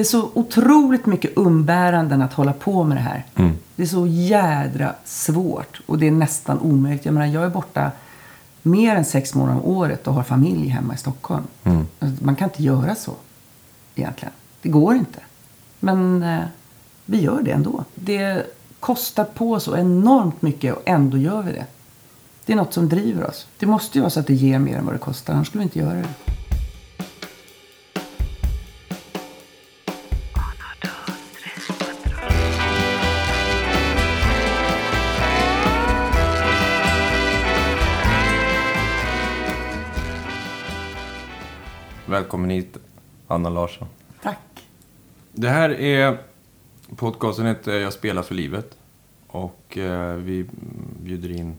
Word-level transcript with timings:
Det 0.00 0.04
är 0.04 0.06
så 0.06 0.30
otroligt 0.34 1.06
mycket 1.06 1.30
umbäranden 1.36 2.22
att 2.22 2.32
hålla 2.32 2.52
på 2.52 2.84
med 2.84 2.96
det 2.96 3.00
här. 3.00 3.26
Mm. 3.34 3.52
Det 3.76 3.82
är 3.82 3.86
så 3.86 4.06
jädra 4.06 4.94
svårt 5.04 5.80
och 5.86 5.98
det 5.98 6.06
är 6.06 6.10
nästan 6.10 6.60
omöjligt. 6.60 7.04
Jag 7.04 7.14
menar, 7.14 7.26
jag 7.26 7.44
är 7.44 7.48
borta 7.48 7.90
mer 8.62 8.96
än 8.96 9.04
sex 9.04 9.34
månader 9.34 9.60
om 9.60 9.64
året 9.64 10.06
och 10.06 10.14
har 10.14 10.22
familj 10.22 10.68
hemma 10.68 10.94
i 10.94 10.96
Stockholm. 10.96 11.44
Mm. 11.64 11.86
Alltså, 11.98 12.24
Man 12.24 12.36
kan 12.36 12.48
inte 12.48 12.62
göra 12.62 12.94
så 12.94 13.12
egentligen. 13.94 14.32
Det 14.62 14.68
går 14.68 14.94
inte. 14.94 15.20
Men 15.80 16.22
eh, 16.22 16.44
vi 17.04 17.20
gör 17.20 17.42
det 17.42 17.50
ändå. 17.50 17.84
Det 17.94 18.46
kostar 18.80 19.24
på 19.24 19.60
så 19.60 19.76
enormt 19.76 20.42
mycket 20.42 20.74
och 20.74 20.82
ändå 20.84 21.16
gör 21.16 21.42
vi 21.42 21.52
det. 21.52 21.66
Det 22.44 22.52
är 22.52 22.56
något 22.56 22.74
som 22.74 22.88
driver 22.88 23.26
oss. 23.26 23.46
Det 23.58 23.66
måste 23.66 23.98
ju 23.98 24.02
vara 24.02 24.10
så 24.10 24.20
att 24.20 24.26
det 24.26 24.34
ger 24.34 24.58
mer 24.58 24.76
än 24.76 24.84
vad 24.84 24.94
det 24.94 24.98
kostar. 24.98 25.34
Annars 25.34 25.46
skulle 25.46 25.60
vi 25.60 25.64
inte 25.64 25.78
göra 25.78 25.94
det. 25.94 26.39
Välkommen 42.30 42.50
hit, 42.50 42.76
Anna 43.26 43.48
Larsson. 43.48 43.88
Tack. 44.22 44.66
Det 45.32 45.48
här 45.48 45.70
är 45.70 46.18
podcasten 46.96 47.46
heter 47.46 47.78
Jag 47.78 47.92
spelar 47.92 48.22
för 48.22 48.34
livet. 48.34 48.76
Och 49.26 49.78
eh, 49.78 50.14
vi 50.14 50.46
bjuder 51.02 51.30
in 51.30 51.56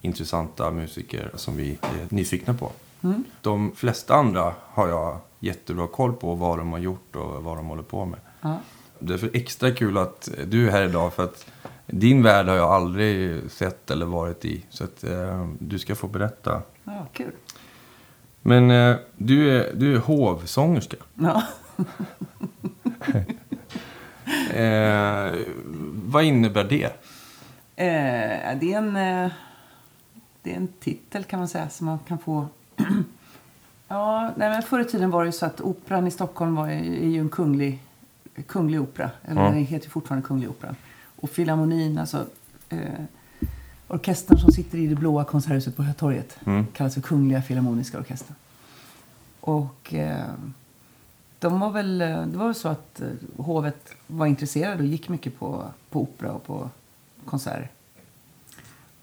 intressanta 0.00 0.70
musiker 0.70 1.30
som 1.34 1.56
vi 1.56 1.70
är 1.82 2.14
nyfikna 2.14 2.54
på. 2.54 2.72
Mm. 3.02 3.24
De 3.40 3.72
flesta 3.76 4.14
andra 4.14 4.54
har 4.60 4.88
jag 4.88 5.18
jättebra 5.40 5.86
koll 5.86 6.12
på 6.12 6.34
vad 6.34 6.58
de 6.58 6.72
har 6.72 6.78
gjort 6.78 7.16
och 7.16 7.42
vad 7.42 7.56
de 7.56 7.66
håller 7.66 7.82
på 7.82 8.04
med. 8.04 8.20
Ja. 8.40 8.58
Därför 8.98 9.30
extra 9.32 9.70
kul 9.70 9.98
att 9.98 10.28
du 10.46 10.66
är 10.66 10.70
här 10.70 10.82
idag 10.82 11.12
för 11.12 11.24
att 11.24 11.46
din 11.86 12.22
värld 12.22 12.46
har 12.46 12.56
jag 12.56 12.70
aldrig 12.70 13.40
sett 13.50 13.90
eller 13.90 14.06
varit 14.06 14.44
i. 14.44 14.64
Så 14.70 14.84
att 14.84 15.04
eh, 15.04 15.48
du 15.58 15.78
ska 15.78 15.94
få 15.94 16.06
berätta. 16.08 16.62
Ja, 16.84 17.06
kul. 17.12 17.32
Men 18.48 18.70
eh, 18.70 18.96
du, 19.16 19.56
är, 19.58 19.72
du 19.74 19.94
är 19.94 19.98
hovsångerska. 19.98 20.96
Ja. 21.14 21.42
Eh, 24.54 25.34
vad 26.04 26.24
innebär 26.24 26.64
det? 26.64 26.84
Eh, 27.76 28.58
det, 28.60 28.72
är 28.72 28.78
en, 28.78 28.96
eh, 28.96 29.30
det 30.42 30.52
är 30.52 30.56
en 30.56 30.68
titel 30.80 31.24
kan 31.24 31.38
man 31.38 31.48
säga 31.48 31.68
som 31.68 31.86
man 31.86 31.98
kan 31.98 32.18
få. 32.18 32.46
ja, 33.88 34.32
nej, 34.36 34.50
men 34.50 34.62
förr 34.62 34.80
i 34.80 34.84
tiden 34.84 35.10
var 35.10 35.22
det 35.22 35.26
ju 35.28 35.32
så 35.32 35.46
att 35.46 35.60
operan 35.60 36.06
i 36.06 36.10
Stockholm 36.10 36.54
var, 36.54 36.68
är 36.68 37.06
ju 37.08 37.20
en 37.20 37.28
kunglig, 37.28 37.78
kunglig 38.46 38.80
opera. 38.80 39.10
Eller 39.24 39.40
Ja. 39.42 39.48
den 39.48 39.54
heter 39.66 39.86
ju 39.86 39.90
fortfarande 39.90 40.26
Kunglig 40.26 40.50
Operan. 40.50 40.76
Och 41.20 41.30
Filharmonin, 41.30 41.98
alltså 41.98 42.26
eh, 42.68 42.78
orkestern 43.88 44.38
som 44.38 44.52
sitter 44.52 44.78
i 44.78 44.86
det 44.86 44.94
blåa 44.94 45.24
konserthuset 45.24 45.76
på 45.76 45.82
Hötorget 45.82 46.36
Mm. 46.44 46.66
kallas 46.72 46.94
för 46.94 47.00
Kungliga 47.00 47.42
Filharmoniska 47.42 47.98
Orkestern. 47.98 48.34
Och 49.40 49.94
eh, 49.94 50.24
de 51.38 51.60
var 51.60 51.70
väl, 51.70 52.00
eh, 52.00 52.26
det 52.26 52.36
var 52.38 52.44
väl 52.46 52.54
så 52.54 52.68
att 52.68 53.00
eh, 53.00 53.08
hovet 53.44 53.90
var 54.06 54.26
intresserade 54.26 54.82
och 54.82 54.88
gick 54.88 55.08
mycket 55.08 55.38
på, 55.38 55.64
på 55.90 56.00
opera 56.02 56.32
och 56.32 56.44
på 56.44 56.70
konserter. 57.24 57.70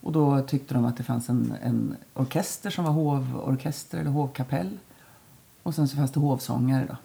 Och 0.00 0.12
då 0.12 0.42
tyckte 0.42 0.74
de 0.74 0.84
att 0.84 0.96
det 0.96 1.02
fanns 1.02 1.28
en, 1.28 1.54
en 1.62 1.96
orkester 2.14 2.70
som 2.70 2.84
var 2.84 2.92
hovorkester 2.92 3.98
eller 3.98 4.10
hovkapell. 4.10 4.78
Och 5.62 5.74
sen 5.74 5.88
så 5.88 5.96
fanns 5.96 6.10
det 6.12 6.20
hovsångare 6.20 6.86
då. 6.88 6.96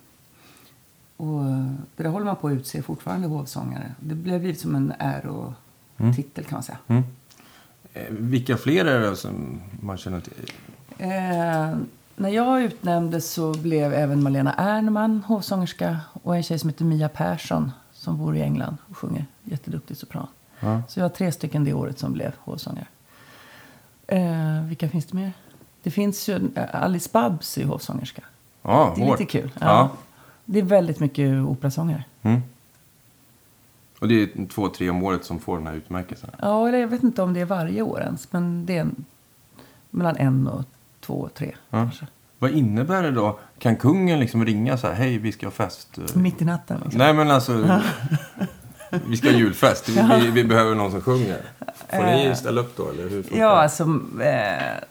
Och 1.26 1.42
eh, 1.45 1.72
det 1.95 2.04
där 2.04 2.10
håller 2.10 2.26
man 2.26 2.36
på 2.36 2.48
att 2.48 2.54
utse 2.54 2.82
fortfarande 2.82 3.28
hovsångare. 3.28 3.95
Det 4.00 4.16
blev 4.16 4.40
blivit 4.40 4.60
som 4.60 4.76
en 4.76 4.94
ärotitel 5.00 6.44
kan 6.45 6.56
man 6.56 6.64
säga. 6.64 6.78
Mm. 6.88 7.04
Eh, 7.94 8.03
vilka 8.09 8.58
fler 8.58 8.86
är 8.86 9.00
det 9.00 9.16
som 9.16 9.61
man 9.82 9.98
känner 9.98 10.20
till? 10.21 10.52
Eh, 10.98 11.77
när 12.16 12.30
jag 12.30 12.64
utnämndes 12.64 13.32
så 13.32 13.54
blev 13.54 13.93
även 13.93 14.23
Malena 14.23 14.54
Ernman 14.58 15.23
hovsångerska 15.27 15.99
och 16.23 16.36
en 16.36 16.43
tjej 16.43 16.60
som 16.60 16.70
heter 16.70 16.86
Mia 16.86 17.10
Persson 17.10 17.71
som 17.93 18.17
bor 18.17 18.36
i 18.36 18.42
England 18.42 18.77
och 18.89 18.98
sjunger 18.98 19.26
jätteduktig 19.43 19.98
sopran. 19.98 20.27
Ja. 20.60 20.82
Så 20.89 20.99
jag 20.99 21.04
har 21.04 21.10
tre 21.10 21.32
stycken 21.32 21.64
det 21.64 21.73
året 21.73 21.99
som 21.99 22.14
blev 22.14 22.32
hovsångare. 22.38 22.88
Eh, 24.08 24.61
vilka 24.67 24.89
finns 24.89 25.05
det 25.05 25.17
mer? 25.17 25.33
Det 25.83 25.92
finns 25.92 26.30
ju 26.30 26.36
eh, 26.55 26.83
Alice 26.83 27.10
Babs 27.14 27.58
är 27.58 27.66
hovsångerska. 27.66 28.21
Ja, 28.61 28.93
Det 28.95 29.02
är 29.02 29.05
hårt. 29.05 29.20
lite 29.20 29.32
kul. 29.32 29.52
Ja. 29.60 29.66
Ja. 29.67 29.89
Det 30.45 30.60
är 30.60 30.64
väldigt 30.64 30.99
mycket 30.99 31.43
operasångare. 31.45 32.04
Mm. 32.21 32.42
Och 34.02 34.08
det 34.08 34.23
är 34.23 34.48
två, 34.48 34.67
tre 34.70 34.89
om 34.89 35.04
året 35.04 35.26
som 35.26 35.39
får 35.39 35.58
den 35.58 35.67
här 35.67 35.73
utmärkelsen. 35.73 36.30
Ja, 36.42 36.67
eller 36.67 36.78
jag 36.78 36.88
vet 36.88 37.04
inte 37.04 37.22
om 37.22 37.34
det 37.34 37.39
är 37.42 37.45
varje 37.45 37.82
år 37.82 38.02
ens. 38.02 38.32
Men 38.32 38.66
det 38.66 38.78
är 38.78 38.82
en, 38.82 39.06
mellan 39.89 40.16
en 40.17 40.48
och 40.48 40.64
två, 41.00 41.30
tre 41.34 41.52
Ja. 41.70 41.78
kanske. 41.78 42.08
Vad 42.40 42.52
innebär 42.52 43.04
det 43.04 43.11
då? 43.11 43.40
Kan 43.60 43.76
kungen 43.76 44.20
liksom 44.20 44.45
ringa 44.45 44.78
så 44.78 44.88
här, 44.88 44.94
hej 44.94 45.17
vi 45.17 45.32
ska 45.32 45.45
ha 45.45 45.52
fest? 45.52 45.98
eh, 45.98 46.17
Mitt 46.22 46.42
i 46.42 46.45
natten. 46.45 46.80
Liksom. 46.84 46.98
Nej 47.00 47.14
men 47.14 47.32
alltså, 47.32 47.82
vi 49.08 49.17
ska 49.17 49.30
ha 49.30 49.38
julfest. 49.38 49.90
Vi, 49.90 50.02
vi, 50.22 50.32
vi 50.32 50.44
behöver 50.44 50.76
någon 50.76 50.92
som 50.92 51.02
sjunger. 51.02 51.42
Får 51.90 52.04
ni 52.04 52.36
ställa 52.36 52.61
upp 52.61 52.78
då 52.78 52.90
eller 52.90 53.10
hur 53.10 53.26
Ja, 53.32 53.38
det? 53.38 53.61
alltså... 53.61 53.84
Eh, 54.22 54.84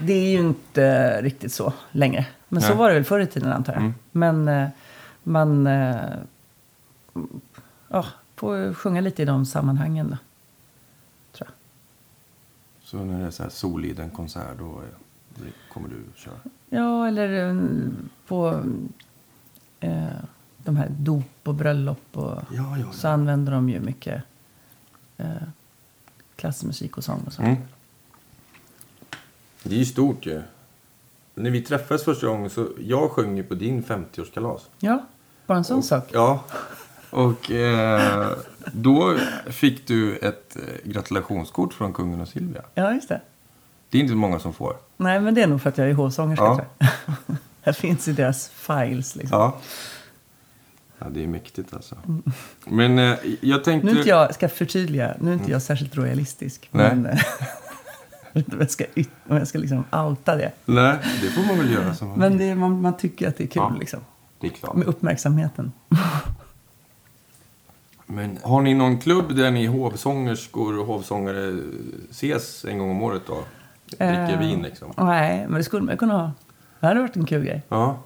det 0.00 0.12
är 0.12 0.30
ju 0.30 0.38
inte 0.38 1.20
riktigt 1.22 1.52
så 1.52 1.72
längre. 1.90 2.26
Men 2.48 2.62
så 2.62 2.68
Nej. 2.68 2.76
var 2.78 2.88
det 2.88 2.94
väl 2.94 3.04
förr 3.04 3.20
i 3.20 3.26
tiden 3.26 3.52
antar 3.52 3.72
jag. 3.72 3.82
Mm. 3.82 3.94
Men 4.12 4.48
eh, 4.48 4.68
man 5.22 5.66
eh, 5.66 5.94
ja, 7.88 8.06
får 8.36 8.74
sjunga 8.74 9.00
lite 9.00 9.22
i 9.22 9.24
de 9.24 9.46
sammanhangen 9.46 10.10
då. 10.10 10.16
Tror 11.32 11.48
jag. 11.48 11.54
Så 12.82 13.04
när 13.04 13.20
det 13.20 13.26
är 13.26 13.30
så 13.30 13.42
här 13.42 13.50
Soliden 13.50 14.10
konsert 14.10 14.58
då 14.58 14.82
kommer 15.72 15.88
du 15.88 15.96
köra? 16.14 16.34
Ja, 16.68 17.08
eller 17.08 17.48
eh, 17.48 17.62
på 18.26 18.62
eh, 19.80 20.06
de 20.56 20.76
här 20.76 20.88
dop 20.88 21.24
och 21.42 21.54
bröllop 21.54 22.06
och 22.12 22.42
Ja, 22.50 22.78
ja, 22.78 22.92
så 22.92 23.08
använder 23.08 23.52
de 23.52 23.68
ju 23.68 23.80
mycket 23.80 24.22
eh, 25.16 25.28
klassmusik 26.36 26.96
och 26.96 27.04
sång 27.04 27.22
och 27.26 27.32
så. 27.32 27.42
Mm. 27.42 27.56
Det 29.62 29.74
är 29.74 29.78
ju 29.78 29.84
stort 29.84 30.26
ju. 30.26 30.42
När 31.34 31.50
vi 31.50 31.62
träffades 31.62 32.04
första 32.04 32.26
gången 32.26 32.50
så 32.50 32.68
jag 32.80 33.10
sjöng 33.10 33.36
ju 33.36 33.42
på 33.42 33.54
din 33.54 33.82
50-årskalas. 33.82 34.60
Ja, 34.78 35.06
bara 35.46 35.58
en 35.58 35.64
sån 35.64 35.82
sak. 35.82 36.10
Ja. 36.12 36.44
Och 37.10 37.50
eh, 37.50 38.32
då 38.72 39.16
fick 39.46 39.86
du 39.86 40.16
ett 40.16 40.56
eh, 40.56 40.90
gratulationskort 40.90 41.74
från 41.74 41.92
kungen 41.92 42.20
och 42.20 42.28
Silvia. 42.28 42.62
Ja, 42.74 42.92
just 42.92 43.08
det. 43.08 43.20
Det 43.90 43.98
är 43.98 44.02
inte 44.02 44.14
många 44.14 44.38
som 44.38 44.52
får. 44.52 44.76
Nej, 44.96 45.20
men 45.20 45.34
det 45.34 45.42
är 45.42 45.46
nog 45.46 45.62
för 45.62 45.68
att 45.68 45.78
jag 45.78 45.90
är 45.90 45.94
hovsångerska. 45.94 46.44
Ja. 46.78 46.86
Här 47.62 47.72
finns 47.72 48.08
i 48.08 48.12
deras 48.12 48.48
files. 48.48 49.16
Liksom. 49.16 49.38
Ja. 49.38 49.56
Ja, 50.98 51.06
det 51.10 51.22
är 51.24 51.26
mäktigt 51.26 51.74
alltså. 51.74 51.96
Men 52.64 52.98
eh, 52.98 53.18
jag 53.40 53.64
tänkte... 53.64 53.86
Nu 53.86 53.96
inte 53.98 54.08
jag, 54.08 54.34
ska 54.34 54.48
förtydliga, 54.48 55.14
nu 55.20 55.30
är 55.30 55.34
inte 55.34 55.50
jag 55.50 55.62
särskilt 55.62 55.96
royalistisk. 55.96 56.68
Nej. 56.70 56.94
Men, 56.94 57.06
eh, 57.06 57.18
om 58.32 58.44
jag 58.58 58.70
ska, 58.70 58.84
om 59.28 59.36
jag 59.36 59.48
ska 59.48 59.58
liksom 59.58 59.84
outa 59.92 60.36
det. 60.36 60.52
Nej, 60.64 60.98
det 61.22 61.30
får 61.30 61.42
man 61.42 61.58
väl 61.58 61.70
göra 61.72 61.94
som 61.94 62.08
man 62.08 62.18
Men 62.18 62.38
det, 62.38 62.54
man, 62.54 62.82
man 62.82 62.96
tycker 62.96 63.28
att 63.28 63.36
det 63.36 63.44
är 63.44 63.48
kul 63.48 63.62
Ja. 63.62 63.76
liksom. 63.80 64.00
Det 64.40 64.46
är 64.46 64.50
klart. 64.50 64.74
Med 64.74 64.86
uppmärksamheten. 64.86 65.72
Men 68.10 68.38
har 68.42 68.62
ni 68.62 68.74
någon 68.74 68.98
klubb 68.98 69.36
där 69.36 69.50
ni 69.50 69.66
hovsångerskor 69.66 70.78
och 70.78 70.86
hovsångare 70.86 71.60
ses 72.10 72.64
en 72.64 72.78
gång 72.78 72.90
om 72.90 73.02
året 73.02 73.22
då? 73.26 73.44
Dricker 73.86 74.32
Eh, 74.32 74.38
vin 74.38 74.62
liksom? 74.62 74.92
Nej, 74.96 75.46
men 75.48 75.54
det 75.58 75.64
skulle 75.64 75.82
man 75.82 75.96
kunna 75.96 76.14
ha. 76.18 76.32
Det 76.80 76.86
hade 76.86 77.00
varit 77.00 77.16
en 77.16 77.26
kul 77.26 77.44
grej. 77.44 77.62
Ja. 77.68 77.98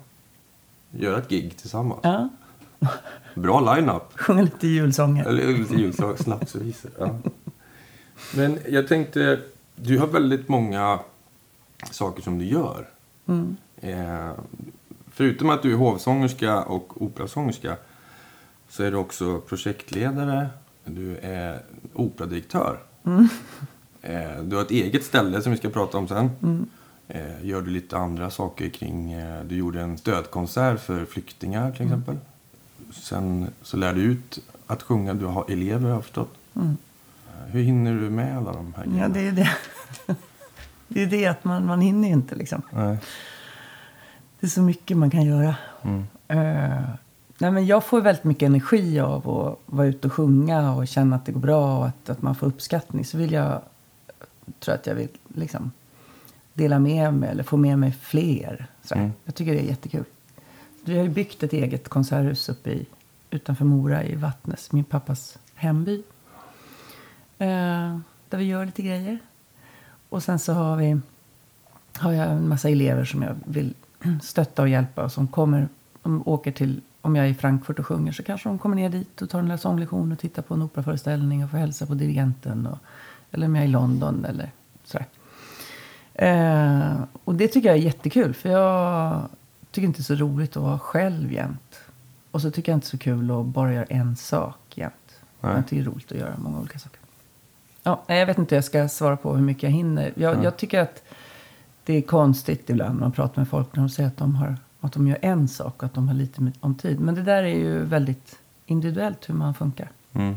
Göra 0.91 1.19
ett 1.19 1.29
gig 1.29 1.57
tillsammans. 1.57 2.01
Ja, 2.03 2.29
Bra 3.35 3.75
line-up. 3.75 4.03
sjunga 4.15 4.43
lite 4.43 4.67
julsånger. 4.67 5.25
Eller 5.25 5.47
lite 5.47 5.75
julsång, 5.75 6.17
snapsvisor. 6.17 6.91
Ja. 6.99 7.19
Men 8.37 8.59
jag 8.69 8.89
tänkte, 8.89 9.41
du 9.77 9.99
har 9.99 10.07
väldigt 10.07 10.49
många 10.49 10.99
saker 11.91 12.23
som 12.23 12.39
du 12.39 12.45
gör. 12.45 12.89
Mm. 13.27 13.57
Eh, 13.81 14.31
förutom 15.13 15.51
att 15.51 15.63
du 15.63 15.73
är 15.73 15.77
hovsångerska 15.77 16.63
och 16.63 17.03
operasångerska 17.03 17.77
så 18.73 18.83
är 18.83 18.91
du 18.91 18.97
också 18.97 19.41
projektledare, 19.41 20.49
du 20.85 21.17
är 21.23 21.63
operadirektör. 21.95 22.79
Mm. 23.07 23.29
Eh, 24.03 24.43
du 24.43 24.57
har 24.57 24.63
ett 24.63 24.71
eget 24.71 25.05
ställe 25.05 25.43
som 25.43 25.53
vi 25.53 25.59
ska 25.59 25.69
prata 25.71 25.99
om 25.99 26.09
sen. 26.09 26.31
Eh, 27.09 27.47
gör 27.47 27.63
du 27.63 27.71
lite 27.71 27.97
andra 27.97 28.31
saker 28.31 28.69
kring... 28.69 29.13
Eh, 29.13 29.45
du 29.45 29.57
gjorde 29.57 29.81
en 29.81 29.99
stödkonsert 29.99 30.81
för 30.81 31.05
flyktingar 31.05 31.73
till 31.73 31.81
Mm. 31.87 31.93
exempel. 31.93 32.17
Sen 32.93 33.47
så 33.63 33.77
lär 33.77 33.95
du 33.95 34.01
ut 34.03 34.39
att 34.67 34.83
sjunga. 34.83 35.15
Du 35.15 35.25
har 35.27 35.51
elever 35.51 35.83
har 35.89 35.91
jag 35.91 36.03
förstått. 36.05 36.35
Mm. 36.57 36.77
Hur 37.47 37.63
hinner 37.63 37.95
du 37.95 38.11
med 38.11 38.37
alla 38.37 38.53
de 38.53 38.75
här 38.77 38.85
Ja, 38.85 38.91
grejerna? 38.91 39.15
det 39.15 39.21
är 39.21 39.33
det. 39.33 39.51
Det 40.89 41.03
är 41.03 41.07
det 41.07 41.27
att 41.27 41.45
man, 41.45 41.67
man 41.67 41.81
hinner 41.81 42.09
inte 42.09 42.35
liksom. 42.35 42.63
Nej. 42.71 42.99
Det 44.41 44.47
är 44.47 44.51
så 44.51 44.63
mycket 44.63 44.97
man 44.97 45.11
kan 45.11 45.23
göra. 45.25 45.57
Mm. 45.83 46.05
Nej, 47.43 47.51
men 47.51 47.67
jag 47.67 47.85
får 47.85 48.01
väldigt 48.01 48.25
mycket 48.25 48.47
energi 48.47 49.01
av 49.01 49.29
att 49.29 49.59
vara 49.67 49.87
ute 49.87 50.07
och 50.07 50.13
sjunga 50.13 50.73
och 50.73 50.89
känna 50.89 51.17
att 51.17 51.27
det 51.27 51.33
går 51.33 51.41
bra 51.41 51.79
och 51.79 51.87
att, 51.87 52.09
att 52.09 52.23
man 52.23 52.35
får 52.35 52.47
uppskattning. 52.47 53.05
Så 53.05 53.19
vill 53.19 53.33
jag, 53.33 53.63
tror 54.61 54.75
att 54.75 54.87
jag 54.87 54.95
vill 54.95 55.09
liksom 55.35 55.73
dela 56.55 56.79
med 56.79 57.15
mig 57.15 57.31
eller 57.31 57.43
få 57.43 57.57
med 57.57 57.79
mig 57.79 57.93
fler. 57.93 58.67
Så 58.83 58.95
Mm. 58.95 59.13
Jag 59.25 59.35
tycker 59.35 59.53
det 59.53 59.61
är 59.61 59.65
jättekul. 59.65 60.05
Vi 60.85 60.97
har 60.97 61.03
ju 61.03 61.09
byggt 61.09 61.43
ett 61.43 61.53
eget 61.53 61.89
konserthus 61.89 62.49
uppe 62.49 62.71
i, 62.71 62.87
utanför 63.31 63.65
Mora 63.65 64.05
i 64.05 64.15
Vattnes, 64.15 64.73
min 64.73 64.85
pappas 64.85 65.39
hemby. 65.55 66.03
Eh, 67.39 67.99
där 68.29 68.39
vi 68.39 68.45
gör 68.45 68.67
lite 68.67 68.83
grejer. 68.83 69.19
Och 70.09 70.23
sen 70.23 70.39
så 70.39 70.53
har 70.53 70.77
vi 70.77 71.01
har 71.97 72.13
jag 72.13 72.31
en 72.31 72.49
massa 72.49 72.69
elever 72.69 73.05
som 73.05 73.23
jag 73.23 73.37
vill 73.45 73.75
stötta 74.23 74.63
och 74.63 74.69
hjälpa 74.69 75.05
och 75.05 75.13
som 75.13 75.29
kommer, 75.29 75.69
de 76.03 76.23
åker 76.27 76.53
till, 76.53 76.81
om 77.03 77.17
jag 77.17 77.27
är 77.27 77.31
i 77.31 77.35
Frankfurt 77.35 77.79
och 77.79 77.87
sjunger 77.87 78.13
så 78.13 78.23
kanske 78.23 78.49
de 78.49 78.59
kommer 78.59 78.77
ner 78.77 78.89
dit 78.89 79.23
och 79.23 79.31
tar 79.31 79.39
en 79.39 79.45
lilla 79.45 79.59
sånglektion 79.59 80.13
och 80.13 80.19
tittar 80.19 80.43
på 80.43 80.55
en 80.55 80.63
operaföreställning 80.63 81.45
och 81.45 81.51
får 81.51 81.59
hälsa 81.59 81.87
på 81.87 81.95
dirigenten. 81.95 82.67
Och, 82.67 82.79
eller 83.31 83.47
om 83.47 83.55
jag 83.55 83.65
är 83.65 83.69
i 83.69 83.71
London 83.71 84.25
eller 84.25 84.51
sådär. 84.85 85.07
Eh, 86.15 87.03
och 87.25 87.35
det 87.35 87.49
tycker 87.49 87.69
jag 87.69 87.79
är 87.79 87.83
jättekul 87.83 88.35
för 88.35 88.49
jag 88.49 89.23
tycker 89.71 89.87
inte 89.87 89.99
det 89.99 90.03
är 90.03 90.17
så 90.17 90.25
roligt 90.25 90.57
att 90.57 90.63
vara 90.63 90.79
själv 90.79 91.33
jämt. 91.33 91.81
Och 92.31 92.41
så 92.43 92.51
tycker 92.51 92.73
jag 92.73 92.77
inte 92.77 92.87
så 92.87 92.99
kul 92.99 93.31
att 93.31 93.47
bara 93.47 93.73
göra 93.75 93.85
en 93.85 94.17
sak 94.17 94.59
jämt. 94.75 94.95
Nej. 95.41 95.53
Jag 95.55 95.67
tycker 95.67 95.83
det 95.85 95.91
är 95.91 95.93
roligt 95.93 96.13
att 96.13 96.19
göra 96.19 96.35
många 96.39 96.59
olika 96.61 96.79
saker. 96.79 96.99
Ja, 97.83 98.03
jag 98.07 98.27
vet 98.27 98.39
inte 98.39 98.55
hur 98.55 98.57
jag 98.57 98.65
ska 98.65 98.89
svara 98.89 99.17
på 99.17 99.35
hur 99.35 99.43
mycket 99.43 99.63
jag 99.63 99.71
hinner. 99.71 100.13
Jag, 100.15 100.37
Ja. 100.37 100.45
jag 100.45 100.57
tycker 100.57 100.81
att 100.81 101.03
det 101.85 101.95
är 101.95 102.03
konstigt 102.03 102.71
ibland 102.71 102.95
när 102.95 103.01
man 103.01 103.13
pratar 103.13 103.41
med 103.41 103.49
folk 103.49 103.77
när 103.77 103.83
de 103.83 103.89
säger 103.89 104.09
att 104.09 104.17
de, 104.17 104.35
har, 104.35 104.57
att 104.87 104.93
de 104.93 105.07
gör 105.09 105.19
en 105.23 105.49
sak 105.49 105.75
och 105.77 105.83
att 105.85 105.95
de 105.95 106.09
har 106.09 106.15
lite 106.15 106.53
om 106.61 106.75
tid. 106.75 107.01
Men 107.01 107.15
det 107.15 107.23
där 107.23 107.43
är 107.43 107.55
ju 107.59 107.79
väldigt 107.85 108.39
individuellt 108.67 109.29
hur 109.29 109.35
man 109.35 109.55
funkar. 109.55 109.91
Mm. 110.13 110.37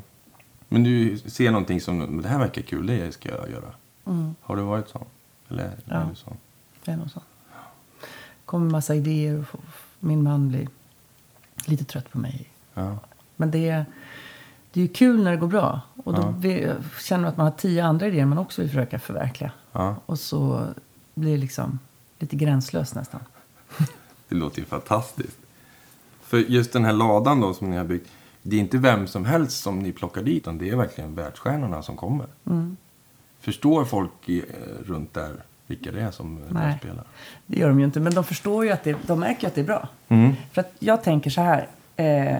Men 0.67 0.83
du 0.83 1.17
ser 1.17 1.51
någonting 1.51 1.81
som, 1.81 1.97
"Men 1.97 2.21
det 2.21 2.29
här 2.29 2.39
verkar 2.39 2.61
kul, 2.61 2.87
det 2.87 3.11
ska 3.13 3.29
jag 3.29 3.49
göra. 3.49 3.71
Mm. 4.05 4.35
Har 4.41 4.55
du 4.55 4.61
varit 4.61 4.89
sån? 4.89 5.05
Eller 5.49 5.71
Ja. 5.85 5.93
är 5.95 6.09
du 6.09 6.15
sån? 6.15 6.37
Det 6.85 6.91
är 6.91 6.97
nog 6.97 7.11
så. 7.11 7.21
kommer 8.45 8.71
massa 8.71 8.95
idéer 8.95 9.45
och 9.51 9.59
min 9.99 10.23
man 10.23 10.49
blir 10.49 10.67
lite 11.65 11.83
trött 11.83 12.11
på 12.11 12.17
mig. 12.19 12.49
Ja. 12.73 12.97
Men 13.35 13.51
det 13.51 13.69
är, 13.69 13.85
det 14.73 14.79
är 14.79 14.81
ju 14.81 14.87
kul 14.93 15.23
när 15.23 15.31
det 15.31 15.37
går 15.37 15.47
bra. 15.47 15.81
Och 16.03 16.13
då 16.13 16.33
Ja. 16.43 16.73
känner 17.01 17.21
man 17.21 17.29
att 17.31 17.37
man 17.37 17.45
har 17.45 17.51
tio 17.51 17.85
andra 17.85 18.07
idéer 18.07 18.25
man 18.25 18.37
också 18.37 18.61
vill 18.61 18.69
försöka 18.71 18.99
förverkliga. 18.99 19.51
ja. 19.71 19.95
Och 20.05 20.19
så 20.19 20.67
blir 21.15 21.31
det 21.31 21.37
liksom 21.37 21.79
lite 22.19 22.35
gränslöst 22.35 22.95
nästan. 22.95 23.19
Det 24.35 24.39
låter 24.39 24.59
ju 24.59 24.65
fantastiskt. 24.65 25.37
För 26.21 26.37
just 26.37 26.73
den 26.73 26.85
här 26.85 26.93
ladan 26.93 27.41
då 27.41 27.53
som 27.53 27.69
ni 27.69 27.77
har 27.77 27.85
byggt. 27.85 28.11
Det 28.41 28.55
är 28.55 28.59
inte 28.59 28.77
vem 28.77 29.07
som 29.07 29.25
helst 29.25 29.63
som 29.63 29.79
ni 29.79 29.91
plockar 29.91 30.21
dit. 30.23 30.37
Utan 30.37 30.57
det 30.57 30.69
är 30.69 30.75
verkligen 30.75 31.15
världsstjärnorna 31.15 31.81
som 31.81 31.95
kommer. 31.95 32.27
Mm. 32.45 32.77
Förstår 33.39 33.85
folk 33.85 34.11
i, 34.25 34.39
eh, 34.39 34.45
runt 34.85 35.13
där 35.13 35.43
vilka 35.67 35.91
det 35.91 36.01
är 36.01 36.11
som 36.11 36.37
eh, 36.37 36.43
Nej. 36.49 36.77
spelar? 36.79 37.03
Det 37.45 37.59
gör 37.59 37.67
de 37.67 37.79
ju 37.79 37.85
inte, 37.85 37.99
men 37.99 38.13
de 38.13 38.23
förstår 38.23 38.65
ju 38.65 38.71
att 38.71 38.83
det, 38.83 38.97
de 39.07 39.19
märker 39.19 39.47
att 39.47 39.55
det 39.55 39.61
är 39.61 39.65
bra. 39.65 39.87
Mm. 40.07 40.33
För 40.51 40.61
att 40.61 40.73
jag 40.79 41.03
tänker 41.03 41.29
så 41.29 41.41
här. 41.41 41.67
Eh, 41.95 42.37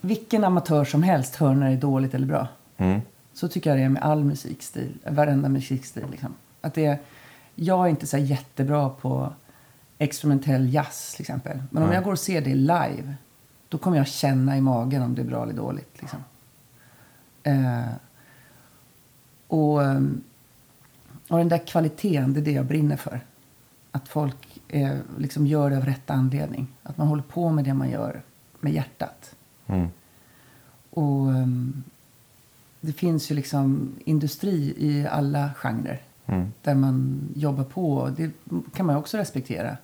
vilken 0.00 0.44
amatör 0.44 0.84
som 0.84 1.02
helst 1.02 1.36
hör 1.36 1.54
när 1.54 1.66
det 1.66 1.72
är 1.72 1.80
dåligt 1.80 2.14
eller 2.14 2.26
bra. 2.26 2.48
Mm. 2.76 3.00
Så 3.34 3.48
tycker 3.48 3.70
jag 3.70 3.78
det 3.78 3.82
är 3.82 3.88
med 3.88 4.02
all 4.02 4.24
musikstil. 4.24 4.92
Varenda 5.06 5.48
musikstil. 5.48 6.04
Liksom. 6.10 6.34
Att 6.60 6.74
det 6.74 6.98
jag 7.54 7.84
är 7.84 7.90
inte 7.90 8.06
så 8.06 8.18
jättebra 8.18 8.88
på 8.88 9.32
experimentell 9.98 10.74
jazz 10.74 11.14
till 11.14 11.22
exempel. 11.22 11.62
Men 11.70 11.82
om 11.82 11.92
jag 11.92 12.04
går 12.04 12.12
och 12.12 12.18
ser 12.18 12.40
det 12.40 12.54
live. 12.54 13.14
Då 13.68 13.78
kommer 13.78 13.96
jag 13.96 14.06
känna 14.06 14.56
i 14.56 14.60
magen 14.60 15.02
om 15.02 15.14
det 15.14 15.22
är 15.22 15.26
bra 15.26 15.42
eller 15.42 15.52
dåligt. 15.52 16.00
Liksom. 16.00 16.18
Eh, 17.42 17.84
och, 19.46 19.84
ehm, 19.84 20.22
och 21.28 21.38
den 21.38 21.48
där 21.48 21.66
kvaliteten, 21.66 22.34
det 22.34 22.40
är 22.40 22.44
det 22.44 22.52
jag 22.52 22.66
brinner 22.66 22.96
för. 22.96 23.20
Att 23.90 24.08
folk 24.08 24.62
eh, 24.68 24.96
liksom 25.18 25.46
gör 25.46 25.70
det 25.70 25.76
av 25.76 25.84
rätt 25.84 26.10
anledning. 26.10 26.66
Att 26.82 26.96
man 26.96 27.08
håller 27.08 27.22
på 27.22 27.50
med 27.50 27.64
det 27.64 27.74
man 27.74 27.90
gör 27.90 28.22
med 28.60 28.72
hjärtat. 28.72 29.34
Mm. 29.66 29.88
Och 30.90 31.30
ehm, 31.32 31.82
det 32.80 32.92
finns 32.92 33.30
ju 33.30 33.34
liksom 33.34 33.92
industri 34.04 34.74
i 34.76 35.06
alla 35.06 35.50
genrer. 35.54 36.02
Mm. 36.26 36.52
Där 36.62 36.74
man 36.74 37.28
jobbar 37.34 37.64
på. 37.64 38.10
Det 38.16 38.30
kan 38.74 38.86
man 38.86 38.96
också 38.96 39.18
respektera. 39.18 39.76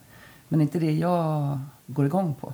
Men 0.52 0.60
inte 0.60 0.78
det 0.78 0.92
jag 0.92 1.58
går 1.86 2.06
igång 2.06 2.34
på. 2.34 2.52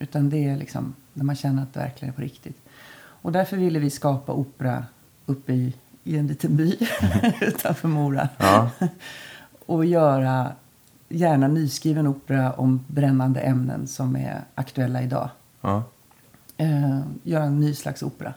Utan 0.00 0.30
det 0.30 0.44
är 0.48 0.56
liksom 0.56 0.94
när 1.12 1.24
man 1.24 1.36
känner 1.36 1.62
att 1.62 1.74
det 1.74 1.80
verkligen 1.80 2.12
är 2.14 2.16
på 2.16 2.22
riktigt. 2.22 2.58
Och 2.98 3.32
därför 3.32 3.56
ville 3.56 3.78
vi 3.78 3.90
skapa 3.90 4.32
opera 4.32 4.84
uppe 5.26 5.52
i, 5.52 5.74
i 6.04 6.16
en 6.16 6.26
liten 6.26 6.56
by 6.56 6.76
utanför 7.40 7.88
Mora. 7.88 8.28
Ja. 8.38 8.70
Och 9.66 9.84
göra 9.84 10.52
gärna 11.08 11.48
nyskriven 11.48 12.06
opera 12.06 12.52
om 12.52 12.84
brännande 12.86 13.40
ämnen 13.40 13.86
som 13.86 14.16
är 14.16 14.40
aktuella 14.54 15.02
idag 15.02 15.30
Ja. 15.60 15.82
eh, 16.56 17.00
göra 17.22 17.44
en 17.44 17.60
ny 17.60 17.74
slags 17.74 18.02
opera. 18.02 18.34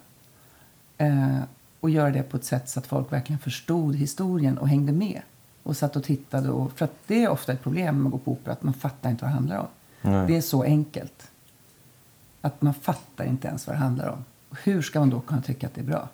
Eh, 0.97 1.37
och 1.79 1.89
göra 1.89 2.11
det 2.11 2.23
på 2.23 2.37
ett 2.37 2.45
sätt 2.45 2.69
så 2.69 2.79
att 2.79 2.87
folk 2.87 3.13
verkligen 3.13 3.39
förstod 3.39 3.95
historien 3.95 4.57
och 4.57 4.69
hängde 4.69 4.91
med. 4.91 5.21
Och 5.63 5.77
satt 5.77 5.95
och 5.95 6.03
tittade. 6.03 6.49
Och, 6.49 6.71
för 6.71 6.85
att 6.85 6.95
det 7.07 7.23
är 7.23 7.29
ofta 7.29 7.53
ett 7.53 7.63
problem 7.63 7.95
när 7.95 8.01
man 8.01 8.11
går 8.11 8.19
på 8.19 8.31
opera, 8.31 8.53
att 8.53 8.63
man 8.63 8.73
fattar 8.73 9.09
inte 9.09 9.23
vad 9.23 9.31
det 9.31 9.35
handlar 9.35 9.57
om. 9.57 9.67
Nej. 10.01 10.27
Det 10.27 10.37
är 10.37 10.41
så 10.41 10.63
enkelt. 10.63 11.31
Att 12.41 12.61
man 12.61 12.73
fattar 12.73 13.25
inte 13.25 13.47
ens 13.47 13.67
vad 13.67 13.75
det 13.75 13.79
handlar 13.79 14.07
om. 14.07 14.25
Hur 14.63 14.81
ska 14.81 14.99
man 14.99 15.09
då 15.09 15.19
kunna 15.19 15.41
tycka 15.41 15.67
att 15.67 15.73
det 15.75 15.81
är 15.81 15.85
bra? 15.85 16.09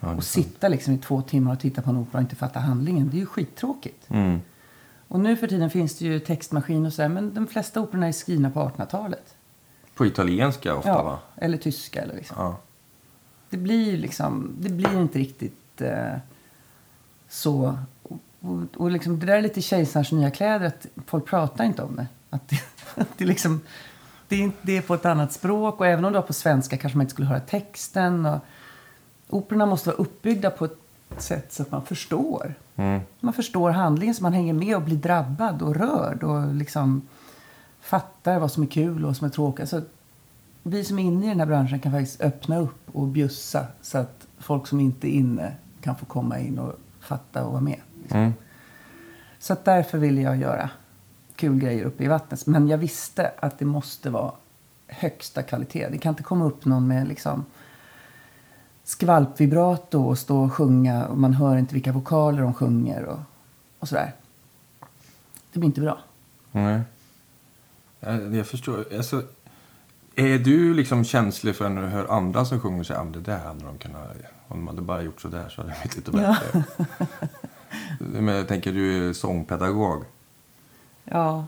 Ja, 0.00 0.14
och 0.14 0.24
sitta 0.24 0.68
liksom 0.68 0.94
i 0.94 0.98
två 0.98 1.22
timmar 1.22 1.52
och 1.52 1.60
titta 1.60 1.82
på 1.82 1.90
en 1.90 1.96
opera 1.96 2.18
och 2.18 2.22
inte 2.22 2.36
fatta 2.36 2.60
handlingen. 2.60 3.10
Det 3.10 3.16
är 3.16 3.20
ju 3.20 3.26
skittråkigt. 3.26 4.10
Mm. 4.10 4.40
Och 5.08 5.20
nu 5.20 5.36
för 5.36 5.46
tiden 5.46 5.70
finns 5.70 5.98
det 5.98 6.04
ju 6.04 6.20
textmaskin 6.20 6.86
och 6.86 6.92
så 6.92 7.02
här, 7.02 7.08
men 7.08 7.34
de 7.34 7.46
flesta 7.46 7.80
operorna 7.80 8.08
är 8.08 8.12
skrivna 8.12 8.50
på 8.50 8.60
1800-talet. 8.60 9.34
På 9.94 10.06
italienska 10.06 10.74
ofta 10.74 10.88
Ja, 10.88 11.02
va? 11.02 11.18
eller 11.36 11.58
tyska 11.58 12.02
eller 12.02 12.14
liksom. 12.14 12.36
Ja. 12.38 12.56
Det 13.50 13.56
blir 13.56 13.96
liksom, 13.96 14.56
det 14.58 14.68
blir 14.68 15.00
inte 15.00 15.18
riktigt 15.18 15.80
eh, 15.80 16.16
så. 17.28 17.78
Och, 18.40 18.62
och, 18.76 18.90
liksom, 18.90 19.18
det 19.18 19.26
där 19.26 19.36
är 19.36 19.42
lite 19.42 19.62
kejsarens 19.62 20.12
nya 20.12 20.30
kläder, 20.30 20.66
att 20.66 20.86
folk 21.06 21.26
pratar 21.26 21.64
inte 21.64 21.82
om 21.82 21.96
det. 21.96 22.06
Att 22.30 22.48
det, 22.48 22.60
att 23.00 23.18
det, 23.18 23.24
liksom, 23.24 23.60
det, 24.28 24.44
är, 24.44 24.50
det 24.62 24.76
är 24.76 24.82
på 24.82 24.94
ett 24.94 25.06
annat 25.06 25.32
språk 25.32 25.80
och 25.80 25.86
även 25.86 26.04
om 26.04 26.12
det 26.12 26.18
var 26.18 26.26
på 26.26 26.32
svenska 26.32 26.76
kanske 26.76 26.96
man 26.98 27.04
inte 27.04 27.12
skulle 27.12 27.28
höra 27.28 27.40
texten. 27.40 28.26
Och, 28.26 28.38
operorna 29.28 29.66
måste 29.66 29.88
vara 29.88 29.96
uppbyggda 29.96 30.50
på 30.50 30.64
ett 30.64 30.78
sätt 31.18 31.52
så 31.52 31.62
att 31.62 31.70
man 31.70 31.86
förstår. 31.86 32.54
Mm. 32.76 33.00
Man 33.20 33.34
förstår 33.34 33.70
handlingen 33.70 34.14
så 34.14 34.22
man 34.22 34.32
hänger 34.32 34.52
med 34.52 34.76
och 34.76 34.82
blir 34.82 34.96
drabbad 34.96 35.62
och 35.62 35.76
rörd 35.76 36.22
och 36.22 36.54
liksom 36.54 37.02
fattar 37.80 38.38
vad 38.38 38.52
som 38.52 38.62
är 38.62 38.66
kul 38.66 39.02
och 39.02 39.08
vad 39.08 39.16
som 39.16 39.26
är 39.26 39.30
tråkigt. 39.30 39.60
Alltså, 39.60 39.82
vi 40.62 40.84
som 40.84 40.98
är 40.98 41.02
inne 41.02 41.26
i 41.26 41.28
den 41.28 41.40
här 41.40 41.46
branschen 41.46 41.80
kan 41.80 41.92
faktiskt 41.92 42.20
öppna 42.20 42.58
upp 42.58 42.80
och 42.92 43.06
bjussa 43.06 43.66
så 43.82 43.98
att 43.98 44.26
folk 44.38 44.66
som 44.66 44.80
inte 44.80 45.08
är 45.08 45.12
inne 45.12 45.52
kan 45.80 45.96
få 45.96 46.06
komma 46.06 46.38
in 46.38 46.58
och 46.58 46.72
fatta 47.00 47.44
och 47.44 47.52
vara 47.52 47.60
med. 47.60 47.80
Mm. 48.10 48.34
Så 49.38 49.52
att 49.52 49.64
därför 49.64 49.98
ville 49.98 50.20
jag 50.20 50.36
göra 50.36 50.70
kul 51.36 51.58
grejer 51.58 51.84
uppe 51.84 52.04
i 52.04 52.08
vattnet. 52.08 52.46
Men 52.46 52.68
jag 52.68 52.78
visste 52.78 53.32
att 53.40 53.58
det 53.58 53.64
måste 53.64 54.10
vara 54.10 54.32
högsta 54.86 55.42
kvalitet. 55.42 55.88
Det 55.90 55.98
kan 55.98 56.10
inte 56.10 56.22
komma 56.22 56.44
upp 56.44 56.64
någon 56.64 56.88
med 56.88 57.08
liksom 57.08 57.44
skvalpvibrato 58.84 60.02
och 60.02 60.18
stå 60.18 60.44
och 60.44 60.52
sjunga 60.52 61.06
och 61.06 61.18
man 61.18 61.34
hör 61.34 61.56
inte 61.56 61.74
vilka 61.74 61.92
vokaler 61.92 62.42
de 62.42 62.54
sjunger 62.54 63.04
och, 63.04 63.18
och 63.78 63.88
sådär. 63.88 64.12
Det 65.52 65.58
blir 65.58 65.66
inte 65.66 65.80
bra. 65.80 65.98
Nej. 66.52 66.80
Jag, 68.00 68.34
jag 68.34 68.46
förstår. 68.46 68.84
Alltså, 68.96 69.22
är 70.14 70.38
du 70.38 70.74
liksom 70.74 71.04
känslig 71.04 71.56
för 71.56 71.68
när 71.68 71.82
du 71.82 71.88
hör 71.88 72.06
andra 72.06 72.44
som 72.44 72.60
sjunger 72.60 72.82
så 72.84 72.92
här, 72.92 73.00
"Ah, 73.00 73.04
men 73.04 73.12
det 73.12 73.20
där 73.20 73.38
hade 73.38 73.64
de 73.64 73.78
kunnat... 73.78 74.16
Om 74.48 74.56
de 74.58 74.68
hade 74.68 74.82
bara 74.82 75.02
gjort 75.02 75.20
så 75.20 75.28
där 75.28 75.48
så 75.48 75.62
hade 75.62 75.74
det 75.74 75.88
blivit 75.88 75.96
lite 75.96 76.18
Ja. 76.22 76.62
Men 78.12 78.28
jag 78.34 78.48
tänker, 78.48 78.72
du 78.72 79.08
är 79.08 79.12
sångpedagog. 79.12 80.04
Ja, 81.04 81.46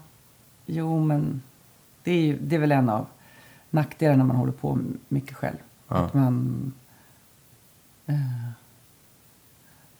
jo 0.66 1.04
men 1.04 1.42
det 2.02 2.10
är, 2.12 2.38
det 2.40 2.56
är 2.56 2.60
väl 2.60 2.72
en 2.72 2.88
av 2.88 3.06
nackdelarna 3.70 4.18
när 4.18 4.24
man 4.24 4.36
håller 4.36 4.52
på 4.52 4.78
mycket 5.08 5.36
själv. 5.36 5.56
Ja. 5.88 5.96
Att 5.96 6.14
man... 6.14 6.72
Eh, 8.06 8.48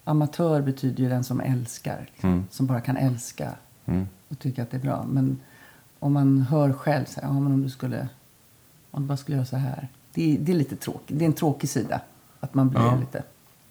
amatör 0.04 0.62
betyder 0.62 1.02
ju 1.02 1.08
den 1.08 1.24
som 1.24 1.40
älskar. 1.40 2.06
Liksom, 2.12 2.30
Mm. 2.30 2.44
Som 2.50 2.66
bara 2.66 2.80
kan 2.80 2.96
älska 2.96 3.50
Mm. 3.86 4.08
och 4.28 4.38
tycka 4.38 4.62
att 4.62 4.70
det 4.70 4.76
är 4.76 4.80
bra. 4.80 5.04
Men 5.08 5.38
om 5.98 6.12
man 6.12 6.40
hör 6.40 6.72
själv 6.72 7.04
så 7.04 7.20
här, 7.20 7.28
ja 7.28 7.32
men 7.32 7.52
om 7.52 7.62
du 7.62 7.68
skulle... 7.70 8.08
Om 8.90 9.02
du 9.02 9.08
bara 9.08 9.16
skulle 9.16 9.36
göra 9.36 9.46
så 9.46 9.56
här. 9.56 9.88
Det 10.14 10.34
är, 10.34 10.38
det 10.38 10.52
är 10.52 10.56
lite 10.56 10.76
tråkigt. 10.76 11.18
Det 11.18 11.24
är 11.24 11.26
en 11.26 11.32
tråkig 11.32 11.70
sida. 11.70 12.00
Att 12.40 12.54
man 12.54 12.68
blir 12.68 12.80
Ja. 12.80 12.96
lite 13.00 13.22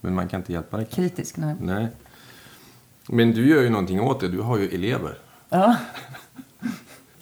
Men 0.02 0.16
man 0.16 0.28
kan 0.28 0.40
inte 0.40 0.54
hjälpa 0.54 0.78
det. 0.78 0.86
kritisk. 0.86 1.38
Nej. 1.38 1.56
Nej. 1.62 1.88
Men 3.12 3.32
du 3.32 3.50
gör 3.50 3.62
ju 3.62 3.70
någonting 3.70 4.02
åt 4.02 4.20
det. 4.20 4.28
Du 4.28 4.42
har 4.42 4.58
ju 4.58 4.68
elever. 4.68 5.18
Ja. 5.50 5.76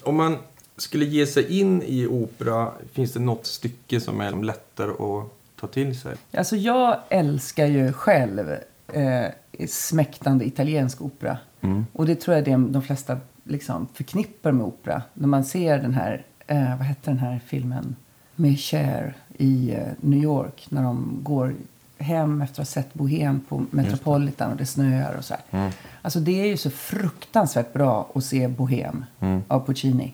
Om 0.03 0.15
man 0.15 0.37
skulle 0.77 1.05
ge 1.05 1.27
sig 1.27 1.59
in 1.59 1.81
i 1.81 2.07
opera, 2.07 2.71
finns 2.91 3.13
det 3.13 3.19
något 3.19 3.45
stycke 3.45 3.99
som 3.99 4.21
är 4.21 4.43
lättare 4.43 4.91
att 4.91 5.31
ta 5.59 5.67
till 5.67 5.99
sig? 5.99 6.15
Alltså 6.33 6.55
jag 6.55 6.99
älskar 7.09 7.65
ju 7.65 7.93
själv 7.93 8.55
eh, 8.87 9.25
smäktande 9.67 10.45
italiensk 10.45 11.01
opera. 11.01 11.37
Mm. 11.61 11.85
Och 11.93 12.05
det 12.05 12.15
tror 12.15 12.35
jag 12.35 12.45
det 12.45 12.51
de 12.51 12.81
flesta 12.81 13.17
liksom 13.43 13.87
förknippar 13.93 14.51
med 14.51 14.65
opera. 14.65 15.01
När 15.13 15.27
man 15.27 15.45
ser 15.45 15.77
den 15.77 15.93
här, 15.93 16.25
eh, 16.47 16.77
vad 16.77 16.87
hette 16.87 17.11
den 17.11 17.19
här 17.19 17.39
filmen? 17.45 17.95
Med 18.35 18.59
Cher 18.59 19.15
i 19.37 19.71
eh, 19.71 19.87
New 20.01 20.23
York. 20.23 20.65
När 20.69 20.83
de 20.83 21.19
går 21.23 21.55
hem 21.97 22.41
efter 22.41 22.53
att 22.61 22.67
ha 22.67 22.73
sett 22.73 22.93
Bohem 22.93 23.39
på 23.49 23.65
Metropolitan 23.71 24.51
och 24.51 24.57
det 24.57 24.65
snöar 24.65 25.15
och 25.17 25.25
så 25.25 25.33
här. 25.33 25.59
Mm. 25.59 25.71
Alltså 26.01 26.19
det 26.19 26.41
är 26.41 26.45
ju 26.47 26.57
så 26.57 26.69
fruktansvärt 26.69 27.73
bra 27.73 28.11
att 28.15 28.23
se 28.23 28.47
Bohem 28.47 29.05
Mm. 29.19 29.41
av 29.47 29.65
Puccini. 29.65 30.13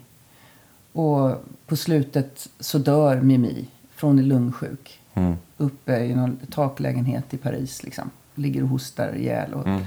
Och 0.93 1.43
på 1.67 1.75
slutet 1.75 2.49
så 2.59 2.77
dör 2.77 3.21
Mimi 3.21 3.67
från 3.95 4.19
en 4.19 4.27
lungsjuk. 4.27 4.99
Mm. 5.13 5.35
Uppe 5.57 5.97
i 5.99 6.15
någon 6.15 6.37
taklägenhet 6.51 7.33
i 7.33 7.37
Paris 7.37 7.83
liksom. 7.83 8.09
Ligger 8.35 8.63
och 8.63 8.69
hostar 8.69 9.15
ihjäl. 9.15 9.53
Och, 9.53 9.67
Mm. 9.67 9.81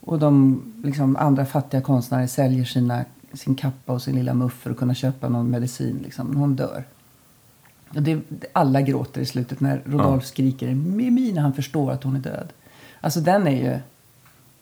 och 0.00 0.18
de 0.18 0.62
liksom, 0.84 1.16
andra 1.16 1.46
fattiga 1.46 1.80
konstnärer 1.80 2.26
säljer 2.26 2.64
sina, 2.64 3.04
sin 3.32 3.54
kappa 3.54 3.92
och 3.92 4.02
sin 4.02 4.14
lilla 4.14 4.34
muff 4.34 4.52
för 4.52 4.70
att 4.70 4.76
kunna 4.76 4.94
köpa 4.94 5.28
någon 5.28 5.50
medicin. 5.50 5.98
Liksom. 6.02 6.36
Hon 6.36 6.56
dör. 6.56 6.84
Och 7.88 8.02
det, 8.02 8.20
alla 8.52 8.80
gråter 8.82 9.20
i 9.20 9.26
slutet 9.26 9.60
när 9.60 9.82
Rodolf 9.84 10.24
skriker 10.26 10.74
Mimi 10.74 11.32
när 11.32 11.42
han 11.42 11.52
förstår 11.54 11.92
att 11.92 12.02
hon 12.02 12.16
är 12.16 12.20
död. 12.20 12.52
Alltså 13.00 13.20
den 13.20 13.46
är 13.46 13.50
ju... 13.72 13.78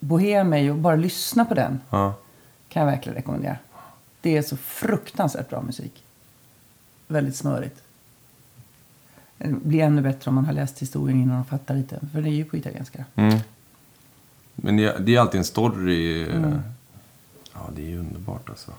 Bohem 0.00 0.52
är 0.52 0.59
ju... 0.59 0.75
Bara 0.75 0.97
lyssna 0.97 1.45
på 1.45 1.54
den 1.54 1.81
Ja. 1.90 2.14
kan 2.69 2.83
jag 2.83 2.90
verkligen 2.90 3.16
rekommendera. 3.16 3.57
Det 4.21 4.37
är 4.37 4.43
så 4.43 4.57
fruktansvärt 4.57 5.50
bra 5.50 5.62
musik. 5.62 6.04
Väldigt 7.09 7.37
smörigt. 7.37 7.83
Det 9.38 9.49
blir 9.52 9.81
ännu 9.81 10.02
bättre 10.02 10.28
om 10.28 10.35
man 10.35 10.45
har 10.45 10.52
läst 10.52 10.78
historien 10.83 11.21
innan 11.23 11.40
och 11.40 11.47
fattar 11.47 11.75
lite. 11.75 12.00
För 12.12 12.23
det 12.23 12.28
är 12.28 12.33
ju 12.33 12.45
på 12.45 12.57
italienska. 12.57 13.04
Mm. 13.14 13.38
Men 14.54 14.76
det, 14.76 14.97
det 15.00 15.14
är 15.14 15.21
alltid 15.21 15.38
en 15.38 15.45
story. 15.45 16.23
Mm. 16.31 16.59
Ja, 17.52 17.61
det 17.76 17.83
är 17.83 17.87
ju 17.88 17.99
underbart 17.99 18.49
alltså. 18.50 18.73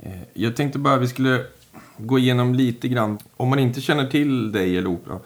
Eh, 0.00 0.20
Jag 0.34 0.56
tänkte 0.56 0.78
bara 0.78 0.96
vi 0.98 1.08
skulle 1.08 1.46
gå 1.96 2.18
igenom 2.18 2.54
lite 2.54 2.88
grann. 2.88 3.18
Om 3.36 3.48
man 3.48 3.58
inte 3.58 3.80
känner 3.80 4.06
till 4.06 4.52
dig 4.52 4.78
eller 4.78 4.88
opera. 4.88 5.18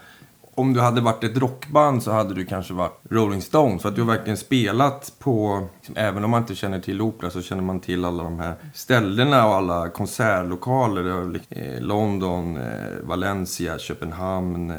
Om 0.57 0.73
du 0.73 0.81
hade 0.81 1.01
varit 1.01 1.25
ett 1.25 1.37
rockband 1.37 2.03
så 2.03 2.13
hade 2.13 2.35
du 2.35 2.45
kanske 2.45 2.75
varit 2.75 3.01
Rolling 3.11 3.43
Stones. 3.43 3.83
För 3.83 3.89
att 3.89 3.95
du 3.95 4.01
har 4.03 4.09
verkligen 4.09 4.37
spelat 4.37 5.13
på, 5.19 5.69
liksom, 5.77 5.97
även 5.97 6.25
om 6.25 6.31
man 6.31 6.43
inte 6.43 6.55
känner 6.55 6.81
till 6.81 7.01
opera 7.01 7.31
så 7.31 7.43
känner 7.43 7.63
man 7.63 7.81
till 7.81 8.05
alla 8.05 8.23
de 8.23 8.39
här 8.39 8.55
ställena 8.75 9.47
och 9.47 9.55
alla 9.55 9.89
konsertlokaler. 9.89 11.33
Liksom, 11.33 11.57
eh, 11.57 11.81
London, 11.81 12.57
eh, 12.57 12.99
Valencia, 13.03 13.79
Köpenhamn, 13.79 14.71
eh, 14.71 14.77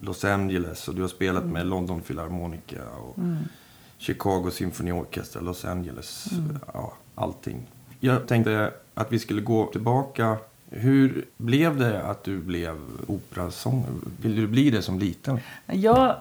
Los 0.00 0.24
Angeles. 0.24 0.88
Och 0.88 0.94
du 0.94 1.00
har 1.00 1.08
spelat 1.08 1.44
med 1.44 1.66
London 1.66 2.00
Philharmonica 2.00 2.82
och 3.02 3.16
Chicago 3.98 4.50
Symphony 4.52 4.92
Orchestra, 4.92 5.40
Los 5.42 5.64
Angeles, 5.64 6.28
ja, 6.72 6.92
allting. 7.14 7.70
Jag 8.00 8.26
tänkte 8.26 8.72
att 8.94 9.12
vi 9.12 9.18
skulle 9.18 9.40
gå 9.40 9.66
tillbaka. 9.66 10.36
Hur 10.70 11.24
blev 11.36 11.76
det 11.76 12.02
att 12.02 12.24
du 12.24 12.38
blev 12.38 12.80
operasångare? 13.06 13.90
Ville 14.22 14.40
du 14.40 14.46
bli 14.46 14.70
det 14.70 14.82
som 14.82 14.98
liten? 14.98 15.38
Jag, 15.66 16.16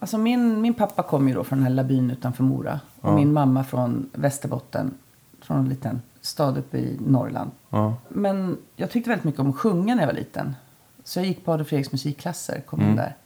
alltså 0.00 0.18
min, 0.18 0.60
min 0.60 0.74
pappa 0.74 1.02
kom 1.02 1.28
ju 1.28 1.34
då 1.34 1.44
från 1.44 1.58
den 1.58 1.62
här 1.64 1.70
lilla 1.70 1.84
byn 1.84 2.10
utanför 2.10 2.42
Mora. 2.44 2.80
Och 3.00 3.10
Ja. 3.10 3.16
min 3.16 3.32
mamma 3.32 3.64
från 3.64 4.10
Västerbotten. 4.12 4.94
Från 5.40 5.58
en 5.58 5.68
liten 5.68 6.02
stad 6.20 6.58
uppe 6.58 6.78
i 6.78 6.96
Norrland. 7.06 7.50
Ja. 7.70 7.94
Men 8.08 8.56
jag 8.76 8.90
tyckte 8.90 9.10
väldigt 9.10 9.24
mycket 9.24 9.40
om 9.40 9.50
att 9.50 9.56
sjunga 9.56 9.94
när 9.94 10.02
jag 10.02 10.06
var 10.08 10.14
liten. 10.14 10.54
Så 11.04 11.18
jag 11.18 11.26
gick 11.26 11.44
på 11.44 11.52
Adolf 11.52 11.68
Fredriks 11.68 11.92
musikklasser, 11.92 12.60
kom 12.60 12.78
Mm. 12.80 12.90
in 12.90 12.96
där. 12.96 13.16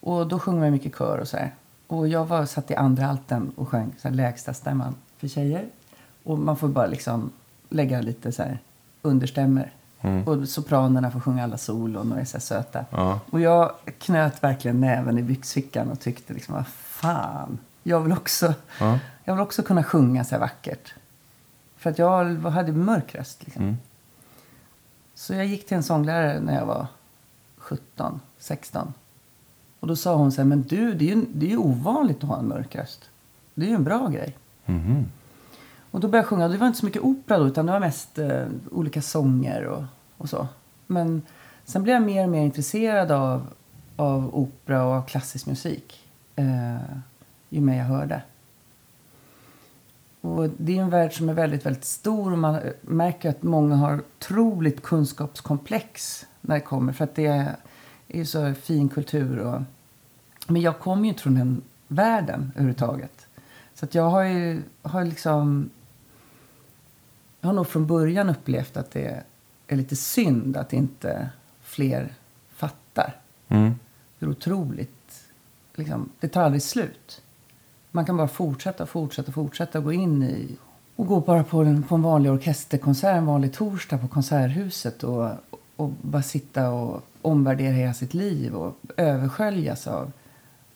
Och 0.00 0.26
då 0.28 0.38
sjöng 0.38 0.60
man 0.60 0.70
mycket 0.70 0.98
kör 0.98 1.18
och 1.18 1.28
så 1.28 1.36
här. 1.36 1.54
Och 1.86 2.08
jag 2.08 2.24
var 2.26 2.46
satt 2.46 2.70
i 2.70 2.74
andra 2.74 3.06
alten 3.06 3.52
och 3.56 3.68
sjöng 3.68 3.92
så 3.98 4.08
här 4.08 4.14
lägsta 4.14 4.54
stämman 4.54 4.94
för 5.18 5.28
tjejer. 5.28 5.64
Och 6.22 6.38
man 6.38 6.56
får 6.56 6.68
bara 6.68 6.86
liksom 6.86 7.30
lägga 7.68 8.00
lite 8.00 8.32
så 8.32 8.42
här 8.42 8.58
understämmer. 9.06 9.72
Mm. 10.00 10.24
Och 10.28 10.48
sopranerna 10.48 11.10
får 11.10 11.20
sjunga 11.20 11.44
alla 11.44 11.58
solon 11.58 12.12
och 12.12 12.18
är 12.20 12.24
så 12.24 12.40
söta. 12.40 12.84
Ja. 12.90 13.20
Och 13.30 13.40
jag 13.40 13.72
knöt 13.98 14.42
verkligen 14.42 14.80
näven 14.80 15.18
i 15.18 15.22
byxfickan 15.22 15.90
och 15.90 16.00
tyckte 16.00 16.34
liksom, 16.34 16.54
vad 16.54 16.66
fan. 16.66 17.58
Jag 17.82 18.00
vill 18.00 18.12
också, 18.12 18.54
Ja. 18.80 18.98
jag 19.24 19.34
vill 19.34 19.42
också 19.42 19.62
kunna 19.62 19.84
sjunga 19.84 20.24
så 20.24 20.30
här 20.34 20.40
vackert. 20.40 20.94
För 21.76 21.90
att 21.90 21.98
jag 21.98 22.24
hade 22.40 22.72
mörk 22.72 23.14
röst. 23.14 23.44
Liksom. 23.44 23.62
Mm. 23.62 23.76
Så 25.14 25.34
jag 25.34 25.46
gick 25.46 25.66
till 25.66 25.76
en 25.76 25.82
sånglärare 25.82 26.40
när 26.40 26.54
jag 26.54 26.66
var 26.66 26.86
17, 27.56 28.20
16. 28.38 28.94
Och 29.80 29.86
då 29.86 29.96
sa 29.96 30.14
hon 30.14 30.32
så 30.32 30.40
här, 30.40 30.48
men 30.48 30.62
du, 30.62 30.94
det 30.94 31.10
är 31.10 31.16
ju, 31.16 31.24
det 31.34 31.46
är 31.46 31.50
ju 31.50 31.56
ovanligt 31.56 32.16
att 32.16 32.28
ha 32.28 32.38
en 32.38 32.48
mörk 32.48 32.76
röst. 32.76 33.10
Det 33.54 33.64
är 33.64 33.68
ju 33.68 33.74
en 33.74 33.84
bra 33.84 34.08
grej. 34.08 34.36
Mhm. 34.66 35.06
Och 35.96 36.02
då 36.02 36.08
började 36.08 36.24
jag 36.24 36.28
sjunga. 36.28 36.48
Det 36.48 36.56
var 36.56 36.66
inte 36.66 36.78
så 36.78 36.86
mycket 36.86 37.02
opera 37.02 37.38
då, 37.38 37.46
utan 37.46 37.66
det 37.66 37.72
var 37.72 37.80
mest 37.80 38.18
eh, 38.18 38.46
olika 38.70 39.02
sånger 39.02 39.64
och, 39.64 39.84
och 40.16 40.28
så. 40.28 40.48
Men 40.86 41.22
sen 41.64 41.82
blev 41.82 41.94
jag 41.94 42.02
mer 42.02 42.24
och 42.24 42.30
mer 42.30 42.42
intresserad 42.42 43.10
av, 43.10 43.46
av 43.96 44.34
opera 44.34 44.84
och 44.84 44.92
av 44.92 45.02
klassisk 45.02 45.46
musik. 45.46 46.10
Eh, 46.36 46.76
ju 47.48 47.60
mer 47.60 47.78
jag 47.78 47.84
hörde. 47.84 48.22
Och 50.20 50.48
det 50.56 50.78
är 50.78 50.82
en 50.82 50.90
värld 50.90 51.16
som 51.16 51.28
är 51.28 51.34
väldigt, 51.34 51.66
väldigt 51.66 51.84
stor 51.84 52.32
och 52.32 52.38
man 52.38 52.60
märker 52.80 53.30
att 53.30 53.42
många 53.42 53.76
har 53.76 54.00
otroligt 54.18 54.82
kunskapskomplex 54.82 56.26
när 56.40 56.54
det 56.54 56.60
kommer. 56.60 56.92
För 56.92 57.04
att 57.04 57.14
det 57.14 57.26
är 57.26 57.56
ju 58.18 58.24
så 58.24 58.54
fin 58.54 58.88
kultur. 58.88 59.38
Och... 59.38 59.62
Men 60.46 60.62
jag 60.62 60.78
kommer 60.78 61.02
ju 61.02 61.08
inte 61.08 61.22
från 61.22 61.34
den 61.34 61.62
världen 61.88 62.52
överhuvudtaget. 62.54 63.26
Så 63.74 63.84
att 63.84 63.94
jag 63.94 64.10
har 64.10 64.22
ju 64.22 64.62
har 64.82 65.04
liksom... 65.04 65.70
Jag 67.46 67.48
har 67.48 67.54
nog 67.54 67.66
från 67.66 67.86
början 67.86 68.28
upplevt 68.28 68.76
att 68.76 68.90
det 68.90 69.22
är 69.66 69.76
lite 69.76 69.96
synd 69.96 70.56
att 70.56 70.72
inte 70.72 71.30
fler 71.62 72.14
fattar 72.54 73.14
Mm. 73.48 73.74
hur 74.18 74.28
otroligt... 74.28 75.24
Liksom, 75.74 76.10
det 76.20 76.28
tar 76.28 76.42
aldrig 76.42 76.62
slut. 76.62 77.22
Man 77.90 78.04
kan 78.04 78.16
bara 78.16 78.28
fortsätta, 78.28 78.86
fortsätta, 78.86 79.32
fortsätta 79.32 79.80
gå 79.80 79.92
in 79.92 80.22
i... 80.22 80.56
Och 80.96 81.06
gå 81.06 81.20
bara 81.20 81.44
på 81.44 81.60
en, 81.60 81.82
på 81.82 81.94
en 81.94 82.02
vanlig 82.02 82.32
orkesterkonsert 82.32 83.16
en 83.16 83.26
vanlig 83.26 83.52
torsdag 83.52 83.98
på 83.98 84.08
Konserthuset 84.08 85.04
och, 85.04 85.30
och 85.76 85.90
bara 86.02 86.22
sitta 86.22 86.70
och 86.70 87.02
omvärdera 87.22 87.72
hela 87.72 87.94
sitt 87.94 88.14
liv 88.14 88.54
och 88.54 88.76
översköljas 88.96 89.86
av, 89.86 90.12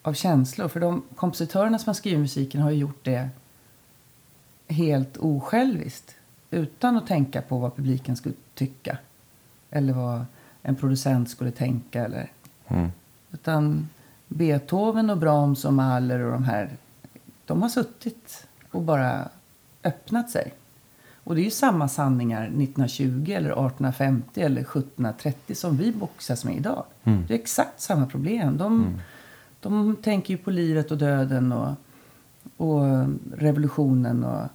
av 0.03 0.13
känslor. 0.13 0.69
För 0.69 0.81
de 0.81 1.03
kompositörerna 1.15 1.79
som 1.79 1.89
har 1.89 1.95
skrivit 1.95 2.21
musiken 2.21 2.61
har 2.61 2.71
ju 2.71 2.79
gjort 2.79 3.05
det 3.05 3.29
helt 4.69 5.17
osjälviskt. 5.17 6.17
Utan 6.51 6.97
att 6.97 7.07
tänka 7.07 7.43
på 7.43 7.59
vad 7.59 7.77
publiken 7.77 8.17
skulle 8.17 8.35
tycka. 8.55 8.99
Eller 9.71 9.93
vad 9.93 10.25
en 10.63 10.77
producent 10.77 11.31
skulle 11.31 11.51
tänka. 11.51 12.05
Eller 12.05 12.31
Mm. 12.69 12.91
utan 13.33 13.89
Beethoven 14.29 15.11
och 15.11 15.17
Brahms 15.19 15.65
och 15.65 15.73
Mahler 15.73 16.21
och 16.21 16.33
de 16.33 16.45
här, 16.45 16.71
de 17.47 17.63
har 17.63 17.69
suttit 17.69 18.47
och 18.71 18.83
bara 18.83 19.29
öppnat 19.85 20.31
sig. 20.31 20.53
Och 21.25 21.35
det 21.35 21.41
är 21.41 21.45
ju 21.45 21.51
samma 21.51 21.89
sanningar 21.89 22.43
1920 22.43 23.25
eller 23.33 23.51
1850 23.51 24.41
eller 24.41 24.61
1730 24.61 25.55
som 25.55 25.77
vi 25.77 25.93
boxas 25.93 26.45
med 26.45 26.57
idag. 26.57 26.85
Mm. 27.05 27.25
Det 27.29 27.35
är 27.35 27.39
exakt 27.39 27.81
samma 27.81 28.07
problem. 28.07 28.57
De, 28.59 29.01
de 29.61 29.97
tänker 29.97 30.35
ju 30.35 30.39
på 30.39 30.51
livet 30.51 30.91
och 30.91 30.99
döden 30.99 31.53
och, 31.53 31.75
och 32.57 33.07
revolutionen 33.37 34.25
och 34.25 34.49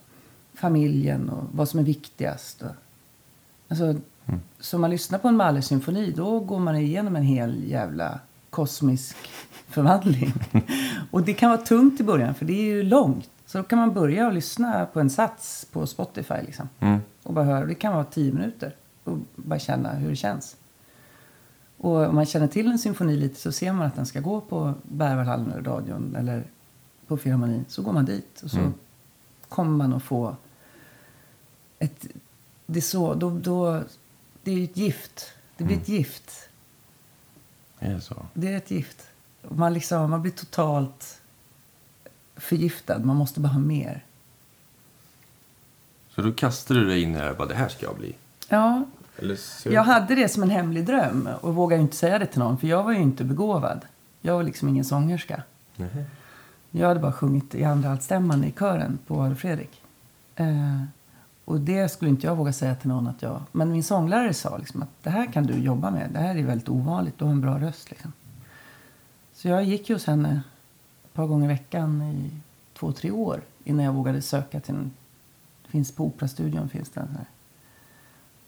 familjen 0.56 1.30
och 1.30 1.44
vad 1.52 1.70
som 1.70 1.80
är 1.80 1.84
viktigast. 1.84 2.62
Och, 2.62 2.72
alltså, 3.70 3.96
Så 4.60 4.78
man 4.78 4.90
lyssnar 4.90 5.20
på 5.20 5.28
en 5.28 5.36
Mahler-symfoni 5.36 6.12
då 6.16 6.40
går 6.40 6.60
man 6.60 6.76
igenom 6.76 7.16
en 7.16 7.24
hel 7.24 7.64
jävla 7.70 8.20
kosmisk 8.50 9.16
förvandling. 9.68 10.34
och 11.12 11.22
det 11.24 11.34
kan 11.34 11.50
vara 11.50 11.62
tungt 11.62 12.00
i 12.00 12.04
början 12.04 12.36
för 12.36 12.46
det 12.46 12.54
är 12.54 12.64
ju 12.64 12.84
långt. 12.84 13.30
Så 13.46 13.58
då 13.58 13.64
kan 13.64 13.80
man 13.80 13.94
börja 13.94 14.28
och 14.28 14.34
lyssna 14.34 14.86
på 14.86 15.00
en 15.00 15.10
sats 15.10 15.68
på 15.72 15.88
Spotify 15.88 16.34
liksom. 16.46 16.70
Mm. 16.80 17.00
Och 17.24 17.34
bara 17.34 17.46
höra. 17.46 17.66
Det 17.66 17.76
kan 17.76 17.94
vara 17.94 18.04
tio 18.04 18.34
minuter. 18.34 18.76
Och 19.04 19.18
bara 19.36 19.60
känna 19.60 19.94
hur 19.94 20.10
det 20.10 20.16
känns. 20.16 20.56
Och 21.78 21.92
om 22.10 22.16
man 22.16 22.26
känner 22.26 22.48
till 22.48 22.72
en 22.72 22.80
symfoni 22.80 23.16
lite 23.18 23.40
så 23.40 23.52
ser 23.52 23.74
man 23.74 23.88
att 23.88 23.96
den 23.96 24.06
ska 24.06 24.20
gå 24.20 24.42
på 24.42 24.74
Berwaldhallen 24.84 25.52
eller 25.52 25.64
radion 25.64 26.16
eller 26.16 26.44
på 27.08 27.18
Filharmonin. 27.18 27.66
Så 27.68 27.82
går 27.82 27.94
man 27.94 28.06
dit 28.06 28.42
och 28.44 28.52
så 28.52 28.58
Mm. 28.58 28.74
kommer 29.50 29.72
man 29.78 29.94
att 29.94 30.04
få 30.04 30.36
ett... 31.80 32.06
Det 32.66 32.80
är 32.80 32.82
så, 32.82 33.14
då, 33.14 33.30
då, 33.30 33.84
det 34.44 34.52
är 34.52 34.64
ett 34.64 34.78
gift. 34.78 35.34
Det 35.58 35.64
blir 35.64 35.78
ett 35.78 35.90
gift. 35.90 36.50
Är 37.80 37.94
det 37.94 38.02
så? 38.02 38.26
Det 38.34 38.48
är 38.48 38.58
ett 38.58 38.72
gift. 38.72 39.08
Man, 39.42 39.74
liksom, 39.74 40.10
man 40.10 40.22
blir 40.22 40.32
totalt 40.32 41.22
förgiftad. 42.36 43.00
Man 43.00 43.16
måste 43.16 43.40
bara 43.40 43.48
ha 43.48 43.60
mer. 43.60 44.04
Så 46.10 46.22
då 46.22 46.32
kastade 46.32 46.80
du 46.80 46.86
dig 46.86 47.02
in 47.02 47.12
i 47.12 47.18
det 47.18 47.24
här 47.24 47.32
och 47.32 47.38
bara, 47.38 47.48
det 47.48 47.56
här 47.56 47.70
ska 47.70 47.86
jag 47.86 47.96
bli. 47.96 48.16
Ja, 48.50 48.86
ser... 49.38 49.72
jag 49.72 49.84
hade 49.84 50.16
det 50.16 50.30
som 50.30 50.44
en 50.44 50.50
hemlig 50.50 50.86
dröm 50.86 51.30
och 51.42 51.56
vågade 51.56 51.82
inte 51.82 51.96
säga 51.96 52.20
det 52.20 52.26
till 52.26 52.40
någon 52.40 52.58
för 52.58 52.68
jag 52.68 52.84
var 52.84 52.92
ju 52.92 53.00
inte 53.00 53.24
begåvad. 53.24 53.86
Jag 54.22 54.36
var 54.36 54.44
liksom 54.44 54.70
ingen 54.70 54.86
sångerska. 54.86 55.44
Nej. 55.76 56.06
Jag 56.72 56.88
hade 56.88 57.00
bara 57.00 57.14
sjungit 57.14 57.56
i 57.56 57.64
andra 57.64 57.92
altstämman 57.92 58.44
i 58.44 58.52
kören 58.52 59.00
på 59.08 59.22
Adolf 59.22 59.40
Fredrik. 59.40 59.82
Eh, 60.36 60.84
och 61.46 61.62
det 61.62 61.90
skulle 61.90 62.10
inte 62.10 62.28
jag 62.28 62.36
våga 62.36 62.54
säga 62.54 62.76
till 62.76 62.90
någon 62.90 63.08
att 63.08 63.22
jag... 63.22 63.42
Men 63.52 63.72
min 63.72 63.84
sånglärare 63.84 64.34
sa 64.34 64.58
liksom 64.58 64.82
att 64.82 64.90
det 65.04 65.10
här 65.10 65.32
kan 65.32 65.46
du 65.46 65.54
jobba 65.54 65.92
med. 65.92 66.10
Det 66.12 66.20
här 66.20 66.36
är 66.36 66.44
väldigt 66.44 66.70
ovanligt. 66.70 67.18
Du 67.18 67.26
har 67.26 67.32
en 67.32 67.42
bra 67.42 67.60
röst 67.60 67.90
liksom. 67.92 68.14
Så 69.34 69.48
jag 69.48 69.64
gick 69.64 69.90
ju 69.90 69.96
hos 69.96 70.06
henne 70.06 70.42
ett 71.06 71.14
par 71.14 71.26
gånger 71.26 71.46
i 71.46 71.48
veckan 71.48 72.02
i 72.02 72.32
två, 72.74 72.92
tre 72.92 73.12
år 73.12 73.42
innan 73.64 73.86
jag 73.86 73.94
vågade 73.94 74.22
söka 74.22 74.60
till 74.60 74.76
en... 74.76 74.92
Finns 75.68 75.92
på 75.92 76.06
Operastudion 76.06 76.70
finns 76.70 76.90
det 76.90 77.00
en 77.00 77.08
sån 77.08 77.16
här 77.16 77.28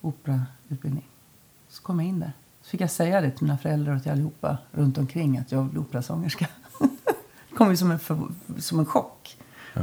operautbildning. 0.00 1.08
Så 1.68 1.82
kom 1.82 2.00
jag 2.00 2.08
in 2.08 2.20
där. 2.20 2.32
Så 2.62 2.70
fick 2.70 2.80
jag 2.80 2.90
säga 2.90 3.20
det 3.20 3.30
till 3.30 3.42
mina 3.42 3.58
föräldrar 3.58 3.96
och 3.96 4.02
till 4.02 4.12
allihopa 4.12 4.58
runt 4.72 4.98
omkring 4.98 5.38
att 5.38 5.52
jag 5.52 5.62
vill 5.62 5.70
bli 5.70 5.80
operasångerska. 5.80 6.48
det 7.50 7.56
kom 7.56 7.70
ju 7.70 7.76
som 7.76 7.90
en, 7.90 7.98
för, 7.98 8.28
som 8.58 8.78
en 8.78 8.86
chock. 8.86 9.36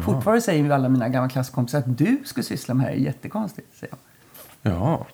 Fortfarande 0.04 0.42
säger 0.42 0.64
ju 0.64 0.74
alla 0.74 0.90
mina 0.90 1.10
gamla 1.10 1.30
klasskompisar 1.30 1.80
att 1.80 1.98
du 1.98 2.22
skulle 2.26 2.44
syssla 2.44 2.74
med 2.74 2.86
det 2.86 2.90
här 2.90 2.98
är 2.98 3.02
jättekonstigt. 3.02 3.68
Säger 3.80 3.94
jag. 4.62 4.74
Ja. 4.74 5.06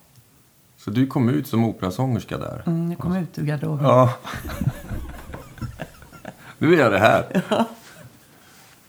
Så 0.78 0.92
du 0.92 1.08
kom 1.08 1.30
ut 1.30 1.48
som 1.48 1.64
operasångerska 1.64 2.38
där? 2.38 2.64
Mm, 2.66 2.90
jag 2.90 3.00
kom 3.00 3.16
ut 3.16 3.40
ur 3.40 3.46
garderoben. 3.46 3.86
Ja. 3.86 4.14
nu 6.58 6.74
är 6.74 6.80
jag 6.80 6.92
det 6.92 7.00
här. 7.00 7.44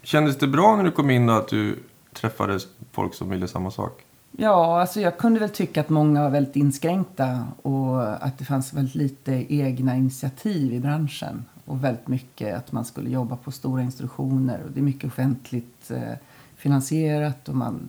Kändes 0.02 0.38
det 0.38 0.46
bra 0.46 0.76
när 0.76 0.84
du 0.84 0.90
kom 0.90 1.10
in 1.10 1.26
då 1.26 1.32
att 1.32 1.48
du 1.48 1.78
träffade 2.12 2.58
folk 2.92 3.14
som 3.14 3.30
ville 3.30 3.48
samma 3.48 3.70
sak? 3.70 4.04
Ja, 4.36 4.80
alltså 4.80 5.00
jag 5.00 5.18
kunde 5.18 5.40
väl 5.40 5.50
tycka 5.50 5.80
att 5.80 5.88
många 5.88 6.22
var 6.22 6.30
väldigt 6.30 6.56
inskränkta 6.56 7.46
och 7.62 8.24
att 8.26 8.38
det 8.38 8.44
fanns 8.44 8.72
väldigt 8.72 8.94
lite 8.94 9.54
egna 9.54 9.96
initiativ 9.96 10.72
i 10.72 10.80
branschen. 10.80 11.44
Och 11.72 11.84
väldigt 11.84 12.08
mycket 12.08 12.56
att 12.56 12.72
man 12.72 12.84
skulle 12.84 13.10
jobba 13.10 13.36
på 13.36 13.50
stora 13.50 13.82
institutioner 13.82 14.60
och 14.64 14.70
det 14.70 14.80
är 14.80 14.84
mycket 14.84 15.04
offentligt 15.04 15.90
eh, 15.90 16.12
finansierat 16.56 17.48
och 17.48 17.54
man, 17.54 17.88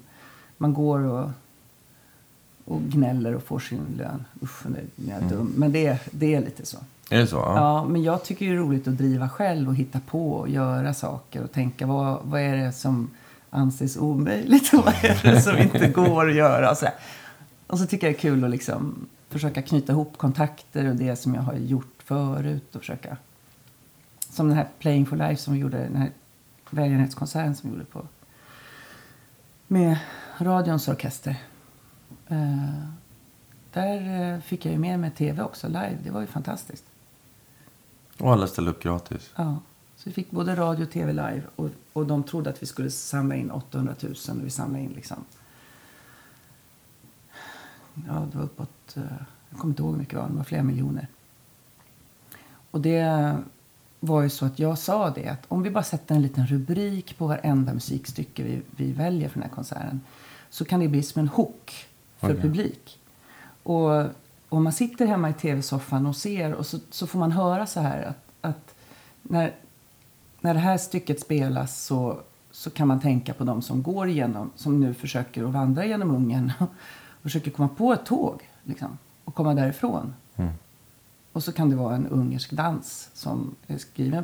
man 0.57 0.73
går 0.73 0.99
och, 0.99 1.29
och 2.65 2.81
gnäller 2.81 3.35
och 3.35 3.43
får 3.43 3.59
sin 3.59 3.85
lön. 3.97 4.25
Usch, 4.43 4.65
nu 4.65 5.11
är 5.11 5.19
jag 5.19 5.29
dum. 5.29 5.53
Men 5.57 5.71
det, 5.71 5.99
det 6.11 6.35
är 6.35 6.41
lite 6.41 6.65
så. 6.65 6.77
Är 7.09 7.19
det 7.19 7.27
så? 7.27 7.35
Ja. 7.35 7.55
Ja, 7.55 7.85
men 7.85 8.03
jag 8.03 8.23
tycker 8.23 8.45
det 8.45 8.51
är 8.51 8.55
roligt 8.55 8.87
att 8.87 8.97
driva 8.97 9.29
själv 9.29 9.69
och 9.69 9.75
hitta 9.75 9.99
på 9.99 10.31
och 10.31 10.49
göra 10.49 10.93
saker 10.93 11.43
och 11.43 11.51
tänka 11.51 11.87
vad, 11.87 12.19
vad 12.23 12.41
är 12.41 12.57
det 12.57 12.71
som 12.71 13.09
anses 13.49 13.97
omöjligt 13.97 14.73
och 14.73 14.85
vad 14.85 14.93
är 15.03 15.31
det 15.31 15.41
som 15.41 15.57
inte 15.57 15.87
går 15.87 16.29
att 16.29 16.35
göra 16.35 16.71
och 16.71 16.77
så, 16.77 16.85
där. 16.85 16.93
och 17.67 17.79
så 17.79 17.85
tycker 17.85 18.07
jag 18.07 18.13
det 18.13 18.17
är 18.17 18.21
kul 18.21 18.43
att 18.43 18.49
liksom 18.49 19.07
försöka 19.29 19.61
knyta 19.61 19.91
ihop 19.91 20.17
kontakter 20.17 20.89
och 20.89 20.95
det 20.95 21.15
som 21.15 21.35
jag 21.35 21.41
har 21.41 21.55
gjort 21.55 22.03
förut 22.05 22.75
och 22.75 22.81
försöka 22.81 23.17
som 24.33 24.47
den 24.47 24.57
här 24.57 24.67
Playing 24.79 25.05
for 25.05 25.15
Life 25.17 25.41
som 25.41 25.53
vi 25.53 25.59
gjorde, 25.59 25.77
den 25.77 25.95
här 25.95 26.11
välgörenhetskonserten 26.69 27.55
som 27.55 27.69
vi 27.69 27.75
gjorde 27.75 27.85
på 27.89 28.07
med 29.67 29.97
radions 30.37 30.87
orkester. 30.87 31.35
Eh, 32.27 32.83
där 33.73 34.31
eh, 34.33 34.39
fick 34.41 34.65
jag 34.65 34.71
ju 34.73 34.79
med 34.79 34.99
mig 34.99 35.11
tv 35.11 35.43
också 35.43 35.67
live. 35.67 35.97
Det 36.03 36.11
var 36.11 36.21
ju 36.21 36.27
fantastiskt. 36.27 36.85
Och 38.19 38.31
alla 38.31 38.47
ställde 38.47 38.71
upp 38.71 38.83
gratis? 38.83 39.31
Ja. 39.35 39.59
Så 39.95 40.09
vi 40.09 40.13
fick 40.13 40.31
både 40.31 40.55
radio 40.55 40.83
och 40.85 40.91
tv 40.91 41.11
live. 41.13 41.41
Och, 41.55 41.69
och 41.93 42.05
de 42.07 42.23
trodde 42.23 42.49
att 42.49 42.61
vi 42.61 42.65
skulle 42.65 42.91
samla 42.91 43.35
in 43.35 43.51
800 43.51 43.93
000. 44.01 44.13
Och 44.29 44.45
vi 44.45 44.49
samlade 44.49 44.83
in 44.83 44.91
liksom... 44.91 45.17
Ja, 48.07 48.27
det 48.31 48.37
var 48.37 48.43
uppåt... 48.45 48.97
eh, 48.97 49.03
Jag 49.49 49.59
kommer 49.59 49.71
inte 49.71 49.81
ihåg 49.83 49.91
hur 49.91 49.99
mycket 49.99 50.13
det 50.13 50.21
var. 50.21 50.29
Det 50.29 50.35
var 50.35 50.43
flera 50.43 50.63
miljoner. 50.63 51.07
Och 52.71 52.81
det 52.81 53.37
var 54.05 54.21
ju 54.21 54.29
så 54.29 54.45
att 54.45 54.59
jag 54.59 54.77
sa 54.77 55.09
det 55.09 55.27
att 55.27 55.45
om 55.47 55.63
vi 55.63 55.69
bara 55.69 55.83
sätter 55.83 56.15
en 56.15 56.21
liten 56.21 56.47
rubrik 56.47 57.17
på 57.17 57.27
varenda 57.27 57.73
musikstycke 57.73 58.43
vi, 58.43 58.61
vi 58.75 58.91
väljer 58.91 59.29
för 59.29 59.39
den 59.39 59.49
här 59.49 59.55
konserten 59.55 60.01
så 60.49 60.65
kan 60.65 60.79
det 60.79 60.87
bli 60.87 61.03
som 61.03 61.19
en 61.19 61.27
hook 61.27 61.87
för 62.17 62.29
Okej. 62.29 62.41
publik. 62.41 62.99
Och 63.63 64.05
om 64.49 64.63
man 64.63 64.73
sitter 64.73 65.05
hemma 65.05 65.29
i 65.29 65.33
tv-soffan 65.33 66.05
och 66.05 66.15
ser 66.15 66.53
och 66.53 66.65
så, 66.65 66.79
så 66.89 67.07
får 67.07 67.19
man 67.19 67.31
höra 67.31 67.65
så 67.65 67.79
här 67.79 68.03
att, 68.03 68.25
att 68.41 68.75
när, 69.21 69.55
när 70.41 70.53
det 70.53 70.59
här 70.59 70.77
stycket 70.77 71.19
spelas 71.19 71.83
så, 71.85 72.19
så 72.51 72.69
kan 72.69 72.87
man 72.87 72.99
tänka 72.99 73.33
på 73.33 73.43
de 73.43 73.61
som 73.61 73.83
går 73.83 74.07
igenom, 74.07 74.51
som 74.55 74.79
nu 74.79 74.93
försöker 74.93 75.43
att 75.43 75.53
vandra 75.53 75.85
genom 75.85 76.11
Ungern 76.11 76.51
och 76.59 77.21
försöker 77.21 77.51
komma 77.51 77.67
på 77.67 77.93
ett 77.93 78.05
tåg 78.05 78.49
liksom, 78.63 78.97
och 79.23 79.35
komma 79.35 79.53
därifrån. 79.53 80.13
Mm. 80.35 80.51
Och 81.33 81.43
så 81.43 81.51
kan 81.51 81.69
det 81.69 81.75
vara 81.75 81.95
en 81.95 82.07
ungersk 82.07 82.51
dans 82.51 83.09
som 83.13 83.55
är 83.67 83.77
skriven 83.77 84.23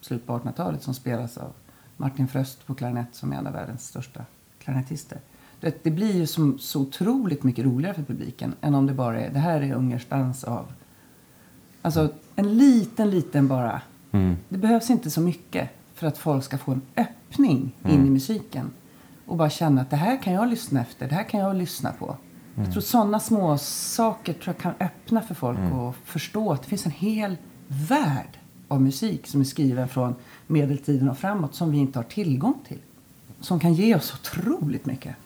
slutet 0.00 0.26
på 0.26 0.38
1800-talet 0.38 0.82
som 0.82 0.94
spelas 0.94 1.38
av 1.38 1.52
Martin 1.96 2.28
Fröst 2.28 2.66
på 2.66 2.74
klarinett 2.74 3.14
som 3.14 3.32
är 3.32 3.36
en 3.36 3.46
av 3.46 3.52
världens 3.52 3.86
största 3.86 4.24
klarinettister. 4.58 5.18
Det, 5.60 5.84
det 5.84 5.90
blir 5.90 6.12
ju 6.12 6.26
som, 6.26 6.58
så 6.58 6.80
otroligt 6.80 7.42
mycket 7.42 7.64
roligare 7.64 7.94
för 7.94 8.02
publiken 8.02 8.54
än 8.60 8.74
om 8.74 8.86
det 8.86 8.94
bara 8.94 9.20
är 9.20 9.30
det 9.30 9.38
här 9.38 9.60
är 9.60 9.72
ungersk 9.72 10.08
dans 10.08 10.44
av... 10.44 10.72
Alltså 11.82 12.12
en 12.36 12.58
liten, 12.58 13.10
liten 13.10 13.48
bara. 13.48 13.82
Mm. 14.12 14.36
Det 14.48 14.58
behövs 14.58 14.90
inte 14.90 15.10
så 15.10 15.20
mycket 15.20 15.70
för 15.94 16.06
att 16.06 16.18
folk 16.18 16.44
ska 16.44 16.58
få 16.58 16.72
en 16.72 16.82
öppning 16.96 17.76
in 17.84 18.06
i 18.06 18.10
musiken. 18.10 18.70
Och 19.26 19.36
bara 19.36 19.50
känna 19.50 19.80
att 19.80 19.90
det 19.90 19.96
här 19.96 20.22
kan 20.22 20.32
jag 20.32 20.48
lyssna 20.48 20.80
efter, 20.80 21.08
det 21.08 21.14
här 21.14 21.22
kan 21.22 21.40
jag 21.40 21.56
lyssna 21.56 21.92
på. 21.92 22.16
Jag 22.64 22.72
tror 22.72 22.82
sådana 22.82 23.20
små 23.20 23.58
saker 23.58 24.32
tror 24.32 24.54
jag 24.54 24.58
kan 24.58 24.86
öppna 24.86 25.22
för 25.22 25.34
folk 25.34 25.58
och 25.72 25.96
förstå 26.04 26.52
att 26.52 26.62
det 26.62 26.68
finns 26.68 26.86
en 26.86 26.92
hel 26.92 27.36
värld 27.68 28.38
av 28.68 28.82
musik 28.82 29.26
som 29.26 29.40
är 29.40 29.44
skriven 29.44 29.88
från 29.88 30.14
medeltiden 30.46 31.08
och 31.10 31.18
framåt 31.18 31.54
som 31.54 31.70
vi 31.70 31.78
inte 31.78 31.98
har 31.98 32.04
tillgång 32.04 32.54
till. 32.68 32.78
Som 33.40 33.60
kan 33.60 33.74
ge 33.74 33.94
oss 33.94 34.14
otroligt 34.14 34.86
mycket. 34.86 35.16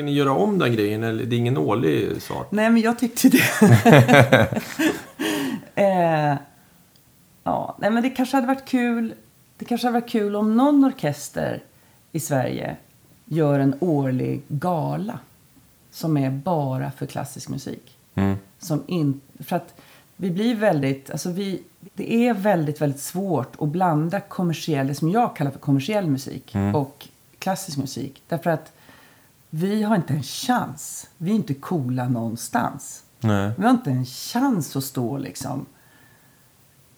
Ska 0.00 0.04
ni 0.04 0.12
göra 0.12 0.32
om 0.32 0.58
den 0.58 0.72
grejen 0.72 1.02
eller 1.02 1.24
det 1.24 1.36
är 1.36 1.38
ingen 1.38 1.58
årlig 1.58 2.22
sak? 2.22 2.46
Nej, 2.50 2.70
men 2.70 2.82
jag 2.82 2.98
tyckte 2.98 3.28
det. 3.28 3.42
eh, 5.74 6.36
ja, 7.44 7.76
nej, 7.78 7.90
men 7.90 8.02
det 8.02 8.10
kanske 8.10 8.36
hade 8.36 8.46
varit 8.46 8.64
kul. 8.64 9.14
Det 9.58 9.64
kanske 9.64 9.86
hade 9.86 10.00
varit 10.00 10.10
kul 10.10 10.36
om 10.36 10.56
någon 10.56 10.84
orkester 10.84 11.62
i 12.12 12.20
Sverige 12.20 12.76
gör 13.24 13.58
en 13.58 13.74
årlig 13.80 14.42
gala 14.48 15.18
som 15.90 16.16
är 16.16 16.30
bara 16.30 16.90
för 16.90 17.06
klassisk 17.06 17.48
musik. 17.48 17.96
Mm. 18.14 18.36
Som 18.58 18.82
in, 18.86 19.20
för 19.38 19.56
att 19.56 19.74
vi 20.16 20.30
blir 20.30 20.54
väldigt, 20.54 21.10
alltså 21.10 21.30
vi, 21.30 21.62
det 21.94 22.14
är 22.28 22.34
väldigt, 22.34 22.80
väldigt 22.80 23.00
svårt 23.00 23.52
att 23.60 23.68
blanda 23.68 24.20
kommersiell, 24.20 24.86
det 24.86 24.94
som 24.94 25.10
jag 25.10 25.36
kallar 25.36 25.50
för 25.50 25.58
kommersiell 25.58 26.06
musik 26.06 26.54
och 26.74 27.08
klassisk 27.38 27.78
musik. 27.78 28.22
Därför 28.28 28.50
att 28.50 28.72
vi 29.50 29.82
har 29.82 29.96
inte 29.96 30.12
en 30.14 30.22
chans. 30.22 31.08
Vi 31.18 31.30
är 31.30 31.34
inte 31.34 31.54
coola 31.54 32.08
någonstans. 32.08 33.04
Nej. 33.20 33.52
Vi 33.58 33.64
har 33.64 33.70
inte 33.70 33.90
en 33.90 34.04
chans 34.06 34.76
att 34.76 34.84
stå 34.84 35.18
liksom 35.18 35.66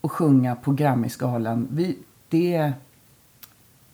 och 0.00 0.12
sjunga 0.12 0.56
på 0.56 0.72
Grammisgalan. 0.72 1.68
Vi, 1.72 1.98
det, 2.28 2.72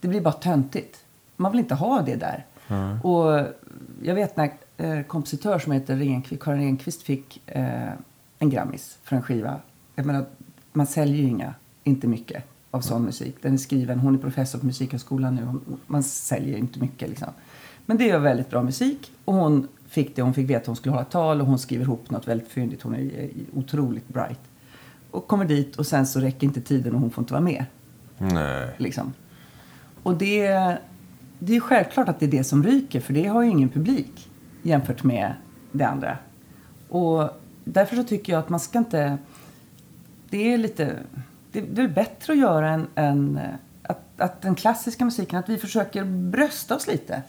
det 0.01 0.09
blir 0.09 0.21
bara 0.21 0.33
töntigt. 0.35 1.05
Man 1.37 1.53
vill 1.53 1.59
inte 1.59 1.75
ha 1.75 2.03
det 2.03 2.17
där. 2.17 2.47
Och 3.03 3.47
jag 4.03 4.15
vet 4.15 4.37
när 4.37 4.53
eh, 4.77 5.03
kompositör 5.03 5.59
som 5.59 5.73
heter 5.73 5.97
Renqvist, 5.97 6.43
Karin 6.43 6.61
Renqvist 6.61 7.03
fick 7.03 7.43
eh, 7.47 7.89
en 8.39 8.51
Grammis 8.51 8.99
för 9.03 9.17
en 9.17 9.23
skiva. 9.23 9.57
Jag 9.95 10.07
menar, 10.07 10.27
man 10.73 10.87
säljer 10.87 11.17
ju 11.17 11.29
inga, 11.29 11.55
inte 11.85 12.07
mycket 12.07 12.45
av 12.71 12.81
sån 12.81 13.03
musik. 13.03 13.37
Den 13.43 13.55
är 13.55 13.59
skriven, 13.59 13.99
hon 13.99 14.15
är 14.15 14.19
professor 14.19 14.59
på 14.59 14.67
Musikhögskolan 14.67 15.35
nu. 15.35 15.45
Hon- 15.45 15.81
Man 15.87 16.03
säljer 16.03 16.59
inte 16.59 16.81
mycket 16.81 17.09
liksom. 17.09 17.29
Men 17.89 17.97
det 17.97 18.11
är 18.11 18.19
väldigt 18.19 18.51
bra 18.51 18.63
musik 18.63 19.13
och 19.25 19.35
hon 19.35 19.69
fick 19.89 20.17
det. 20.17 20.23
Hon 20.23 20.35
fick 20.35 20.51
veta 20.51 20.61
att 20.61 20.67
hon 20.67 20.77
skulle 20.77 20.93
hålla 20.93 21.05
tal 21.05 21.41
och 21.41 21.47
hon 21.47 21.59
skriver 21.59 21.85
ihop 21.85 22.11
något 22.11 22.29
väldigt 22.29 22.49
fyndigt. 22.49 22.83
Hon 22.83 22.95
är 22.95 23.31
otroligt 23.55 24.09
bright. 24.09 24.41
Och 25.11 25.27
kommer 25.27 25.45
dit 25.45 25.77
och 25.77 25.87
sen 25.87 26.07
så 26.07 26.21
räcker 26.21 26.47
inte 26.47 26.61
tiden 26.61 26.95
och 26.95 27.01
hon 27.01 27.11
får 27.11 27.23
inte 27.23 27.33
vara 27.33 27.43
med. 27.43 27.65
Nej. 28.19 28.75
Liksom. 28.77 29.13
Och 30.03 30.17
det, 30.17 30.79
det 31.39 31.57
är 31.57 31.61
självklart 31.61 32.09
att 32.09 32.21
det 32.21 32.27
är 32.27 32.31
det 32.31 32.45
som 32.45 32.63
ryker 32.63 33.01
för 33.01 33.13
det 33.13 33.27
har 33.27 33.43
ju 33.43 33.51
ingen 33.51 33.69
publik 33.69 34.31
jämfört 34.63 35.05
med 35.05 35.33
det 35.73 35.85
andra. 35.85 36.19
Och 36.89 37.31
därför 37.65 37.97
så 37.97 38.05
tycker 38.05 38.33
jag 38.33 38.41
att 38.41 38.49
man 38.49 38.61
ska 38.61 38.79
inte... 38.79 39.19
Det 40.31 40.53
är 40.53 40.59
lite... 40.59 40.97
Det, 41.53 41.61
det 41.61 41.83
är 41.83 41.89
bättre 41.89 42.33
att 42.33 42.39
göra 42.39 42.71
en... 42.71 42.87
en 42.95 43.41
att, 43.83 44.21
att 44.21 44.43
den 44.43 44.55
klassiska 44.55 45.05
musiken, 45.05 45.39
att 45.39 45.49
vi 45.49 45.59
försöker 45.59 46.05
brösta 46.05 46.77
oss 46.77 46.87
lite. 46.87 47.23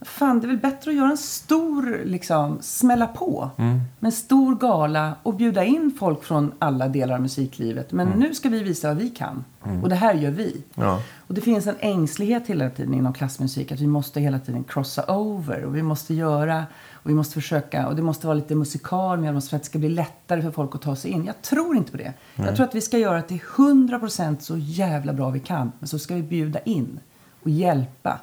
Fan, 0.00 0.40
det 0.40 0.46
är 0.46 0.48
väl 0.48 0.58
bättre 0.58 0.90
att 0.90 0.96
göra 0.96 1.10
en 1.10 1.16
stor, 1.16 2.00
liksom, 2.04 2.58
smälla 2.60 3.06
på. 3.06 3.50
Med 3.56 3.84
en 4.00 4.12
stor 4.12 4.54
gala 4.54 5.14
och 5.22 5.34
bjuda 5.34 5.64
in 5.64 5.96
folk 5.98 6.24
från 6.24 6.52
alla 6.58 6.88
delar 6.88 7.14
av 7.14 7.20
musiklivet. 7.20 7.92
Men 7.92 8.08
nu 8.08 8.34
ska 8.34 8.48
vi 8.48 8.62
visa 8.62 8.88
vad 8.88 8.96
vi 8.96 9.10
kan. 9.10 9.44
Och 9.82 9.88
det 9.88 9.94
här 9.94 10.14
gör 10.14 10.30
vi. 10.30 10.64
Ja. 10.74 11.02
Och 11.16 11.34
det 11.34 11.40
finns 11.40 11.66
en 11.66 11.76
ängslighet 11.80 12.46
hela 12.46 12.70
tiden 12.70 12.94
inom 12.94 13.12
klassmusik 13.12 13.72
att 13.72 13.80
vi 13.80 13.86
måste 13.86 14.20
hela 14.20 14.38
tiden 14.38 14.64
crossa 14.64 15.04
over 15.08 15.64
och 15.64 15.76
vi 15.76 15.82
måste 15.82 16.14
göra 16.14 16.66
och 16.92 17.10
vi 17.10 17.14
måste 17.14 17.34
försöka 17.34 17.88
och 17.88 17.96
det 17.96 18.02
måste 18.02 18.26
vara 18.26 18.34
lite 18.34 18.54
musikal 18.54 19.18
med 19.18 19.36
oss 19.36 19.48
för 19.48 19.56
att 19.56 19.62
det 19.62 19.66
ska 19.66 19.78
bli 19.78 19.88
lättare 19.88 20.42
för 20.42 20.50
folk 20.50 20.74
att 20.74 20.82
ta 20.82 20.96
sig 20.96 21.10
in. 21.10 21.24
Jag 21.24 21.42
tror 21.42 21.76
inte 21.76 21.90
på 21.90 21.96
det. 21.96 22.12
Jag 22.34 22.56
tror 22.56 22.66
att 22.66 22.74
vi 22.74 22.80
ska 22.80 22.98
göra 22.98 23.16
det 23.16 23.22
till 23.22 23.40
100% 23.40 24.36
så 24.40 24.56
jävla 24.58 25.12
bra 25.12 25.30
vi 25.30 25.40
kan. 25.40 25.72
Men 25.78 25.88
så 25.88 25.98
ska 25.98 26.14
vi 26.14 26.22
bjuda 26.22 26.60
in 26.60 27.00
och 27.48 27.54
hjälpa 27.54 28.20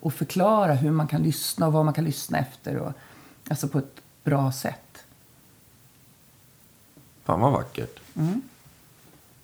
och 0.00 0.14
förklara 0.14 0.74
hur 0.74 0.90
man 0.90 1.06
kan 1.06 1.22
lyssna 1.22 1.66
och 1.66 1.72
vad 1.72 1.84
man 1.84 1.94
kan 1.94 2.04
lyssna 2.04 2.38
efter. 2.38 2.76
Och, 2.76 2.92
alltså 3.48 3.68
på 3.68 3.78
ett 3.78 4.02
bra 4.24 4.52
sätt. 4.52 5.04
Fan 7.24 7.40
vad 7.40 7.52
vackert. 7.52 8.00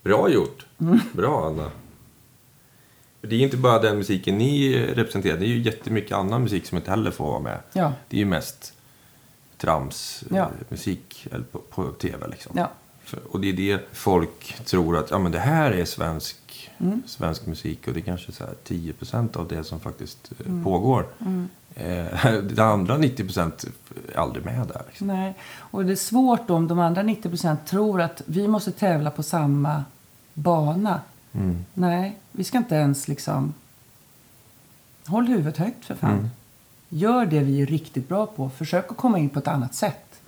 Bra 0.02 0.28
gjort. 0.30 0.66
Bra 1.12 1.46
Anna. 1.46 1.70
Det 3.20 3.36
är 3.36 3.40
inte 3.40 3.56
bara 3.56 3.78
den 3.78 3.96
musiken 3.98 4.38
ni 4.38 4.76
representerar. 4.86 5.38
Det 5.38 5.44
är 5.44 5.48
ju 5.48 5.62
jättemycket 5.62 6.12
annan 6.16 6.42
musik 6.42 6.66
som 6.66 6.78
inte 6.78 6.90
heller 6.90 7.10
får 7.10 7.24
vara 7.26 7.40
med. 7.40 7.58
Ja. 7.72 7.92
Det 8.08 8.16
är 8.16 8.18
ju 8.18 8.24
mest 8.26 8.72
trams 9.56 10.24
Ja. 10.30 10.50
eh, 11.30 11.40
på, 11.52 11.58
på 11.58 11.92
tv 11.92 12.28
liksom. 12.28 12.52
Ja. 12.58 12.70
Och 13.30 13.40
det 13.40 13.48
är 13.48 13.52
det 13.52 13.80
folk 13.92 14.64
tror 14.64 14.96
att 14.96 15.10
ja, 15.10 15.18
men 15.18 15.32
det 15.32 15.38
här 15.38 15.70
är 15.70 15.84
svensk, 15.84 16.36
Mm. 16.78 17.02
svensk 17.06 17.46
musik 17.46 17.88
och 17.88 17.94
det 17.94 18.00
är 18.00 18.04
kanske 18.04 18.32
så 18.32 18.44
här 18.44 18.54
10% 18.64 19.36
av 19.36 19.48
det 19.48 19.64
som 19.64 19.80
faktiskt 19.80 20.32
eh, 20.40 20.46
Mm. 20.46 20.64
pågår. 20.64 21.06
Eh, 21.74 22.32
det 22.42 22.58
andra 22.64 22.98
90% 22.98 23.66
är 24.14 24.18
aldrig 24.18 24.44
med 24.44 24.66
där. 24.66 24.82
Liksom. 24.88 25.06
Nej, 25.06 25.34
och 25.56 25.84
det 25.84 25.92
är 25.92 25.96
svårt 25.96 26.50
om 26.50 26.68
de 26.68 26.78
andra 26.78 27.02
90% 27.02 27.56
tror 27.66 28.00
att 28.00 28.22
vi 28.26 28.48
måste 28.48 28.72
tävla 28.72 29.10
på 29.10 29.22
samma 29.22 29.84
bana. 30.34 31.00
Nej, 31.74 32.18
vi 32.32 32.44
ska 32.44 32.58
inte 32.58 32.74
ens 32.74 33.08
liksom... 33.08 33.54
Håll 35.06 35.26
huvudet 35.26 35.56
högt 35.56 35.84
för 35.84 35.94
fan. 35.94 36.30
Gör 36.88 37.26
det 37.26 37.40
vi 37.40 37.62
är 37.62 37.66
riktigt 37.66 38.08
bra 38.08 38.26
på. 38.26 38.50
Försök 38.50 38.90
att 38.90 38.96
komma 38.96 39.18
in 39.18 39.28
på 39.28 39.38
ett 39.38 39.48
annat 39.48 39.74
sätt. 39.74 40.20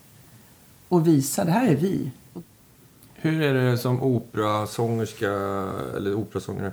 Och 0.88 1.06
visa, 1.06 1.44
det 1.44 1.52
här 1.52 1.66
är 1.68 1.76
vi. 1.76 2.10
Hur 3.24 3.42
är 3.42 3.54
det 3.54 3.78
som 3.78 4.02
operasångerska 4.02 5.30
eller 5.96 6.14
operasångare? 6.14 6.72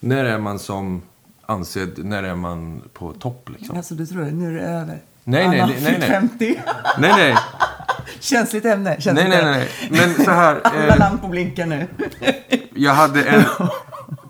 När 0.00 0.24
är 0.24 0.38
man 0.38 0.58
som 0.58 1.02
ansedd, 1.46 2.04
när 2.04 2.22
är 2.22 2.34
man 2.34 2.82
på 2.92 3.12
topp 3.12 3.48
liksom? 3.58 3.76
Alltså, 3.76 3.94
du 3.94 4.06
tror 4.06 4.22
det, 4.24 4.30
nu 4.30 4.58
är 4.58 4.62
det 4.62 4.68
över. 4.68 4.98
Nej, 5.24 5.48
nej, 5.48 5.60
Anna 5.60 5.66
nej, 5.72 5.80
nej, 5.82 5.90
fick 5.92 5.98
nej. 5.98 6.08
50. 6.08 6.62
Nej, 6.98 7.12
nej, 7.16 7.36
Känsligt 8.20 8.64
ämne. 8.64 8.90
nej, 8.90 9.00
Känsligt 9.00 9.28
nej, 9.28 9.38
ämne. 9.38 9.50
nej. 9.50 9.68
Men 9.90 10.24
så 10.24 10.30
här. 10.30 10.60
Alla 10.64 10.86
Eh, 10.86 10.98
lampor 10.98 11.28
blinkar 11.28 11.66
nu. 11.66 11.86
jag 12.74 12.94
hade 12.94 13.22
en 13.24 13.44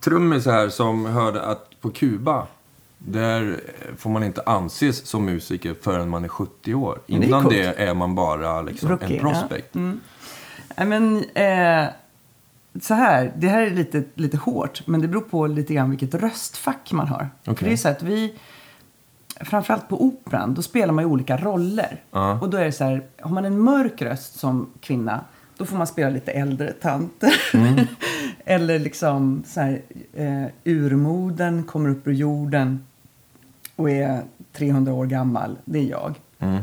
trummis 0.00 0.46
här 0.46 0.68
som 0.68 1.06
hörde 1.06 1.42
att 1.42 1.80
på 1.80 1.90
Kuba 1.90 2.46
där 2.98 3.60
får 3.98 4.10
man 4.10 4.24
inte 4.24 4.42
anses 4.46 5.06
som 5.06 5.24
musiker 5.24 5.74
förrän 5.82 6.08
man 6.08 6.24
är 6.24 6.28
70 6.28 6.74
år. 6.74 6.98
Men 7.06 7.20
det 7.20 7.26
är 7.26 7.28
Innan 7.28 7.48
det 7.48 7.64
är 7.64 7.94
man 7.94 8.14
bara 8.14 8.62
liksom 8.62 8.98
en 9.00 9.18
prospect. 9.18 9.68
ja. 9.72 9.80
Mm. 9.80 10.00
Men, 10.76 11.24
eh, 11.34 11.88
så 12.80 12.94
här, 12.94 13.32
det 13.36 13.48
här 13.48 13.62
är 13.62 13.70
lite, 13.70 14.04
lite 14.14 14.36
hårt, 14.36 14.86
men 14.86 15.00
det 15.00 15.08
beror 15.08 15.20
på 15.20 15.46
lite 15.46 15.74
grann 15.74 15.90
vilket 15.90 16.14
röstfack 16.14 16.92
man 16.92 17.08
har. 17.08 17.28
Okej. 17.40 17.56
För 17.56 17.64
det 17.64 17.72
är 17.72 17.76
så 17.76 17.88
att 17.88 18.02
vi, 18.02 18.34
framförallt 19.40 19.88
på 19.88 20.04
operan, 20.04 20.54
då 20.54 20.62
spelar 20.62 20.92
man 20.92 21.04
ju 21.04 21.10
olika 21.10 21.36
roller. 21.36 22.02
Ja. 22.10 22.40
Och 22.40 22.50
då 22.50 22.56
är 22.56 22.64
det 22.64 22.72
så 22.72 22.84
här, 22.84 23.02
har 23.20 23.30
man 23.30 23.44
en 23.44 23.58
mörk 23.58 24.02
röst 24.02 24.38
som 24.38 24.70
kvinna, 24.80 25.24
då 25.56 25.64
får 25.64 25.76
man 25.76 25.86
spela 25.86 26.10
lite 26.10 26.32
äldre 26.32 26.72
tanter. 26.72 27.32
Mm. 27.54 27.86
Eller 28.44 28.78
liksom 28.78 29.42
så 29.46 29.60
här, 29.60 29.82
eh, 30.12 30.46
urmoden 30.64 31.62
kommer 31.62 31.90
upp 31.90 32.06
ur 32.06 32.12
jorden 32.12 32.86
och 33.76 33.90
är 33.90 34.22
300 34.52 34.92
år 34.92 35.06
gammal. 35.06 35.58
Det 35.64 35.78
är 35.78 35.90
jag. 35.90 36.14
Mm. 36.38 36.62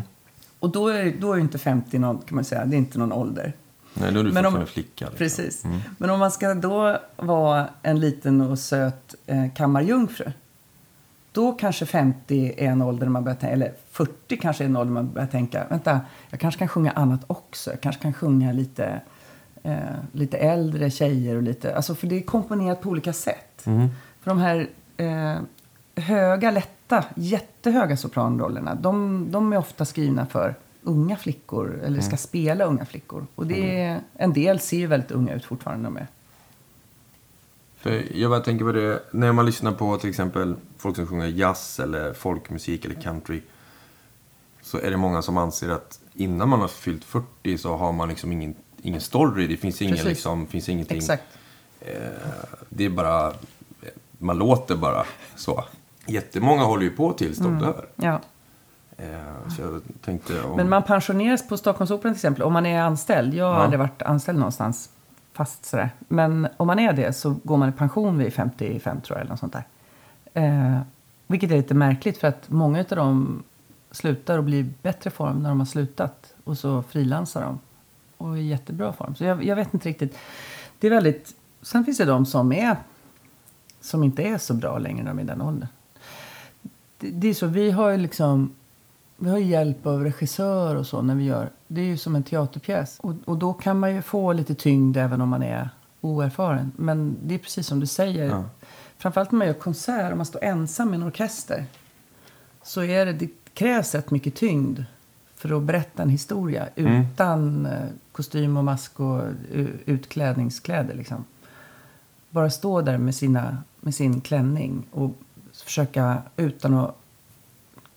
Och 0.60 0.70
då 0.70 0.88
är, 0.88 1.14
då 1.20 1.34
är 1.34 1.38
inte 1.38 1.58
50 1.58 2.00
någon, 2.00 2.18
kan 2.18 2.36
man 2.36 2.44
säga, 2.44 2.66
det 2.66 2.76
är 2.76 2.78
inte 2.78 3.00
någon 3.00 3.12
ålder. 3.12 3.54
Nej, 3.94 4.12
då 4.12 4.20
är 4.20 4.24
du 4.24 4.32
Men 4.32 4.46
om- 4.46 4.66
flicka. 4.66 5.06
Liksom. 5.06 5.18
Precis. 5.18 5.64
Men 5.98 6.10
om 6.10 6.20
man 6.20 6.32
ska 6.32 6.54
då 6.54 7.00
vara 7.18 7.68
en 7.82 8.00
liten 8.00 8.42
och 8.42 8.60
söt 8.60 9.16
eh, 9.26 9.54
kammarjungfru. 9.56 10.32
Då 11.32 11.52
kanske 11.52 11.86
50 11.86 12.54
är 12.58 12.68
en 12.70 12.82
ålder 12.82 13.08
man 13.08 13.24
börjar 13.24 13.36
tänka, 13.38 13.54
eller 13.54 13.74
40 13.92 14.38
kanske 14.38 14.64
är 14.64 14.66
en 14.66 14.78
ålder 14.78 14.94
man 14.94 15.12
börjar 15.14 15.28
tänka, 15.28 15.66
vänta, 15.70 16.00
jag 16.30 16.40
kanske 16.40 16.60
kan 16.60 16.68
sjunga 16.68 16.92
annat 16.92 17.22
också. 17.28 17.70
Jag 17.72 17.82
kanske 17.82 18.02
kan 18.02 18.14
sjunga 18.14 18.52
lite, 18.52 19.02
eh, 19.64 19.76
lite 20.12 20.38
äldre 20.38 20.90
tjejer 20.92 21.36
och 21.36 21.44
lite, 21.44 21.76
alltså 21.76 21.96
för 21.96 22.08
det 22.08 22.16
är 22.18 22.22
komponerat 22.22 22.82
på 22.82 22.90
olika 22.90 23.14
sätt. 23.14 23.62
För 24.22 24.30
de 24.32 24.38
här 24.40 24.70
eh, 24.98 25.38
höga, 26.04 26.52
lätta, 26.52 27.06
jättehöga 27.16 27.98
sopranrollerna, 27.98 28.76
de, 28.76 29.26
de 29.32 29.54
är 29.54 29.58
ofta 29.58 29.86
skrivna 29.86 30.26
för 30.26 30.56
unga 30.84 31.18
flickor, 31.18 31.80
eller 31.84 32.02
ska 32.02 32.18
spela 32.18 32.66
unga 32.66 32.86
flickor. 32.86 33.28
Och 33.36 33.48
det 33.48 33.80
är, 33.82 34.02
en 34.14 34.34
del 34.34 34.60
ser 34.60 34.78
ju 34.78 34.88
väldigt 34.88 35.12
unga 35.12 35.34
ut 35.34 35.46
fortfarande 35.46 35.88
är. 36.00 36.08
För 37.78 38.18
jag 38.18 38.32
bara 38.32 38.40
tänker 38.40 38.66
på 38.66 38.72
det, 38.72 39.04
när 39.12 39.32
man 39.32 39.46
lyssnar 39.46 39.72
på 39.72 39.98
till 39.98 40.10
exempel 40.10 40.56
folk 40.78 40.96
som 40.96 41.08
sjunger 41.08 41.28
jazz 41.28 41.80
eller 41.80 42.14
folkmusik 42.14 42.86
eller 42.86 42.96
country. 43.02 43.42
Så 44.62 44.78
är 44.78 44.92
det 44.92 44.98
många 44.98 45.22
som 45.22 45.38
anser 45.38 45.70
att 45.70 46.00
innan 46.14 46.50
man 46.50 46.60
har 46.62 46.68
fyllt 46.68 47.04
40 47.04 47.58
så 47.58 47.76
har 47.78 47.92
man 47.92 48.10
liksom 48.10 48.32
ingen, 48.32 48.56
ingen 48.82 49.02
story. 49.02 49.48
Det 49.48 49.58
finns, 49.58 49.82
ingen, 49.82 49.96
Precis. 49.96 50.10
liksom, 50.10 50.48
finns 50.48 50.70
ingenting. 50.70 50.98
Exakt. 50.98 51.24
Det 52.70 52.86
är 52.86 52.90
bara, 52.90 53.34
man 54.18 54.38
låter 54.38 54.76
bara 54.76 55.06
så. 55.36 55.64
Jättemånga 56.06 56.64
håller 56.64 56.84
ju 56.84 56.90
på 56.92 57.14
tills 57.14 57.38
de 57.38 57.60
dör. 57.60 57.86
Ja. 57.96 58.06
Eh, 58.12 58.20
Så 58.20 58.20
jag 58.20 58.20
tänkte 58.20 58.91
om... 60.46 60.58
Men 60.58 60.70
man 60.70 60.84
pensioneras 60.84 61.48
på 61.48 61.58
Stockholmsoperan 61.58 62.14
till 62.14 62.18
exempel 62.18 62.44
om 62.44 62.54
man 62.54 62.66
är 62.66 62.82
anställd. 62.82 63.34
Jag 63.34 63.46
har 63.46 63.54
Ja. 63.54 63.60
aldrig 63.64 63.80
varit 63.80 64.02
anställd 64.02 64.40
någonstans 64.40 64.90
fast 65.34 65.66
sådär. 65.66 65.90
Men 66.08 66.48
om 66.58 66.68
man 66.68 66.80
är 66.80 66.94
det 66.94 67.14
så 67.14 67.36
går 67.44 67.58
man 67.58 67.70
i 67.70 67.72
pension 67.72 68.18
vid 68.18 68.34
55 68.34 69.02
tror 69.02 69.18
jag 69.18 69.22
eller 69.22 69.30
något 69.30 69.40
sånt 69.40 69.54
där. 69.54 69.64
Eh, 70.34 70.80
vilket 71.28 71.52
är 71.52 71.56
lite 71.58 71.74
märkligt 71.74 72.18
för 72.18 72.28
att 72.28 72.50
många 72.50 72.80
av 72.80 72.86
de 72.96 73.44
slutar 73.92 74.38
och 74.38 74.44
blir 74.44 74.60
i 74.60 74.74
bättre 74.82 75.10
form 75.10 75.44
när 75.44 75.50
de 75.50 75.60
har 75.60 75.66
slutat. 75.66 76.34
Och 76.44 76.58
så 76.58 76.82
frilansar 76.84 77.42
de. 77.42 77.60
Och 78.18 78.34
är 78.34 78.38
i 78.38 78.48
jättebra 78.48 78.94
form. 78.94 79.16
Så 79.16 79.24
jag, 79.24 79.44
jag 79.44 79.56
vet 79.56 79.74
inte 79.74 79.90
riktigt. 79.90 80.18
Det 80.80 80.88
är 80.88 80.92
väldigt... 80.92 81.36
Sen 81.62 81.86
finns 81.86 81.98
det 81.98 82.06
de 82.06 82.26
som 82.26 82.52
är 82.52 82.76
som 83.82 84.04
inte 84.04 84.24
är 84.24 84.38
så 84.38 84.54
bra 84.54 84.78
längre 84.78 85.04
när 85.04 85.12
de 85.12 85.20
är 85.20 85.24
i 85.24 85.26
den 85.26 85.42
åldern. 85.42 85.68
Det, 86.98 87.10
det 87.10 87.28
är 87.28 87.34
så, 87.34 87.48
vi 87.48 87.72
har 87.72 87.90
ju 87.90 87.98
liksom 87.98 88.52
vi 89.22 89.30
har 89.30 89.38
hjälp 89.38 89.86
av 89.86 90.04
regissör 90.04 90.76
och 90.76 90.88
så 90.88 91.02
när 91.02 91.16
vi 91.16 91.24
gör. 91.24 91.50
Det 91.68 91.82
är 91.82 91.86
ju 91.86 91.98
som 91.98 92.16
en 92.16 92.24
teaterpjäs. 92.24 93.00
Och, 93.00 93.16
och 93.26 93.38
då 93.38 93.54
kan 93.54 93.80
man 93.80 93.96
ju 93.96 94.02
få 94.02 94.34
lite 94.34 94.56
tyngd 94.56 94.98
även 94.98 95.22
om 95.22 95.30
man 95.30 95.44
är 95.44 95.70
oerfaren. 96.02 96.72
Men 96.76 97.18
det 97.24 97.34
är 97.36 97.40
precis 97.40 97.68
som 97.68 97.80
du 97.80 97.86
säger. 97.86 98.26
Ja. 98.26 98.44
Framförallt 98.98 99.32
när 99.32 99.38
man 99.38 99.48
gör 99.48 99.54
konsert, 99.54 100.12
om 100.12 100.18
man 100.18 100.26
står 100.26 100.44
ensam 100.44 100.90
med 100.90 100.98
en 101.02 101.08
orkester. 101.08 101.66
Så 102.64 102.84
är 102.84 103.06
det, 103.06 103.14
det 103.14 103.30
krävs 103.54 103.96
rätt 103.96 104.12
mycket 104.12 104.36
tyngd 104.36 104.80
för 105.36 105.58
att 105.58 105.64
berätta 105.64 106.04
en 106.04 106.10
historia 106.10 106.68
Mm. 106.76 107.02
utan 107.02 107.66
eh, 107.66 107.88
kostym 108.12 108.58
och 108.58 108.64
mask 108.64 109.00
och 109.00 109.24
utklädningskläder. 109.86 110.96
Liksom. 110.96 111.26
Bara 112.30 112.50
stå 112.50 112.82
där 112.82 112.98
med, 112.98 113.16
sina, 113.16 113.58
med 113.80 113.96
sin 113.96 114.22
klänning 114.22 114.84
och 114.92 115.12
försöka 115.66 116.22
utan 116.38 116.74
att 116.74 116.98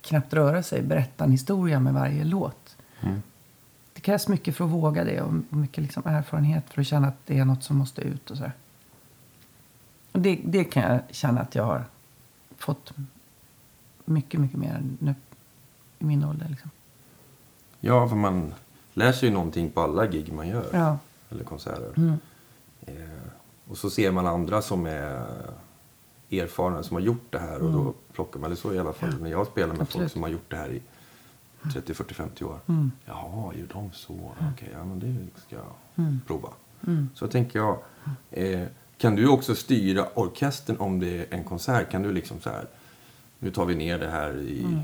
knappt 0.04 0.32
röra 0.32 0.62
sig 0.62 0.82
berätta 0.82 1.24
en 1.24 1.30
historia 1.30 1.80
med 1.80 1.94
varje 1.94 2.24
låt. 2.24 2.76
Mm. 3.00 3.22
Det 3.92 4.00
krävs 4.00 4.28
mycket 4.28 4.56
för 4.56 4.64
att 4.64 4.70
våga 4.70 5.04
det 5.04 5.20
och 5.20 5.34
mycket 5.48 5.82
liksom 5.82 6.02
erfarenhet 6.06 6.64
för 6.70 6.80
att 6.80 6.86
känna 6.86 7.08
att 7.08 7.26
det 7.26 7.38
är 7.38 7.44
något 7.44 7.64
som 7.64 7.76
måste 7.76 8.02
ut. 8.02 8.30
och 8.30 8.36
så. 8.36 8.50
Och 10.12 10.20
det, 10.20 10.40
det 10.44 10.64
kan 10.64 10.82
jag 10.82 11.00
känna 11.10 11.40
att 11.40 11.54
jag 11.54 11.64
har 11.64 11.84
fått 12.56 12.92
mycket, 14.04 14.40
mycket 14.40 14.58
mer 14.58 14.82
nu 14.98 15.14
i 15.98 16.04
min 16.04 16.24
ålder. 16.24 16.48
Liksom. 16.48 16.70
Ja, 17.80 18.08
för 18.08 18.16
man 18.16 18.54
lär 18.94 19.12
sig 19.12 19.28
ju 19.28 19.34
någonting 19.34 19.70
på 19.70 19.80
alla 19.80 20.06
gig 20.06 20.32
man 20.32 20.48
gör. 20.48 20.66
Ja. 20.72 20.98
Eller 21.30 21.44
konserter. 21.44 21.92
Mm. 21.96 22.18
Eh, 22.86 22.94
och 23.68 23.78
så 23.78 23.90
ser 23.90 24.10
man 24.10 24.26
andra 24.26 24.62
som 24.62 24.86
är 24.86 25.26
erfarna, 26.40 26.82
som 26.82 26.94
har 26.96 27.00
gjort 27.02 27.26
det 27.30 27.38
här. 27.38 27.62
Och 27.62 27.72
då 27.72 27.94
plockar 28.12 28.40
man, 28.40 28.46
eller 28.46 28.56
så 28.56 28.74
i 28.74 28.78
alla 28.78 28.92
fall 28.92 29.14
när 29.22 29.30
jag 29.30 29.46
spelar 29.46 29.68
med 29.68 29.76
folk 29.76 29.88
Absolut. 29.88 30.12
som 30.12 30.22
har 30.22 30.30
gjort 30.30 30.50
det 30.50 30.56
här 30.56 30.68
i 30.68 30.82
30, 31.72 31.94
40, 31.94 32.14
50 32.14 32.44
år. 32.44 32.58
Mm. 32.68 32.92
Jaha, 33.06 33.52
gör 33.54 33.66
de 33.72 33.90
så? 33.92 34.12
Okej, 34.54 34.68
ja 34.72 34.84
men 34.84 34.98
det 35.00 35.40
ska 35.40 35.56
jag 35.56 35.64
Mm. 35.96 36.20
prova. 36.26 36.48
Mm. 36.86 37.08
Så 37.14 37.28
tänker 37.28 37.58
jag, 37.58 37.78
eh, 38.30 38.66
kan 38.98 39.16
du 39.16 39.28
också 39.28 39.54
styra 39.54 40.06
orkestern 40.14 40.76
om 40.76 41.00
det 41.00 41.18
är 41.18 41.26
en 41.30 41.44
konsert? 41.44 41.90
Kan 41.90 42.02
du 42.02 42.12
liksom 42.12 42.40
så 42.40 42.50
här, 42.50 42.64
nu 43.38 43.50
tar 43.50 43.64
vi 43.64 43.74
ner 43.74 43.98
det 43.98 44.08
här 44.10 44.36
i... 44.38 44.78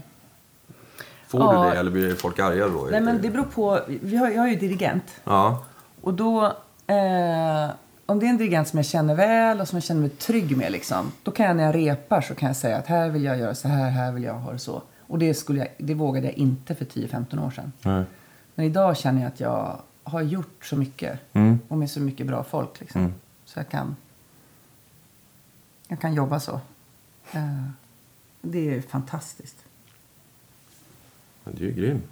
Får 1.29 1.41
Ja. 1.41 1.65
du 1.65 1.71
det 1.71 1.77
eller 1.77 1.91
blir 1.91 2.15
folk 2.15 2.39
arga 2.39 2.69
då? 2.69 2.89
Nej, 2.91 3.01
men 3.01 3.23
det 3.23 3.31
beror 3.31 3.45
på. 3.45 3.81
Vi 3.89 4.17
har, 4.17 4.31
jag 4.31 4.45
är 4.45 4.49
ju 4.51 4.57
dirigent. 4.59 5.05
Ja, 5.25 5.65
Och 6.01 6.15
då, 6.15 6.45
eh, 6.87 7.71
om 8.11 8.19
det 8.21 8.27
är 8.27 8.31
en 8.31 8.37
dirigent 8.37 8.69
som 8.69 8.77
jag 8.79 8.87
känner 8.87 9.15
väl 9.15 9.61
och 9.61 9.69
som 9.69 9.77
jag 9.77 9.83
känner 9.83 10.01
mig 10.01 10.11
trygg 10.11 10.57
med, 10.57 10.73
liksom, 10.73 11.13
då 11.23 11.31
kan 11.31 11.47
jag 11.47 11.57
när 11.57 11.65
jag 11.65 11.75
repar 11.75 12.21
så 12.21 12.35
kan 12.35 12.47
jag 12.47 12.57
säga 12.57 12.77
att 12.79 12.87
här 12.87 13.09
vill 13.11 13.25
jag 13.25 13.39
göra 13.39 13.55
så 13.55 13.69
här, 13.69 13.91
här 13.91 14.13
vill 14.13 14.25
jag 14.25 14.35
ha 14.35 14.53
det 14.53 14.59
så. 14.59 14.83
Och 15.01 15.19
det, 15.19 15.35
skulle 15.35 15.59
jag, 15.59 15.69
det 15.79 15.95
vågade 15.95 16.27
jag 16.27 16.35
inte 16.35 16.75
för 16.75 16.85
10-15 16.85 17.47
år 17.47 17.51
sedan. 17.51 17.73
Nej. 17.83 18.05
Men 18.55 18.67
idag 18.67 18.97
känner 18.97 19.23
jag 19.23 19.29
att 19.29 19.41
jag 19.41 19.81
har 20.03 20.23
gjort 20.23 20.65
så 20.65 20.77
mycket 20.77 21.19
Mm. 21.33 21.59
och 21.69 21.79
med 21.79 21.91
så 21.91 22.01
mycket 22.01 22.27
bra 22.27 22.45
folk. 22.45 22.81
Liksom. 22.81 23.01
Mm. 23.01 23.15
Så 23.45 23.59
jag 23.59 23.69
kan, 23.69 23.97
jag 25.89 26.01
kan 26.01 26.15
jobba 26.15 26.41
så. 26.41 26.61
Eh, 27.33 27.63
det 28.43 28.75
är 28.77 28.81
fantastiskt. 28.81 29.57
Men 31.45 31.55
du 31.55 31.65
är 31.65 31.69
ju 31.69 31.75
grym. 31.75 32.03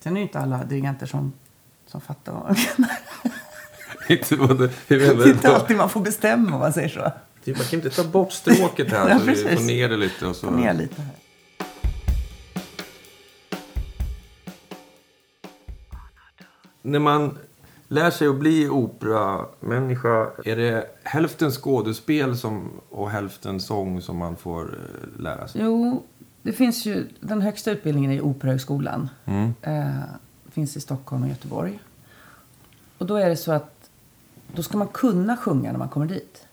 Sen 0.00 0.12
är 0.12 0.14
det 0.14 0.20
ju 0.20 0.26
inte 0.26 0.40
alla 0.40 0.64
dirigenter 0.64 1.06
som, 1.06 1.32
som 1.86 2.00
fattar 2.00 2.32
vad 2.32 2.42
man 2.42 2.56
menar. 2.78 2.96
Inte 4.08 4.36
vad 4.36 4.58
det- 4.58 4.70
hur 4.88 4.98
Det 4.98 5.06
är 5.24 5.28
inte 5.28 5.54
alltid 5.54 5.76
man 5.76 5.90
får 5.90 6.00
bestämma 6.00 6.54
om 6.54 6.60
man 6.60 6.72
säger 6.72 6.88
så. 6.88 7.12
Typ, 7.44 7.56
Man 7.58 7.66
kan 7.66 7.78
inte 7.78 7.90
ta 7.90 8.04
bort 8.04 8.32
stråket 8.32 8.90
här 8.92 9.08
Ja, 9.10 9.18
så 9.18 9.24
vi 9.24 9.32
precis. 9.32 9.58
får 9.60 9.66
ner 9.66 9.88
det 9.88 9.96
lite. 9.96 10.26
Och 10.26 10.36
så. 10.36 10.46
Få 10.46 10.52
ner 10.56 10.72
lite 10.74 11.02
här. 11.02 11.10
När 16.82 16.98
man 16.98 17.38
lär 17.88 18.10
sig 18.10 18.28
att 18.28 18.36
bli 18.36 18.68
operamänniska, 18.68 20.30
är 20.44 20.56
det 20.56 20.86
hälften 21.02 21.50
skådespel 21.50 22.36
som, 22.36 22.70
och 22.90 23.10
hälften 23.10 23.60
sång 23.60 24.00
som 24.02 24.16
man 24.16 24.36
får 24.36 24.62
eh, 24.74 25.20
lära 25.22 25.48
sig? 25.48 25.60
Jo, 25.64 26.02
det 26.42 26.52
finns 26.52 26.86
ju, 26.86 27.06
den 27.20 27.42
högsta 27.42 27.70
utbildningen 27.70 28.10
är 28.10 28.20
Operahögskolan. 28.20 29.08
Mm. 29.24 29.54
Eh, 29.62 30.02
finns 30.50 30.76
i 30.76 30.80
Stockholm 30.80 31.22
och 31.22 31.28
Göteborg. 31.28 31.78
Och 32.98 33.06
då 33.06 33.16
är 33.16 33.28
det 33.28 33.36
så 33.36 33.52
att 33.52 33.73
då 34.54 34.62
ska 34.62 34.78
man 34.78 34.88
kunna 34.88 35.36
sjunga 35.36 35.72
när 35.72 35.78
man 35.78 35.88
kommer 35.88 36.06
dit. 36.06 36.46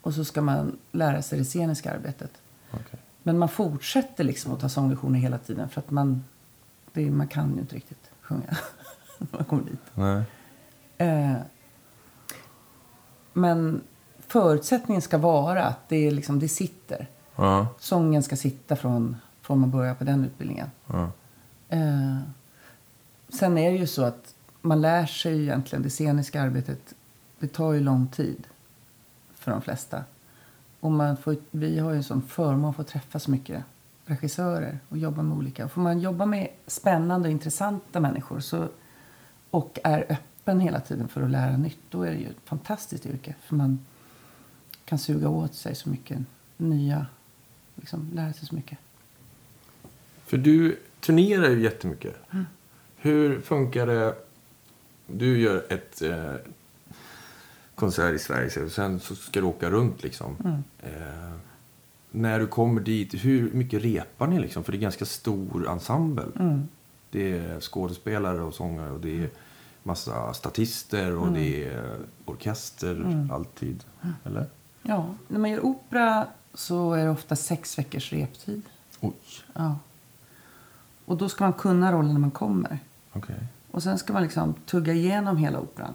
Och 0.00 0.14
så 0.14 0.24
ska 0.24 0.42
man 0.42 0.78
lära 0.92 1.22
sig 1.22 1.38
det 1.38 1.44
sceniska 1.44 1.92
arbetet. 1.92 2.30
Okej. 2.70 3.00
Men 3.22 3.38
man 3.38 3.48
fortsätter 3.48 4.24
liksom 4.24 4.52
att 4.52 4.60
ta 4.60 4.68
sånglektioner 4.68 5.18
hela 5.18 5.38
tiden 5.38 5.68
för 5.68 5.80
att 5.80 5.90
man, 5.90 6.24
det, 6.92 7.10
man 7.10 7.28
kan 7.28 7.54
ju 7.54 7.60
inte 7.60 7.76
riktigt 7.76 8.10
sjunga 8.20 8.56
när 9.18 9.28
man 9.30 9.44
kommer 9.44 9.62
dit. 9.62 10.24
Eh, 10.98 11.36
men 13.32 13.80
förutsättningen 14.26 15.02
ska 15.02 15.18
vara 15.18 15.64
att 15.64 15.88
det, 15.88 15.96
är 15.96 16.10
liksom, 16.10 16.38
det 16.38 16.48
sitter. 16.48 17.08
Ja. 17.36 17.66
Sången 17.78 18.22
ska 18.22 18.36
sitta 18.36 18.76
från, 18.76 19.16
från 19.42 19.60
man 19.60 19.70
börjar 19.70 19.94
på 19.94 20.04
den 20.04 20.24
utbildningen. 20.24 20.70
ja. 20.86 21.10
Eh, 21.68 22.18
sen 23.28 23.58
är 23.58 23.72
det 23.72 23.76
ju 23.78 23.86
så 23.86 24.04
att 24.04 24.34
man 24.60 24.80
lär 24.80 25.06
sig 25.06 25.42
egentligen 25.42 25.82
det 25.82 25.90
sceniska 25.90 26.42
arbetet. 26.42 26.94
Det 27.40 27.48
tar 27.48 27.72
ju 27.72 27.80
lång 27.80 28.08
tid 28.08 28.46
för 29.34 29.50
de 29.50 29.62
flesta. 29.62 30.04
Och 30.80 30.92
man 30.92 31.16
får, 31.16 31.36
vi 31.50 31.78
har 31.78 31.90
ju 31.90 31.96
en 31.96 32.04
sån 32.04 32.22
förmån 32.22 32.70
att 32.70 32.76
få 32.76 32.82
träffa 32.82 33.18
så 33.18 33.30
mycket 33.30 33.64
regissörer 34.04 34.78
och 34.88 34.98
jobba 34.98 35.22
med 35.22 35.38
olika. 35.38 35.68
Får 35.68 35.80
man 35.80 36.00
jobba 36.00 36.26
med 36.26 36.48
spännande 36.66 37.28
och 37.28 37.32
intressanta 37.32 38.00
människor 38.00 38.40
så, 38.40 38.68
och 39.50 39.78
är 39.84 40.06
öppen 40.08 40.60
hela 40.60 40.80
tiden 40.80 41.08
för 41.08 41.22
att 41.22 41.30
lära 41.30 41.56
nytt, 41.56 41.78
då 41.90 42.02
är 42.02 42.10
det 42.10 42.18
ju 42.18 42.26
ett 42.26 42.36
fantastiskt 42.44 43.06
yrke. 43.06 43.34
För 43.42 43.56
man 43.56 43.78
kan 44.84 44.98
suga 44.98 45.28
åt 45.28 45.54
sig 45.54 45.74
så 45.74 45.88
mycket 45.88 46.18
nya, 46.56 47.06
liksom 47.74 48.10
lära 48.14 48.32
sig 48.32 48.48
så 48.48 48.54
mycket. 48.54 48.78
För 50.24 50.38
du 50.38 50.78
turnerar 51.00 51.50
ju 51.50 51.62
jättemycket. 51.62 52.16
Hur 52.96 53.40
funkar 53.40 53.86
det? 53.86 54.14
Du 55.06 55.40
gör 55.40 55.72
ett 55.72 56.02
eh, 56.02 56.34
konsert 57.80 58.14
i 58.14 58.18
Sverige 58.18 58.64
och 58.64 58.70
sen 58.72 59.00
så 59.00 59.14
ska 59.14 59.40
du 59.40 59.46
åka 59.46 59.70
runt 59.70 60.02
liksom. 60.02 60.36
Eh, 60.82 60.90
när 62.10 62.38
du 62.38 62.46
kommer 62.46 62.80
dit, 62.80 63.14
hur 63.14 63.52
mycket 63.52 63.82
repar 63.82 64.26
ni 64.26 64.38
liksom? 64.40 64.64
För 64.64 64.72
det 64.72 64.78
är 64.78 64.80
ganska 64.80 65.04
stor 65.04 65.68
ensemble. 65.70 66.26
Mm. 66.38 66.68
Det 67.10 67.38
är 67.38 67.60
skådespelare 67.60 68.40
och 68.42 68.54
sångare 68.54 68.90
och 68.90 69.00
det 69.00 69.22
är 69.24 69.30
massa 69.82 70.32
statister 70.32 71.16
och 71.16 71.32
det 71.32 71.64
är 71.68 71.96
orkester 72.24 73.26
alltid. 73.32 73.84
Eller? 74.24 74.46
Ja, 74.82 75.14
när 75.28 75.38
man 75.38 75.50
gör 75.50 75.64
opera 75.64 76.26
så 76.54 76.92
är 76.92 77.04
det 77.04 77.10
ofta 77.10 77.36
sex 77.36 77.78
veckors 77.78 78.12
reptid. 78.12 78.62
Oj, 79.00 79.12
Ja. 79.54 79.78
Och 81.04 81.16
då 81.16 81.28
ska 81.28 81.44
man 81.44 81.52
kunna 81.52 81.92
rollen 81.92 82.12
när 82.12 82.20
man 82.20 82.30
kommer. 82.30 82.78
okej. 83.12 83.46
Och 83.70 83.82
sen 83.82 83.98
ska 83.98 84.12
man 84.12 84.22
liksom 84.22 84.54
tugga 84.66 84.92
igenom 84.92 85.36
hela 85.36 85.60
operan. 85.60 85.94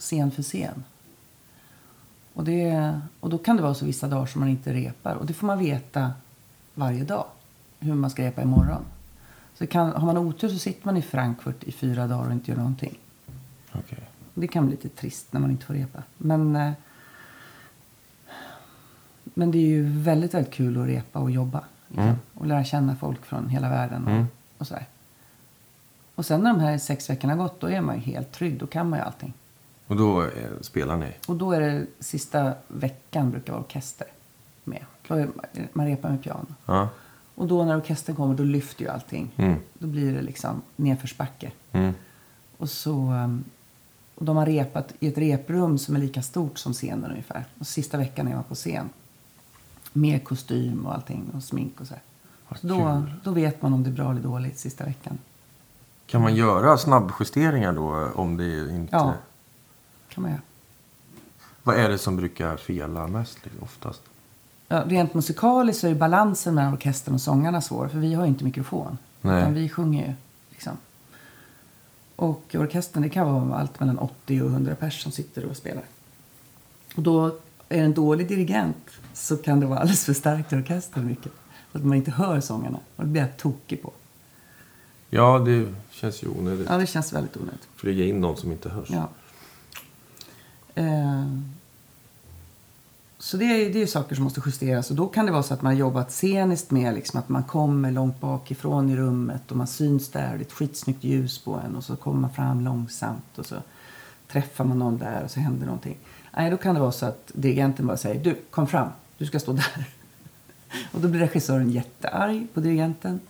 Scen 0.00 0.30
för 0.30 0.42
scen. 0.42 0.84
Och, 2.34 2.44
det, 2.44 3.00
och 3.20 3.30
då 3.30 3.38
kan 3.38 3.56
det 3.56 3.62
vara 3.62 3.74
så 3.74 3.84
vissa 3.84 4.08
dagar 4.08 4.26
som 4.26 4.40
man 4.40 4.48
inte 4.48 4.72
repar. 4.72 5.14
Och 5.14 5.26
det 5.26 5.32
får 5.32 5.46
man 5.46 5.58
veta 5.58 6.12
varje 6.74 7.04
dag. 7.04 7.24
Hur 7.78 7.94
man 7.94 8.10
ska 8.10 8.22
repa 8.22 8.42
imorgon. 8.42 8.82
Så 9.54 9.66
kan, 9.66 9.92
har 9.92 10.06
man 10.06 10.18
otur 10.18 10.48
så 10.48 10.58
sitter 10.58 10.86
man 10.86 10.96
i 10.96 11.02
Frankfurt 11.02 11.64
i 11.64 11.72
fyra 11.72 12.06
dagar 12.06 12.26
och 12.26 12.32
inte 12.32 12.50
gör 12.50 12.58
någonting. 12.58 12.98
okej. 13.72 14.08
Det 14.34 14.48
kan 14.48 14.66
bli 14.66 14.76
lite 14.76 14.88
trist 14.88 15.32
när 15.32 15.40
man 15.40 15.50
inte 15.50 15.66
får 15.66 15.74
repa. 15.74 16.02
Men, 16.16 16.56
eh, 16.56 16.72
men 19.24 19.50
det 19.50 19.58
är 19.58 19.66
ju 19.66 19.82
väldigt, 20.02 20.34
väldigt 20.34 20.54
kul 20.54 20.80
att 20.82 20.86
repa 20.86 21.18
och 21.18 21.30
jobba. 21.30 21.64
Liksom. 21.88 22.04
Mm. 22.04 22.16
Och 22.34 22.46
lära 22.46 22.64
känna 22.64 22.96
folk 22.96 23.24
från 23.24 23.48
hela 23.48 23.68
världen. 23.68 24.04
Och, 24.04 24.10
Mm. 24.10 24.26
och 24.58 24.66
sådär. 24.66 24.86
Och 26.14 26.26
sen 26.26 26.40
när 26.40 26.50
de 26.52 26.60
här 26.60 26.78
sex 26.78 27.10
veckorna 27.10 27.32
har 27.34 27.42
gått, 27.42 27.60
då 27.60 27.66
är 27.70 27.80
man 27.80 27.94
ju 27.94 28.00
helt 28.00 28.32
trygg. 28.32 28.58
Då 28.58 28.66
kan 28.66 28.88
man 28.90 28.98
ju 28.98 29.04
allting. 29.04 29.32
Och 29.90 29.96
då 29.96 30.22
eh, 30.22 30.28
spelar 30.60 30.96
ni? 30.96 31.12
Och 31.26 31.36
då 31.36 31.52
är 31.52 31.60
det 31.60 31.86
sista 31.98 32.54
veckan 32.68 33.30
brukar 33.30 33.52
vara 33.52 33.62
orkester 33.62 34.06
med. 34.64 34.84
Då 35.08 35.14
är, 35.14 35.28
man 35.72 35.86
repar 35.86 36.10
med 36.10 36.22
piano. 36.22 36.46
Ja. 36.66 36.88
Och 37.34 37.46
då 37.46 37.64
när 37.64 37.76
orkestern 37.76 38.16
kommer, 38.16 38.34
då 38.34 38.42
lyfter 38.42 38.84
ju 38.84 38.90
allting. 38.90 39.32
Mm. 39.36 39.58
Då 39.78 39.86
blir 39.86 40.12
det 40.14 40.22
liksom 40.22 40.62
nedförsbacke. 40.76 41.52
Mm. 41.72 41.94
Och 42.56 42.70
så... 42.70 42.92
um, 42.92 43.44
Och 44.20 44.26
de 44.26 44.36
har 44.36 44.46
repat 44.46 44.94
i 45.00 45.08
ett 45.08 45.18
reprum 45.18 45.78
som 45.78 45.96
är 45.96 46.00
lika 46.00 46.22
stort 46.22 46.58
som 46.58 46.72
scenen 46.72 47.10
ungefär. 47.10 47.44
Och 47.58 47.66
sista 47.66 47.98
veckan 47.98 48.28
är 48.28 48.34
man 48.34 48.44
på 48.44 48.54
scen. 48.54 48.90
Med 49.92 50.24
kostym 50.24 50.86
och 50.86 50.94
allting 50.94 51.30
och 51.34 51.42
smink 51.42 51.80
och 51.80 51.86
så. 51.86 51.94
Så 52.60 52.66
då, 52.66 53.02
då 53.24 53.30
vet 53.30 53.62
man 53.62 53.72
om 53.72 53.82
det 53.82 53.90
är 53.90 53.94
bra 53.94 54.10
eller 54.10 54.22
dåligt 54.22 54.58
sista 54.58 54.84
veckan. 54.84 55.18
Kan 56.06 56.22
man 56.22 56.34
göra 56.34 56.76
snabbjusteringar 56.78 57.72
då 57.72 58.10
om 58.14 58.36
det 58.36 58.70
inte... 58.70 58.96
Ja, 58.96 59.14
kan 60.10 60.22
man 60.22 60.30
göra. 60.30 60.42
Vad 61.62 61.76
är 61.76 61.88
det 61.88 61.98
som 61.98 62.16
brukar 62.16 62.56
fela 62.56 63.06
mest 63.06 63.38
liksom, 63.44 63.62
oftast? 63.62 64.02
Ja, 64.68 64.84
rent 64.86 65.14
musikaliskt 65.14 65.80
så 65.80 65.86
är 65.86 65.94
balansen 65.94 66.54
mellan 66.54 66.72
orkestern 66.72 67.14
och 67.14 67.20
sångarna 67.20 67.60
svår. 67.60 67.88
För 67.88 67.98
vi 67.98 68.14
har 68.14 68.24
ju 68.24 68.28
inte 68.28 68.44
mikrofon. 68.44 68.98
Nej. 69.20 69.40
Utan 69.40 69.54
vi 69.54 69.68
sjunger 69.68 70.06
ju. 70.06 70.14
Liksom. 70.50 70.72
Och 72.16 72.54
orkestern 72.54 73.02
det 73.02 73.08
kan 73.08 73.32
vara 73.32 73.60
allt 73.60 73.80
mellan 73.80 73.98
80 73.98 74.42
och 74.42 74.48
100 74.48 74.74
pers 74.74 75.02
som 75.02 75.12
sitter 75.12 75.44
och 75.44 75.56
spelar. 75.56 75.84
Och 76.96 77.02
då 77.02 77.26
är 77.68 77.78
det 77.78 77.84
en 77.84 77.94
dålig 77.94 78.28
dirigent 78.28 78.90
så 79.14 79.36
kan 79.36 79.60
det 79.60 79.66
vara 79.66 79.78
alldeles 79.78 80.04
för 80.04 80.14
starkt 80.14 80.52
i 80.52 80.56
orkestern 80.56 81.06
mycket. 81.06 81.32
Så 81.72 81.78
att 81.78 81.84
man 81.84 81.96
inte 81.96 82.10
hör 82.10 82.40
sångarna. 82.40 82.78
Och 82.96 83.04
det 83.04 83.10
blir 83.10 83.22
jag 83.22 83.36
tokig 83.36 83.82
på. 83.82 83.92
Ja, 85.10 85.38
det 85.38 85.74
känns 85.90 86.22
ju 86.22 86.28
onödigt. 86.28 86.66
Ja, 86.70 86.78
det 86.78 86.86
känns 86.86 87.12
väldigt 87.12 87.36
onödigt. 87.36 87.68
Flyga 87.76 88.04
in 88.04 88.20
någon 88.20 88.36
som 88.36 88.52
inte 88.52 88.68
hörs. 88.68 88.90
Ja. 88.90 89.08
Eh, 90.74 91.26
så 93.18 93.36
det 93.36 93.44
är, 93.44 93.72
det 93.72 93.82
är 93.82 93.86
saker 93.86 94.14
som 94.14 94.24
måste 94.24 94.42
justeras. 94.46 94.90
Och 94.90 94.96
då 94.96 95.06
kan 95.06 95.26
det 95.26 95.32
vara 95.32 95.42
så 95.42 95.54
att 95.54 95.62
man 95.62 95.72
har 95.72 95.80
jobbat 95.80 96.12
sceniskt 96.12 96.70
med 96.70 96.94
liksom, 96.94 97.20
att 97.20 97.28
man 97.28 97.44
kommer 97.44 97.90
långt 97.90 98.20
bakifrån 98.20 98.90
i 98.90 98.96
rummet 98.96 99.50
och 99.50 99.56
man 99.56 99.66
syns 99.66 100.08
där. 100.08 100.32
och 100.32 100.38
Det 100.38 100.42
är 100.42 100.46
ett 100.46 100.52
skitsnyggt 100.52 101.04
ljus 101.04 101.38
på 101.38 101.54
en 101.54 101.76
och 101.76 101.84
så 101.84 101.96
kommer 101.96 102.20
man 102.20 102.32
fram 102.32 102.60
långsamt 102.60 103.38
och 103.38 103.46
så 103.46 103.56
träffar 104.28 104.64
man 104.64 104.78
någon 104.78 104.98
där 104.98 105.24
och 105.24 105.30
så 105.30 105.40
händer 105.40 105.66
någonting. 105.66 105.96
Nej, 106.36 106.50
då 106.50 106.56
kan 106.56 106.74
det 106.74 106.80
vara 106.80 106.92
så 106.92 107.06
att 107.06 107.30
dirigenten 107.34 107.86
bara 107.86 107.96
säger 107.96 108.24
du, 108.24 108.36
kom 108.50 108.66
fram, 108.66 108.88
du 109.18 109.26
ska 109.26 109.40
stå 109.40 109.52
där. 109.52 109.84
och 110.92 111.00
då 111.00 111.08
blir 111.08 111.20
regissören 111.20 111.70
jättearg 111.70 112.46
på 112.54 112.60
dirigenten. 112.60 113.20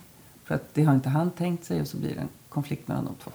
För 0.43 0.55
att 0.55 0.73
det 0.73 0.83
har 0.83 0.95
inte 0.95 1.09
han 1.09 1.31
tänkt 1.31 1.65
sig 1.65 1.81
och 1.81 1.87
så 1.87 1.97
blir 1.97 2.15
det 2.15 2.21
en 2.21 2.29
konflikt 2.49 2.87
mellan 2.87 3.05
de 3.05 3.15
två. 3.23 3.31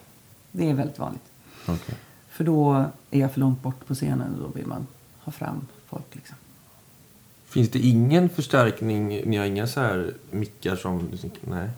Det 0.53 0.71
är 0.71 0.75
väldigt 0.75 0.99
vanligt. 0.99 1.25
Okay. 1.63 1.95
För 2.37 2.45
då 2.45 2.85
är 3.11 3.21
jag 3.21 3.33
för 3.33 3.41
långt 3.41 3.63
bort 3.63 3.87
på 3.87 3.95
scenen 3.95 4.35
och 4.35 4.41
då 4.41 4.49
vill 4.49 4.67
man 4.67 4.87
ha 5.19 5.33
fram 5.33 5.67
folk 5.87 6.05
liksom. 6.13 6.37
Finns 7.47 7.71
det 7.71 7.79
ingen 7.79 8.29
förstärkning? 8.29 9.09
Ni 9.09 9.37
har 9.37 9.45
inga 9.45 9.67
så 9.67 9.81
här 9.81 10.15
mickar 10.31 10.77
som... 10.77 11.11
Nej. 11.41 11.71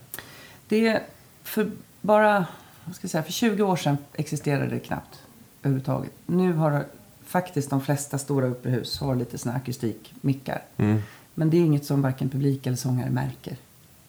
Det 0.69 1.03
för 1.43 1.71
bara, 2.01 2.47
vad 2.85 2.95
ska 2.95 3.05
jag 3.05 3.11
säga, 3.11 3.23
för 3.23 3.33
20 3.33 3.63
år 3.63 3.77
sedan 3.77 3.99
existerade 4.13 4.67
det 4.67 4.79
knappt 4.79 5.23
överhuvudtaget. 5.63 6.13
Nu 6.27 6.53
har 6.53 6.85
faktiskt 7.25 7.71
de 7.71 7.81
flesta 7.81 8.19
stora 8.19 8.47
operahus 8.47 9.01
har 9.01 9.17
lite 9.17 9.39
såna 9.39 9.55
akustikmickar. 9.55 10.63
Mm. 10.77 11.03
Men 11.35 11.51
det 11.51 11.57
är 11.57 11.61
inget 11.61 11.85
som 11.85 12.03
varken 12.03 12.29
publik 12.29 12.67
eller 12.67 12.77
sångare 12.77 13.11
märker. 13.11 13.57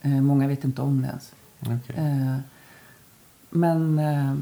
Eh, 0.01 0.21
många 0.21 0.47
vet 0.47 0.63
inte 0.63 0.81
om 0.81 1.01
det 1.01 1.07
ens. 1.07 1.33
Okej. 1.59 1.95
Eh, 1.95 2.38
men 3.49 3.99
eh, 3.99 4.35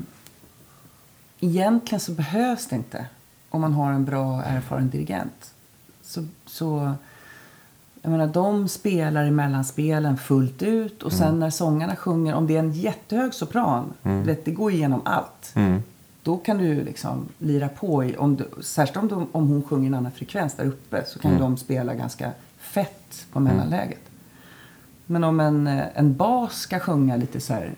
egentligen 1.40 2.00
så 2.00 2.12
behövs 2.12 2.68
det 2.68 2.76
inte 2.76 3.06
om 3.50 3.62
man 3.62 3.74
har 3.74 3.92
en 3.92 4.06
bra 4.06 4.44
erfaren 4.44 4.90
dirigent. 4.90 5.54
Så, 6.02 6.26
så 6.46 6.94
jag 8.02 8.12
menar, 8.12 8.28
de 8.28 8.68
spelar 8.68 9.26
i 9.26 9.32
mellanspelen 9.32 10.18
fullt 10.18 10.62
ut 10.62 11.04
och 11.04 11.14
sen 11.14 11.40
när 11.40 11.50
sångarna 11.50 11.96
sjunger, 11.96 12.34
om 12.34 12.48
det 12.48 12.56
är 12.56 12.60
en 12.60 12.72
jättehög 12.72 13.34
sopran, 13.34 13.94
vet, 14.04 14.46
det 14.46 14.52
går 14.52 14.72
igenom 14.72 15.02
allt. 15.06 15.52
Mm. 15.56 15.84
Då 16.24 16.38
kan 16.38 16.58
du 16.58 16.84
liksom 16.84 17.26
lira 17.40 17.70
på, 17.70 18.04
i, 18.04 18.18
om 18.18 18.36
du, 18.36 18.64
särskilt 18.64 18.98
om, 18.98 19.08
de, 19.08 19.28
om 19.32 19.48
hon 19.48 19.64
sjunger 19.64 19.88
en 19.88 19.94
annan 19.94 20.12
frekvens 20.12 20.54
där 20.54 20.66
uppe 20.66 21.04
så 21.08 21.20
kan 21.20 21.40
de 21.40 21.58
spela 21.58 21.94
ganska 21.94 22.32
fett 22.58 23.26
på 23.32 23.40
mellanläget. 23.40 24.02
Men 25.06 25.24
om 25.24 25.40
en, 25.40 25.68
en 25.68 26.16
bas 26.16 26.60
ska 26.60 26.80
sjunga 26.80 27.16
lite 27.16 27.40
så 27.40 27.54
här, 27.54 27.72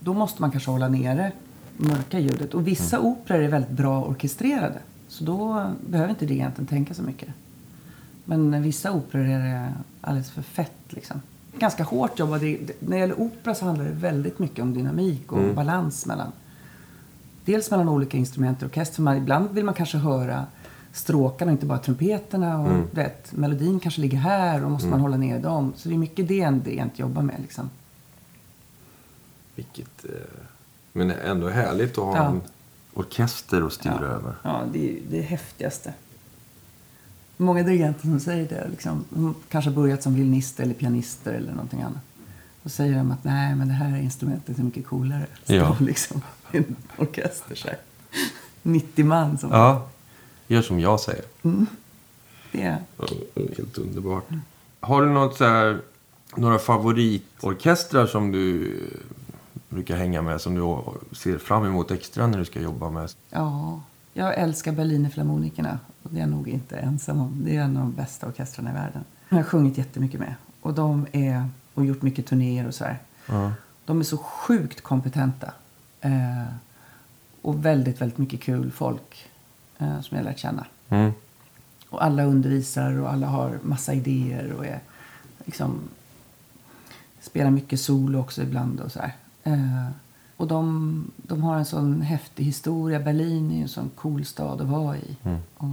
då 0.00 0.14
måste 0.14 0.42
man 0.42 0.50
kanske 0.50 0.70
hålla 0.70 0.88
nere 0.88 1.32
mörka 1.78 2.18
ljudet. 2.18 2.54
Och 2.54 2.66
vissa 2.66 3.00
operor 3.00 3.42
är 3.42 3.48
väldigt 3.48 3.70
bra 3.70 4.04
orkestrerade. 4.04 4.78
Så 5.08 5.24
då 5.24 5.70
behöver 5.88 6.10
inte 6.10 6.26
dirigenten 6.26 6.66
tänka 6.66 6.94
så 6.94 7.02
mycket. 7.02 7.28
Men 8.24 8.62
vissa 8.62 8.92
operor 8.92 9.24
är 9.24 9.38
det 9.38 9.72
alldeles 10.00 10.30
för 10.30 10.42
fett 10.42 10.72
liksom. 10.88 11.22
Ganska 11.58 11.84
hårt 11.84 12.18
jobbade. 12.18 12.46
När 12.80 12.90
det 12.90 12.98
gäller 12.98 13.20
opera 13.20 13.54
så 13.54 13.64
handlar 13.64 13.84
det 13.84 13.90
väldigt 13.90 14.38
mycket 14.38 14.62
om 14.62 14.74
dynamik 14.74 15.32
och 15.32 15.54
balans 15.54 16.06
mellan 16.06 16.32
Dels 17.48 17.70
mellan 17.70 17.88
olika 17.88 18.16
instrument 18.16 18.62
i 18.62 18.64
orkestern. 18.64 19.04
Man, 19.04 19.16
ibland 19.16 19.50
vill 19.50 19.64
man 19.64 19.74
kanske 19.74 19.98
höra 19.98 20.46
stråkarna, 20.92 21.52
inte 21.52 21.66
bara 21.66 21.78
trumpeterna. 21.78 22.60
Och, 22.60 22.98
vet, 22.98 23.32
melodin 23.32 23.80
kanske 23.80 24.00
ligger 24.00 24.18
här 24.18 24.64
och 24.64 24.70
måste 24.70 24.88
man 24.88 25.00
hålla 25.00 25.16
ner 25.16 25.40
dem. 25.40 25.72
Så 25.76 25.88
det 25.88 25.94
är 25.94 25.98
mycket 25.98 26.28
det 26.28 26.40
en 26.40 26.62
dirigent 26.62 26.98
jobbar 26.98 27.22
med. 27.22 27.40
Liksom. 27.40 27.70
Vilket... 29.54 30.04
Eh, 30.04 30.47
men 30.98 31.10
ändå 31.10 31.48
härligt 31.48 31.98
att 31.98 32.04
ha 32.04 32.16
Ja. 32.16 32.24
en 32.28 32.40
orkester 32.94 33.62
att 33.66 33.72
styra 33.72 33.98
Ja, 34.00 34.06
över. 34.06 34.34
ja 34.42 34.62
det 34.72 34.90
är 34.90 34.98
det 35.10 35.20
häftigaste. 35.20 35.92
Många 37.36 37.62
dirigenter 37.62 38.00
som 38.00 38.20
säger 38.20 38.48
det. 38.48 38.68
Liksom, 38.70 39.04
de 39.10 39.34
kanske 39.48 39.70
börjat 39.70 40.02
som 40.02 40.14
violinister 40.14 40.62
eller 40.62 40.74
pianister 40.74 41.32
eller 41.32 41.52
någonting 41.52 41.82
annat. 41.82 42.00
Då 42.62 42.68
säger 42.68 42.96
de 42.98 43.10
att 43.10 43.24
nej, 43.24 43.54
men 43.54 43.68
det 43.68 43.74
här 43.74 43.96
instrumentet 43.98 44.58
är 44.58 44.62
mycket 44.62 44.86
coolare. 44.86 45.26
Stå 45.44 45.54
Ja. 45.54 45.76
liksom 45.80 46.22
i 46.52 46.56
en 46.56 46.76
orkester 46.98 47.54
så 47.54 47.68
här. 47.68 47.78
90 48.62 49.04
man 49.04 49.38
som... 49.38 49.50
Ja. 49.50 49.88
Gör 50.46 50.62
som 50.62 50.80
jag 50.80 51.00
säger. 51.00 51.24
Det 52.52 52.62
är, 52.62 52.78
Helt 53.56 53.78
underbart. 53.78 54.24
Har 54.80 55.02
du 55.02 55.08
något 55.12 55.36
så 55.36 55.44
här, 55.44 55.80
några 56.36 56.58
favoritorkestrar 56.58 58.06
som 58.06 58.32
du 58.32 58.74
brukar 59.68 59.96
hänga 59.96 60.22
med 60.22 60.40
som 60.40 60.54
du 60.54 60.82
ser 61.16 61.38
fram 61.38 61.64
emot 61.64 61.90
extra 61.90 62.26
när 62.26 62.38
du 62.38 62.44
ska 62.44 62.60
jobba 62.60 62.90
med? 62.90 63.10
ja, 63.30 63.80
jag 64.12 64.34
älskar 64.38 64.72
Berlinerfilharmonikerna. 64.72 65.78
Och 66.02 66.10
det 66.10 66.16
är 66.16 66.20
jag 66.20 66.30
nog 66.30 66.48
inte 66.48 66.76
ensam 66.76 67.20
om. 67.20 67.44
Det 67.44 67.56
är 67.56 67.62
en 67.62 67.76
av 67.76 67.82
de 67.82 67.92
bästa 67.92 68.26
orkestrarna 68.26 68.70
i 68.70 68.74
världen. 68.74 69.04
Jag 69.28 69.36
har 69.36 69.44
sjungit 69.44 69.78
jättemycket 69.78 70.20
med. 70.20 70.34
Och 70.60 70.74
de 70.74 71.06
är, 71.12 71.48
och 71.74 71.84
gjort 71.84 72.02
mycket 72.02 72.26
turnéer 72.26 72.66
och 72.66 72.74
sådär. 72.74 72.98
Ja. 73.26 73.52
De 73.84 74.00
är 74.00 74.04
så 74.04 74.16
sjukt 74.18 74.80
kompetenta. 74.80 75.52
Eh, 76.00 76.44
och 77.42 77.64
väldigt, 77.64 78.00
väldigt 78.00 78.18
mycket 78.18 78.40
kul 78.40 78.70
folk 78.70 79.28
eh, 79.78 80.00
som 80.00 80.16
jag 80.16 80.24
lärt 80.24 80.38
känna. 80.38 80.66
Mm. 80.88 81.12
Och 81.90 82.04
alla 82.04 82.24
undervisar 82.24 82.98
och 82.98 83.12
alla 83.12 83.26
har 83.26 83.58
massa 83.62 83.94
idéer 83.94 84.52
och 84.52 84.66
är 84.66 84.80
liksom 85.44 85.80
spelar 87.20 87.50
mycket 87.50 87.80
solo 87.80 88.18
också 88.18 88.42
ibland 88.42 88.80
och 88.80 88.92
så 88.92 89.00
här. 89.00 89.12
Eh, 89.52 89.88
och 90.36 90.46
de, 90.48 91.10
de 91.16 91.42
har 91.42 91.56
en 91.56 91.64
sån 91.64 92.02
häftig 92.02 92.44
historia. 92.44 93.00
Berlin 93.00 93.50
är 93.50 93.56
ju 93.56 93.62
en 93.62 93.68
sån 93.68 93.90
cool 93.96 94.24
stad 94.24 94.60
att 94.60 94.66
vara 94.66 94.96
i. 94.96 95.16
Mm. 95.24 95.38
Och, 95.56 95.66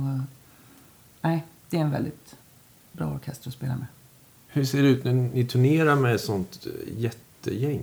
nej, 1.22 1.44
det 1.70 1.78
är 1.78 1.82
en 1.82 1.92
väldigt 1.92 2.36
bra 2.92 3.08
orkester 3.14 3.48
att 3.50 3.54
spela 3.54 3.76
med. 3.76 3.86
Hur 4.48 4.66
ser 4.66 4.84
det 4.84 4.90
ut 4.90 5.04
när 5.04 5.14
ni 5.14 5.46
turnerar 5.46 5.96
med 5.96 6.16
ett 6.16 6.22
sånt 6.22 6.68
jättegäng? 6.98 7.82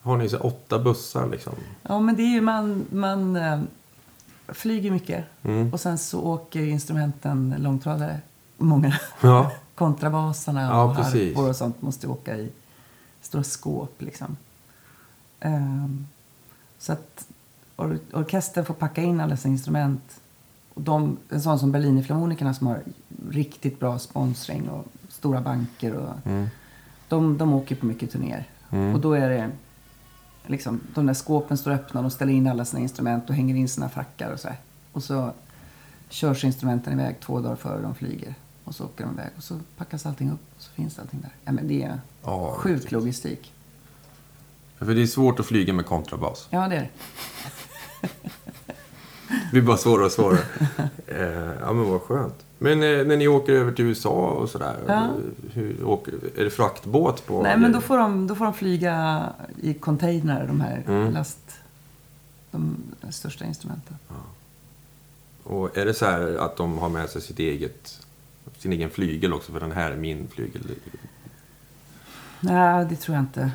Har 0.00 0.16
ni 0.16 0.28
så 0.28 0.38
åtta 0.38 0.78
bussar 0.78 1.28
liksom? 1.30 1.52
Ja, 1.82 2.00
men 2.00 2.16
det 2.16 2.22
är 2.22 2.32
ju 2.34 2.40
man, 2.40 2.86
man 2.90 3.36
eh, 3.36 3.60
flyger 4.48 4.90
mycket 4.90 5.24
Mm. 5.42 5.72
och 5.72 5.80
sen 5.80 5.98
så 5.98 6.20
åker 6.20 6.62
instrumenten 6.62 7.54
långtradare. 7.58 8.20
Många. 8.56 8.98
Ja. 9.20 9.52
Kontrabasarna 9.74 10.62
Ja, 10.62 10.82
och 10.84 10.96
precis. 10.96 11.36
harpor 11.36 11.48
och 11.48 11.56
sånt 11.56 11.82
måste 11.82 12.06
åka 12.06 12.36
i 12.36 12.50
stora 13.20 13.44
skåp 13.44 14.02
liksom. 14.02 14.36
Ehm, 15.40 16.06
så 16.78 16.92
att 16.92 17.28
or 17.76 17.98
orkestern 18.12 18.64
får 18.64 18.74
packa 18.74 19.02
in 19.02 19.20
alla 19.20 19.36
sina 19.36 19.52
instrument. 19.52 20.20
Och 20.74 20.82
de, 20.82 21.16
en 21.30 21.42
sån 21.42 21.58
som 21.58 21.72
Berlinerfilharmonikerna 21.72 22.54
som 22.54 22.66
har 22.66 22.82
riktigt 23.30 23.80
bra 23.80 23.98
sponsring 23.98 24.68
och 24.68 24.84
stora 25.08 25.40
banker 25.40 25.94
och 25.94 26.14
Mm. 26.26 26.46
de, 27.08 27.38
de 27.38 27.52
åker 27.54 27.76
på 27.76 27.86
mycket 27.86 28.10
turnéer. 28.10 28.48
Mm. 28.70 28.94
Och 28.94 29.00
då 29.00 29.12
är 29.12 29.28
det 29.28 29.50
liksom, 30.46 30.80
de 30.94 31.06
där 31.06 31.14
skåpen 31.14 31.58
står 31.58 31.70
öppna, 31.70 32.02
de 32.02 32.10
ställer 32.10 32.32
in 32.32 32.46
alla 32.46 32.64
sina 32.64 32.80
instrument 32.82 33.28
och 33.30 33.34
hänger 33.36 33.54
in 33.54 33.68
sina 33.68 33.88
frackar 33.88 34.32
och 34.32 34.40
så 34.40 34.48
här. 34.48 34.56
Och 34.92 35.02
så 35.02 35.32
körs 36.08 36.44
instrumenten 36.44 36.92
iväg 36.92 37.20
två 37.20 37.40
dagar 37.40 37.56
före 37.56 37.82
de 37.82 37.94
flyger. 37.94 38.34
Och 38.64 38.74
så 38.74 38.84
åker 38.84 39.04
de 39.04 39.14
iväg 39.14 39.30
och 39.36 39.42
så 39.42 39.58
packas 39.76 40.06
allting 40.06 40.30
upp 40.30 40.40
och 40.56 40.62
så 40.62 40.70
finns 40.70 40.98
allting 40.98 41.20
där. 41.20 41.30
Ja, 41.44 41.52
men 41.52 41.68
det 41.68 41.82
är 41.82 42.00
Ja, 42.24 42.54
sjuk 42.58 42.90
logistik. 42.90 43.52
För 44.78 44.94
det 44.94 45.02
är 45.02 45.06
svårt 45.06 45.40
att 45.40 45.46
flyga 45.46 45.72
med 45.72 45.86
kontrabas. 45.86 46.46
Ja, 46.50 46.68
det 46.68 46.76
är 46.76 46.80
det. 46.80 46.88
Det 49.28 49.50
blir 49.52 49.62
bara 49.62 49.76
svårare 49.76 50.04
och 50.06 50.12
svårare. 50.12 50.38
eh, 51.06 51.52
ja, 51.60 51.72
men 51.72 51.84
vad 51.90 52.00
skönt. 52.02 52.34
Men 52.58 52.72
eh, 52.82 53.06
när 53.06 53.16
ni 53.16 53.28
åker 53.28 53.52
över 53.52 53.72
till 53.72 53.84
USA 53.84 54.10
och 54.10 54.48
sådär. 54.50 54.76
Ja. 54.86 55.08
Hur 55.52 55.84
åker, 55.84 56.12
är 56.36 56.44
det 56.44 56.50
fraktbåt 56.50 57.26
på? 57.26 57.42
Nej, 57.42 57.56
men 57.58 57.72
då 57.72 57.80
får, 57.80 57.98
de, 57.98 58.26
då 58.26 58.34
får 58.34 58.44
de 58.44 58.54
flyga 58.54 59.22
i 59.62 59.74
container, 59.74 60.46
de 60.46 60.60
här 60.60 60.82
Mm. 60.86 61.12
last... 61.12 61.38
De 62.50 62.76
största 63.10 63.44
instrumenten. 63.44 63.96
Och 65.42 65.76
är 65.78 65.84
det 65.86 65.94
så 65.94 66.04
här 66.04 66.36
att 66.36 66.56
de 66.56 66.78
har 66.78 66.88
med 66.88 67.08
sig 67.10 67.22
sitt 67.22 67.38
eget, 67.38 68.00
sin 68.58 68.72
egen 68.72 68.90
flygel 68.90 69.32
också? 69.32 69.52
För 69.52 69.60
den 69.60 69.72
här 69.72 69.90
är 69.90 69.96
min 69.96 70.28
flygel. 70.28 70.62
Nej, 72.40 72.86
det 72.90 72.96
tror 72.96 73.14
jag 73.16 73.22
inte. 73.22 73.50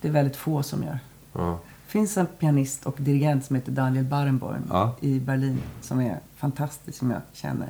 Det 0.00 0.08
är 0.08 0.12
väldigt 0.12 0.36
få 0.36 0.62
som 0.62 0.82
gör. 0.82 0.98
Ja. 1.32 1.58
Det 1.86 1.90
finns 1.92 2.16
en 2.16 2.26
pianist 2.26 2.86
och 2.86 2.96
dirigent 2.98 3.44
som 3.44 3.56
heter 3.56 3.72
Daniel 3.72 4.04
Barenboim 4.04 4.62
Ja. 4.70 4.94
i 5.00 5.20
Berlin 5.20 5.62
som 5.80 6.00
är 6.00 6.20
fantastisk, 6.36 6.98
som 6.98 7.10
jag 7.10 7.20
känner. 7.32 7.68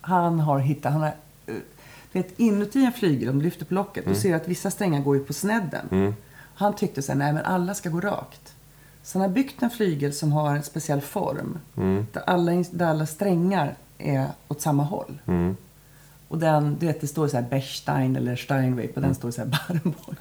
Han 0.00 0.40
har 0.40 0.58
hittat... 0.58 0.92
Han 0.92 1.00
har, 1.00 1.08
eh, 1.46 1.54
du 2.12 2.22
vet, 2.22 2.38
inuti 2.40 2.84
en 2.84 2.92
flygel, 2.92 3.28
om 3.28 3.38
du 3.38 3.44
lyfter 3.44 3.64
på 3.64 3.74
locket, 3.74 4.04
du 4.06 4.14
ser 4.14 4.36
att 4.36 4.48
vissa 4.48 4.70
strängar 4.70 5.00
går 5.00 5.16
ju 5.16 5.24
på 5.24 5.32
snedden. 5.32 5.86
Mm. 5.90 6.14
Han 6.54 6.76
tyckte 6.76 7.02
så 7.02 7.12
här, 7.12 7.18
nej 7.18 7.32
men 7.32 7.44
alla 7.44 7.74
ska 7.74 7.88
gå 7.88 8.00
rakt. 8.00 8.54
Så 9.02 9.18
han 9.18 9.28
har 9.28 9.34
byggt 9.34 9.62
en 9.62 9.70
flygel 9.70 10.12
som 10.12 10.32
har 10.32 10.56
en 10.56 10.62
speciell 10.62 11.00
form. 11.00 11.58
Mm. 11.76 12.06
Där, 12.12 12.22
alla, 12.26 12.52
där 12.70 12.86
alla 12.86 13.06
strängar 13.06 13.74
är 13.98 14.26
åt 14.48 14.60
samma 14.60 14.82
håll. 14.84 15.18
Mm. 15.26 15.56
Och 16.28 16.38
den, 16.38 16.76
du 16.78 16.86
vet, 16.86 17.00
det 17.00 17.06
står 17.06 17.28
så 17.28 17.36
här 17.36 17.46
Bechstein 17.50 18.16
eller 18.16 18.36
Steinway. 18.36 18.88
På 18.88 19.00
den 19.00 19.14
står 19.14 19.28
det 19.28 19.32
så 19.32 19.40
här 19.40 19.48
Barenboim. 19.68 20.16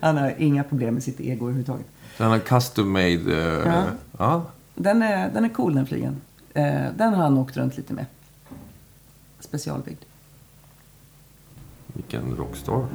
Han 0.00 0.16
har 0.16 0.34
inga 0.38 0.64
problem 0.64 0.94
med 0.94 1.02
sitt 1.02 1.20
ego 1.20 1.44
överhuvudtaget. 1.44 1.86
Han 2.18 2.30
har 2.30 2.38
custom 2.38 2.92
made... 2.92 3.12
eh, 3.14 3.66
Ja. 3.72 3.84
ja. 4.18 4.44
Den 4.74 5.02
är, 5.02 5.30
den 5.30 5.44
är 5.44 5.48
cool 5.48 5.74
den 5.74 5.86
flygeln. 5.86 6.16
Eh, 6.54 6.84
den 6.96 7.14
har 7.14 7.22
han 7.22 7.38
åkt 7.38 7.56
runt 7.56 7.76
lite 7.76 7.92
med. 7.94 8.06
Specialbyggd. 9.40 10.02
Vilken 11.86 12.36
rockstar. 12.36 12.72
Pour 12.72 12.88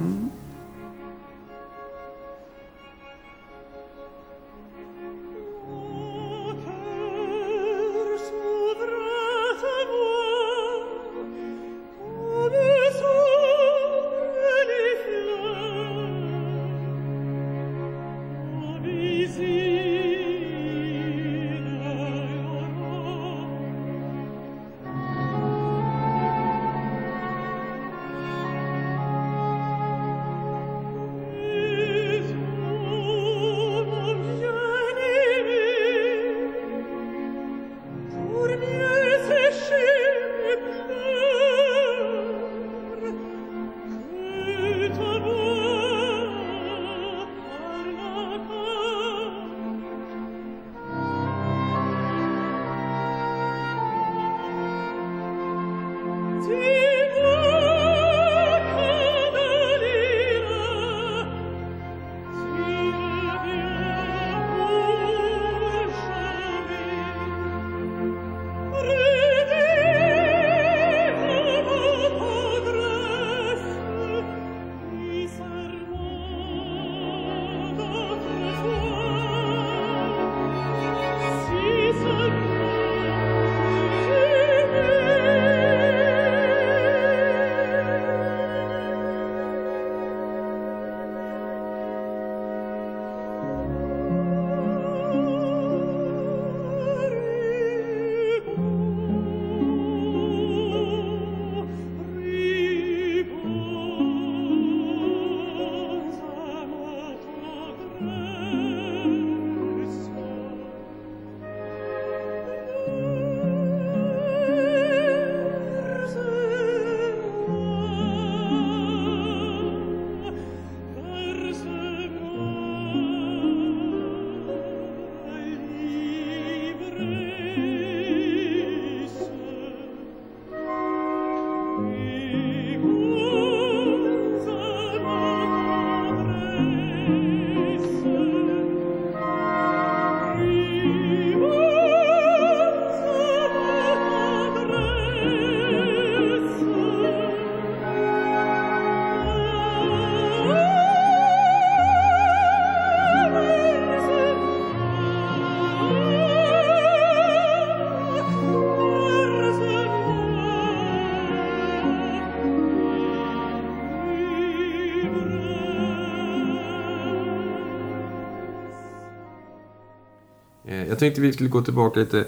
Jag 170.85 170.99
tänkte 170.99 171.21
vi 171.21 171.33
skulle 171.33 171.49
gå 171.49 171.61
tillbaka 171.61 171.99
lite. 171.99 172.25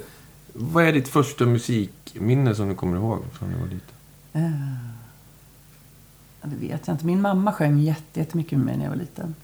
Vad 0.54 0.84
är 0.86 0.94
ditt 0.94 1.08
första 1.08 1.46
musikminne 1.46 2.56
som 2.56 2.68
du 2.70 2.76
kommer 2.76 2.98
ihåg 2.98 3.24
från 3.34 3.50
när 3.50 3.56
du 3.56 3.62
var 3.64 3.70
liten? 3.70 3.96
Eh, 4.34 4.76
ja, 6.42 6.48
det 6.48 6.56
vet 6.56 6.88
jag 6.88 6.94
inte. 6.94 7.06
Min 7.06 7.22
mamma 7.22 7.54
sjöng 7.54 7.80
jätte- 7.80 8.20
jättemycket 8.20 8.58
med 8.58 8.66
mig 8.66 8.78
när 8.78 8.84
jag 8.84 8.90
var 8.92 8.98
liten. 8.98 9.36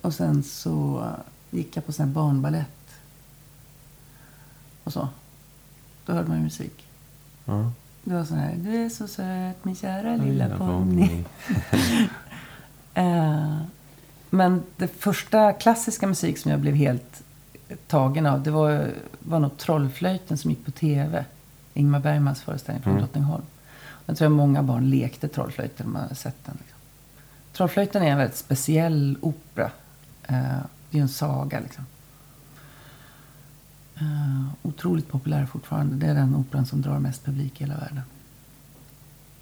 Och 0.00 0.14
sen 0.14 0.42
så 0.42 1.04
gick 1.50 1.76
jag 1.76 1.86
på 1.86 1.92
sån 1.92 2.06
här 2.06 2.14
barnballett. 2.14 2.68
Och 4.84 4.92
så. 4.92 5.08
Då 6.06 6.12
hörde 6.12 6.28
man 6.28 6.36
ju 6.36 6.42
musik. 6.44 6.86
Ja. 7.44 7.72
Det 8.04 8.14
var 8.14 8.24
sån 8.24 8.36
här, 8.38 8.54
du 8.56 8.74
är 8.84 8.88
så 8.88 9.08
söt 9.08 9.64
min 9.64 9.76
kära 9.76 10.16
lilla 10.16 10.58
ponny. 10.58 11.24
Eh, 12.94 13.56
Men 14.30 14.62
det 14.76 14.88
första 14.88 15.52
klassiska 15.52 16.06
musik 16.06 16.38
som 16.38 16.50
jag 16.50 16.60
blev 16.60 16.74
helt 16.74 17.22
tagen 17.86 18.26
av, 18.26 18.42
det 18.42 18.50
var, 18.50 18.90
var 19.18 19.38
nog 19.40 19.56
Trollflöjten 19.58 20.38
som 20.38 20.50
gick 20.50 20.64
på 20.64 20.70
tv. 20.70 21.24
Ingmar 21.74 22.00
Bergmans 22.00 22.42
föreställning 22.42 22.82
från 22.82 22.92
Mm. 22.92 23.02
Drottningholm. 23.04 23.42
Jag 24.06 24.16
tror 24.16 24.26
att 24.26 24.32
många 24.32 24.62
barn 24.62 24.90
lekte 24.90 25.28
Trollflöjten 25.28 25.86
om 25.86 25.92
man 25.92 26.08
har 26.08 26.14
sett 26.14 26.44
den. 26.44 26.56
Liksom. 26.60 26.78
Trollflöjten 27.52 28.02
är 28.02 28.06
en 28.10 28.18
väldigt 28.18 28.36
speciell 28.36 29.18
opera. 29.20 29.70
Eh, 30.22 30.58
det 30.90 30.98
är 30.98 31.02
en 31.02 31.08
saga 31.08 31.60
liksom. 31.60 31.86
Eh, 33.94 34.44
otroligt 34.62 35.08
populär 35.08 35.46
fortfarande. 35.46 35.96
Det 35.96 36.06
är 36.12 36.14
den 36.14 36.36
operan 36.36 36.66
som 36.66 36.82
drar 36.82 36.98
mest 36.98 37.24
publik 37.24 37.60
i 37.60 37.64
hela 37.64 37.74
världen. 37.76 38.02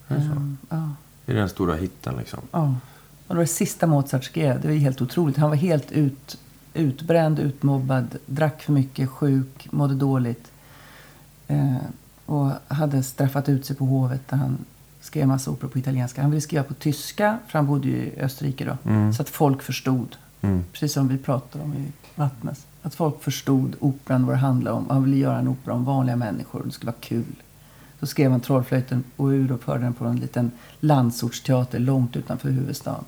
Är 0.09 0.15
det 0.17 0.23
så? 0.23 0.33
Eh, 0.33 0.53
ja. 0.69 0.91
Det 1.25 1.33
är 1.33 1.37
den 1.37 1.49
stora 1.49 1.75
hitten 1.75 2.17
liksom. 2.17 2.41
Ja. 2.51 2.75
Och 3.27 3.35
det 3.35 3.39
var 3.39 3.43
det 3.45 3.47
sista 3.47 3.87
Mozart 3.87 4.25
skrev. 4.25 4.61
Det 4.61 4.69
var 4.69 4.75
helt 4.75 5.03
otroligt. 5.03 5.37
Han 5.37 5.51
var 5.51 5.57
helt 5.57 5.93
ut, 5.93 6.39
utbränd, 6.75 7.39
utmobbad, 7.39 8.19
drack 8.27 8.63
för 8.63 8.73
mycket, 8.73 9.11
sjuk, 9.11 9.69
mådde 9.73 9.95
dåligt. 9.95 10.53
Eh, 11.49 11.77
och 12.27 12.51
hade 12.69 13.03
straffat 13.03 13.49
ut 13.49 13.67
sig 13.67 13.77
på 13.77 13.85
hovet 13.85 14.29
där 14.29 14.37
han 14.37 14.59
skrev 15.01 15.29
massa 15.29 15.51
operor 15.51 15.71
på 15.71 15.79
italienska. 15.79 16.23
Han 16.23 16.31
ville 16.31 16.41
skriva 16.41 16.63
på 16.63 16.75
tyska, 16.75 17.39
för 17.47 17.59
han 17.59 17.67
bodde 17.67 17.89
ju 17.89 17.97
i 17.97 18.21
Österrike 18.21 18.65
då. 18.65 18.91
Mm. 18.91 19.13
Så 19.13 19.23
att 19.23 19.29
folk 19.29 19.63
förstod. 19.63 20.17
Mm. 20.43 20.65
Precis 20.73 20.93
som 20.93 21.09
vi 21.09 21.19
pratade 21.19 21.65
om 21.65 21.75
i 21.75 21.93
Vattnes. 22.15 22.67
Att 22.83 22.95
folk 22.95 23.23
förstod 23.23 23.77
operan, 23.81 24.27
vad 24.27 24.35
det 24.35 24.39
handlade 24.39 24.77
om. 24.77 24.87
Han 24.89 25.05
ville 25.05 25.17
göra 25.17 25.39
en 25.39 25.49
opera 25.49 25.75
om 25.75 25.85
vanliga 25.85 26.17
människor 26.17 26.61
och 26.61 26.67
det 26.67 26.73
skulle 26.73 26.93
vara 26.93 27.01
kul. 27.01 27.43
Så 28.01 28.07
skrev 28.07 28.31
han 28.31 28.41
Trollflöjten 28.41 29.05
och 29.17 29.27
uruppförde 29.27 29.85
den 29.85 29.95
på 29.95 30.05
en 30.05 30.17
liten 30.17 30.51
landsortsteater 30.81 31.79
långt 31.79 32.17
utanför 32.17 32.51
huvudstaden. 32.51 33.05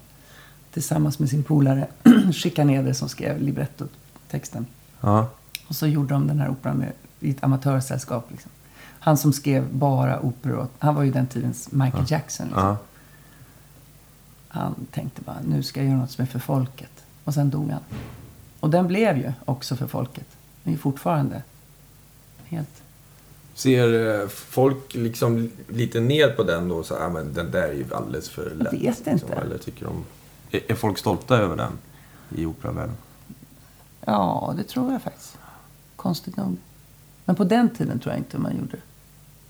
Tillsammans 0.78 1.18
med 1.18 1.30
sin 1.30 1.42
polare 1.42 1.86
Schikaneder 2.32 2.92
som 2.92 3.08
skrev 3.08 3.42
librettotexten. 3.42 4.66
Ja. 5.00 5.28
Och 5.68 5.76
så 5.76 5.86
gjorde 5.86 6.14
de 6.14 6.26
den 6.26 6.40
här 6.40 6.50
operan 6.50 6.76
med, 6.76 6.92
i 7.20 7.30
ett 7.30 7.44
amatörsällskap. 7.44 8.30
Liksom. 8.30 8.50
Han 8.78 9.16
som 9.16 9.32
skrev 9.32 9.74
bara 9.74 10.20
operor. 10.20 10.66
Han 10.78 10.94
var 10.94 11.02
ju 11.02 11.10
den 11.10 11.26
tidens 11.26 11.72
Michael 11.72 12.04
Jackson. 12.08 12.46
Liksom. 12.46 12.62
Ja. 12.62 12.76
Han 14.48 14.74
tänkte 14.90 15.22
bara, 15.22 15.36
nu 15.48 15.62
ska 15.62 15.80
jag 15.80 15.88
göra 15.88 15.98
något 15.98 16.10
som 16.10 16.22
är 16.22 16.26
för 16.26 16.38
folket. 16.38 17.04
Och 17.24 17.34
sen 17.34 17.50
dog 17.50 17.70
han. 17.70 17.82
Och 18.60 18.70
den 18.70 18.86
blev 18.86 19.16
ju 19.16 19.32
också 19.44 19.76
för 19.76 19.86
folket. 19.86 20.26
Den 20.64 20.74
är 20.74 20.78
fortfarande 20.78 21.42
helt... 22.44 22.82
Ser 23.54 24.20
eh, 24.20 24.28
folk 24.28 24.94
liksom 24.94 25.50
lite 25.68 26.00
ner 26.00 26.28
på 26.28 26.42
den 26.42 26.68
då? 26.68 26.82
Så, 26.82 26.96
ah, 26.96 27.08
men 27.08 27.32
den 27.32 27.50
där 27.50 27.68
är 27.68 27.72
ju 27.72 27.84
alldeles 27.94 28.28
för 28.28 28.50
lätt. 28.50 28.72
vet 28.72 28.82
liksom. 28.82 29.12
inte. 29.12 29.32
Eller 29.32 29.58
tycker 29.58 29.84
de... 29.84 30.04
Är, 30.50 30.74
folk 30.74 30.98
stolta 30.98 31.36
över 31.36 31.56
den 31.56 31.72
i 32.36 32.46
operavärlden? 32.46 32.96
Ja, 34.00 34.54
det 34.56 34.64
tror 34.64 34.92
jag 34.92 35.02
faktiskt. 35.02 35.38
Konstigt 35.96 36.36
nog. 36.36 36.56
Men 37.24 37.36
på 37.36 37.44
den 37.44 37.70
tiden 37.70 37.98
tror 37.98 38.12
jag 38.12 38.20
inte 38.20 38.38
man 38.38 38.56
gjorde 38.56 38.70
det. 38.70 38.82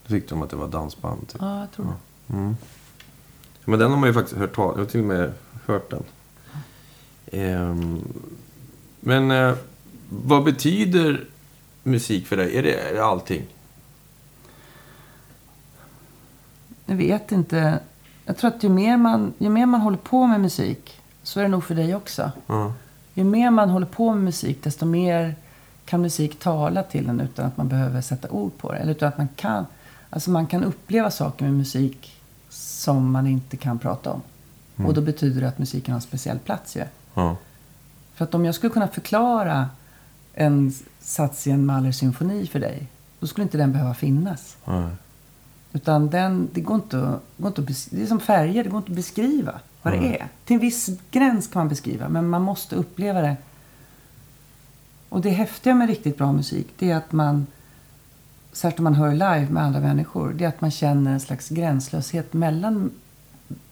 Då 0.02 0.08
tyckte 0.08 0.34
de 0.34 0.42
att 0.42 0.50
det 0.50 0.56
var 0.56 0.68
dansband. 0.68 1.28
Typ. 1.28 1.40
Ja, 1.40 1.60
jag 1.60 1.70
tror 1.70 1.86
det. 1.86 2.34
Mm. 2.34 2.56
Men 3.64 3.78
den 3.78 3.90
har 3.90 3.98
man 3.98 4.08
ju 4.08 4.14
faktiskt 4.14 4.38
hört 4.38 4.54
talas 4.54 4.76
Jag 4.76 4.84
har 4.84 4.90
till 4.90 5.00
och 5.00 5.06
med 5.06 5.32
hört 5.66 5.90
den. 5.90 6.02
Ehm, 7.32 8.00
men 9.00 9.30
eh, 9.30 9.54
vad 10.08 10.44
betyder 10.44 11.24
musik 11.82 12.26
för 12.26 12.36
dig? 12.36 12.56
Är 12.56 12.62
det, 12.62 12.74
är 12.74 12.94
det 12.94 13.04
allting? 13.04 13.46
Jag 16.86 16.96
vet 16.96 17.32
inte. 17.32 17.80
Jag 18.28 18.36
tror 18.36 18.50
att 18.50 18.62
ju 18.62 18.68
mer, 18.68 18.96
man, 18.96 19.32
ju 19.38 19.48
mer 19.48 19.66
man 19.66 19.80
håller 19.80 19.98
på 19.98 20.26
med 20.26 20.40
musik, 20.40 21.00
så 21.22 21.40
är 21.40 21.44
det 21.44 21.48
nog 21.48 21.64
för 21.64 21.74
dig 21.74 21.94
också. 21.94 22.32
Ja. 22.46 22.72
Ju 23.14 23.24
mer 23.24 23.50
man 23.50 23.70
håller 23.70 23.86
på 23.86 24.14
med 24.14 24.24
musik, 24.24 24.62
desto 24.62 24.86
mer 24.86 25.36
kan 25.84 26.00
musik 26.00 26.38
tala 26.38 26.82
till 26.82 27.08
en 27.08 27.20
utan 27.20 27.46
att 27.46 27.56
man 27.56 27.68
behöver 27.68 28.00
sätta 28.00 28.30
ord 28.30 28.52
på 28.58 28.72
det. 28.72 28.78
Eller 28.78 28.92
utan 28.92 29.08
att 29.08 29.18
man 29.18 29.28
kan, 29.36 29.66
alltså 30.10 30.30
man 30.30 30.46
kan 30.46 30.64
uppleva 30.64 31.10
saker 31.10 31.44
med 31.44 31.54
musik 31.54 32.20
som 32.48 33.12
man 33.12 33.26
inte 33.26 33.56
kan 33.56 33.78
prata 33.78 34.10
om. 34.10 34.22
Och 34.86 34.94
då 34.94 35.00
betyder 35.00 35.40
det 35.40 35.48
att 35.48 35.58
musiken 35.58 35.92
har 35.92 35.98
en 35.98 36.02
speciell 36.02 36.38
plats 36.38 36.76
ju. 36.76 36.84
Ja. 37.14 37.36
För 38.14 38.24
att 38.24 38.34
om 38.34 38.44
jag 38.44 38.54
skulle 38.54 38.72
kunna 38.72 38.88
förklara 38.88 39.68
en 40.34 40.72
sats 41.00 41.46
i 41.46 41.50
en 41.50 41.66
Mahler-symfoni 41.66 42.46
för 42.46 42.60
dig, 42.60 42.86
då 43.20 43.26
skulle 43.26 43.42
inte 43.42 43.58
den 43.58 43.72
behöva 43.72 43.94
finnas. 43.94 44.56
Ja. 44.64 44.90
Utan 45.72 46.10
den, 46.10 46.48
det 46.52 46.60
går 46.60 46.74
inte, 46.74 47.08
att- 47.08 47.22
går 47.36 47.48
inte 47.48 47.60
att 47.60 47.88
Det 47.90 48.02
är 48.02 48.06
som 48.06 48.20
färger, 48.20 48.64
det 48.64 48.70
går 48.70 48.78
inte 48.78 48.90
att 48.92 48.96
beskriva 48.96 49.60
vad 49.82 49.92
det 49.92 50.18
är. 50.20 50.28
Till 50.44 50.54
en 50.54 50.60
viss 50.60 50.90
gräns 51.10 51.46
kan 51.48 51.60
man 51.60 51.68
beskriva, 51.68 52.08
men 52.08 52.28
man 52.28 52.42
måste 52.42 52.76
uppleva 52.76 53.20
det. 53.20 53.36
Och 55.08 55.20
det 55.20 55.30
häftiga 55.30 55.74
med 55.74 55.88
riktigt 55.88 56.18
bra 56.18 56.32
musik, 56.32 56.66
det 56.78 56.90
är 56.90 56.96
att 56.96 57.12
man, 57.12 57.46
särskilt 58.52 58.78
om 58.78 58.84
man 58.84 58.94
hör 58.94 59.12
live 59.12 59.46
med 59.50 59.62
andra 59.62 59.80
människor, 59.80 60.32
det 60.36 60.44
är 60.44 60.48
att 60.48 60.60
man 60.60 60.70
känner 60.70 61.12
en 61.12 61.20
slags 61.20 61.48
gränslöshet 61.48 62.32
mellan 62.32 62.90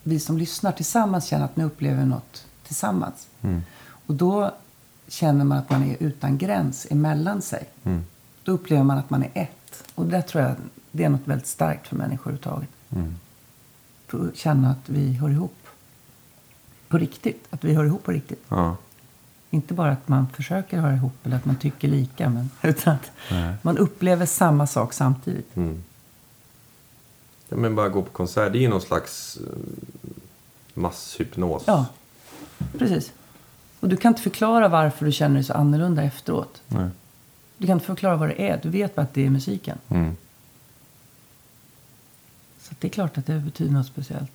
vi 0.02 0.20
som 0.20 0.38
lyssnar 0.38 0.72
tillsammans 0.72 1.24
känner 1.26 1.44
att 1.44 1.56
nu 1.56 1.64
upplever 1.64 2.04
något 2.04 2.46
tillsammans. 2.66 3.28
Mm. 3.42 3.62
Och 4.06 4.14
då 4.14 4.50
känner 5.08 5.44
man 5.44 5.58
att 5.58 5.70
man 5.70 5.82
är 5.82 5.96
utan 6.00 6.38
gräns 6.38 6.86
emellan 6.90 7.42
sig. 7.42 7.64
Mm. 7.84 8.04
Då 8.42 8.52
upplever 8.52 8.82
man 8.82 8.98
att 8.98 9.10
man 9.10 9.22
är 9.22 9.30
ett. 9.34 9.84
Och 9.94 10.06
det 10.06 10.22
tror 10.22 10.44
jag 10.44 10.54
det 10.96 11.04
är 11.04 11.08
något 11.08 11.20
väldigt 11.28 11.46
starkt 11.46 11.88
för 11.88 11.96
människor 11.96 12.30
överhuvudtaget. 12.30 12.68
Mm. 12.90 13.14
För 14.06 14.28
att 14.28 14.36
känna 14.36 14.70
att 14.70 14.88
vi 14.88 15.12
hör 15.12 15.30
ihop. 15.30 15.56
På 16.88 16.98
riktigt. 16.98 17.46
Att 17.50 17.64
vi 17.64 17.74
hör 17.74 17.84
ihop 17.84 18.04
på 18.04 18.12
riktigt. 18.12 18.44
Ja. 18.48 18.76
Inte 19.50 19.74
bara 19.74 19.90
att 19.90 20.08
man 20.08 20.28
försöker 20.28 20.78
höra 20.78 20.94
ihop 20.94 21.26
eller 21.26 21.36
att 21.36 21.44
man 21.44 21.56
tycker 21.56 21.88
lika. 21.88 22.30
Men, 22.30 22.50
utan 22.62 22.94
att 22.94 23.10
Nej. 23.30 23.54
man 23.62 23.78
upplever 23.78 24.26
samma 24.26 24.66
sak 24.66 24.92
samtidigt. 24.92 25.56
Mm. 25.56 25.82
Ja, 27.48 27.56
men 27.56 27.74
bara 27.74 27.88
gå 27.88 28.02
på 28.02 28.10
konsert, 28.10 28.52
det 28.52 28.58
är 28.58 28.60
ju 28.60 28.68
någon 28.68 28.80
slags 28.80 29.36
eh, 29.36 29.58
masshypnos. 30.74 31.62
Ja, 31.66 31.86
precis. 32.78 33.12
Och 33.80 33.88
du 33.88 33.96
kan 33.96 34.10
inte 34.10 34.22
förklara 34.22 34.68
varför 34.68 35.06
du 35.06 35.12
känner 35.12 35.34
dig 35.34 35.44
så 35.44 35.52
annorlunda 35.52 36.02
efteråt. 36.02 36.62
Nej. 36.68 36.88
Du 37.58 37.66
kan 37.66 37.74
inte 37.76 37.86
förklara 37.86 38.16
vad 38.16 38.28
det 38.28 38.48
är. 38.48 38.60
Du 38.62 38.68
vet 38.68 38.94
bara 38.94 39.02
att 39.02 39.14
det 39.14 39.26
är 39.26 39.30
musiken. 39.30 39.78
Mm. 39.88 40.16
Så 42.66 42.72
att 42.72 42.80
det 42.80 42.88
är 42.88 42.90
klart 42.90 43.18
att 43.18 43.26
det 43.26 43.38
betyder 43.40 43.72
något 43.72 43.86
speciellt. 43.86 44.32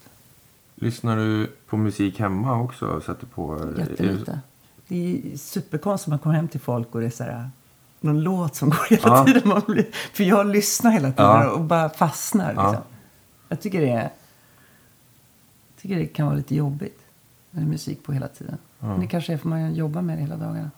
Lyssnar 0.76 1.18
du 1.18 1.48
på 1.68 1.78
musik 1.78 2.20
hemma 2.20 2.62
också? 2.62 2.86
och 2.88 3.04
Sätter 3.04 3.26
på... 3.28 3.56
det- 3.76 3.80
Jättelite. 3.82 4.40
Det 4.88 4.96
är 5.34 5.38
superkonstigt 5.38 6.08
när 6.08 6.12
man 6.12 6.20
kommer 6.20 6.36
hem 6.36 6.48
till 6.48 6.60
folk 6.60 6.96
och 6.96 7.02
det 7.02 7.06
är 7.08 7.10
så 7.12 7.24
här, 7.24 7.50
någon 8.00 8.22
låt 8.24 8.56
som 8.56 8.70
går 8.70 8.90
hela 8.90 9.02
Ja. 9.18 9.26
tiden. 9.26 9.42
Man 9.46 9.62
blir, 9.68 9.88
för 10.14 10.24
jag 10.24 10.48
lyssnar 10.48 10.92
hela 10.92 11.08
tiden 11.12 11.26
Ja. 11.26 11.50
och 11.52 11.62
bara 11.62 11.90
fastnar. 11.90 12.54
Ja. 12.54 12.70
Liksom. 12.72 12.86
Jag 13.50 13.62
tycker 13.62 13.82
det, 13.82 13.90
är, 13.90 14.02
jag 14.02 14.12
tycker 15.82 15.96
det 16.00 16.06
kan 16.06 16.26
vara 16.26 16.36
lite 16.38 16.56
jobbigt 16.56 17.00
med 17.52 17.68
musik 17.68 18.04
på 18.04 18.14
hela 18.14 18.28
tiden. 18.28 18.58
Men 18.80 19.00
det 19.00 19.08
kanske 19.08 19.34
är 19.34 19.38
för 19.38 19.50
man 19.50 19.76
jobbar 19.76 20.02
med 20.02 20.18
det 20.18 20.22
hela 20.22 20.36
dagarna. 20.38 20.72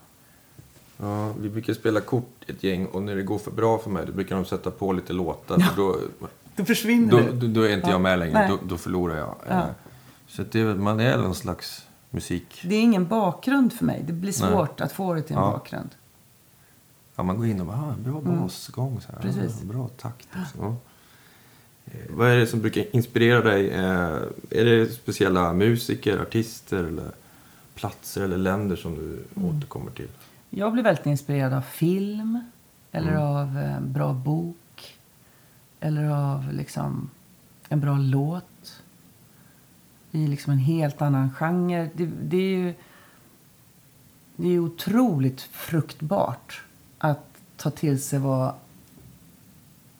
Ja, 0.96 1.32
vi 1.40 1.48
brukar 1.48 1.74
spela 1.74 2.00
kort 2.00 2.44
ett 2.46 2.62
gäng 2.64 2.86
och 2.86 3.02
när 3.02 3.16
det 3.16 3.22
går 3.22 3.38
för 3.38 3.50
bra 3.50 3.78
för 3.78 3.90
mig 3.90 4.06
då 4.06 4.12
brukar 4.12 4.36
de 4.36 4.44
sätta 4.44 4.70
på 4.70 4.92
lite 4.92 5.12
låtar. 5.12 5.58
För 5.58 5.76
då, 5.76 5.96
Då 6.56 6.64
försvinner 6.64 7.10
då, 7.10 7.20
du. 7.20 7.32
då, 7.32 7.46
då 7.46 7.62
är 7.62 7.72
inte 7.74 7.86
Ja. 7.86 7.92
jag 7.92 8.00
med 8.00 8.18
längre. 8.18 8.32
Nej. 8.32 8.48
Då, 8.48 8.58
då 8.68 8.76
förlorar 8.78 9.16
jag. 9.16 9.34
Ja. 9.48 9.54
Eh, 9.58 9.64
Så 10.26 10.42
det, 10.50 10.64
man 10.64 11.00
är 11.00 11.16
någon 11.18 11.34
slags 11.34 11.86
musik. 12.10 12.60
Det 12.64 12.74
är 12.74 12.80
ingen 12.82 13.06
bakgrund 13.06 13.72
för 13.72 13.84
mig. 13.84 14.02
Det 14.06 14.12
blir 14.12 14.22
Nej. 14.42 14.50
svårt 14.52 14.80
att 14.80 14.92
få 14.92 15.14
det 15.14 15.22
till 15.22 15.36
en 15.36 15.42
Ja. 15.42 15.50
bakgrund. 15.50 15.90
Ja, 17.16 17.22
man 17.22 17.36
går 17.36 17.46
in 17.46 17.60
och 17.60 17.66
bara, 17.66 17.76
ah, 17.76 17.94
bra 18.04 18.20
basgång. 18.20 19.00
Så 19.00 19.12
här. 19.12 19.20
Mm. 19.20 19.34
Precis. 19.34 19.60
Ja, 19.62 19.72
bra 19.72 19.88
takt. 19.88 20.28
Också. 20.42 20.76
Eh, 21.86 21.92
Vad 22.10 22.28
är 22.30 22.36
det 22.36 22.46
som 22.46 22.60
brukar 22.60 22.96
inspirera 22.96 23.40
dig? 23.42 23.70
Eh, 23.70 24.18
Är 24.50 24.64
det 24.64 24.92
speciella 24.92 25.52
musiker, 25.52 26.18
artister 26.18 26.84
eller 26.84 27.10
platser 27.74 28.24
eller 28.24 28.36
länder 28.38 28.76
som 28.76 28.94
du 28.94 29.24
Mm. 29.36 29.56
återkommer 29.56 29.90
till? 29.90 30.08
Jag 30.50 30.72
blir 30.72 30.82
väldigt 30.82 31.06
inspirerad 31.06 31.52
av 31.52 31.60
film. 31.60 32.40
Eller 32.92 33.10
Mm. 33.10 33.22
av 33.22 33.80
bra 33.80 34.12
bok. 34.12 34.56
Eller 35.84 36.10
av 36.10 36.52
liksom 36.52 37.10
en 37.68 37.80
bra 37.80 37.98
låt. 37.98 38.82
I 40.10 40.26
liksom 40.26 40.52
en 40.52 40.58
helt 40.58 41.02
annan 41.02 41.30
genre. 41.30 41.90
Det, 41.94 42.06
det 42.06 42.36
är 42.36 42.58
ju 42.58 42.74
det 44.36 44.48
är 44.48 44.58
otroligt 44.58 45.40
fruktbart 45.40 46.62
att 46.98 47.26
ta 47.56 47.70
till 47.70 48.02
sig 48.02 48.18
vad 48.18 48.54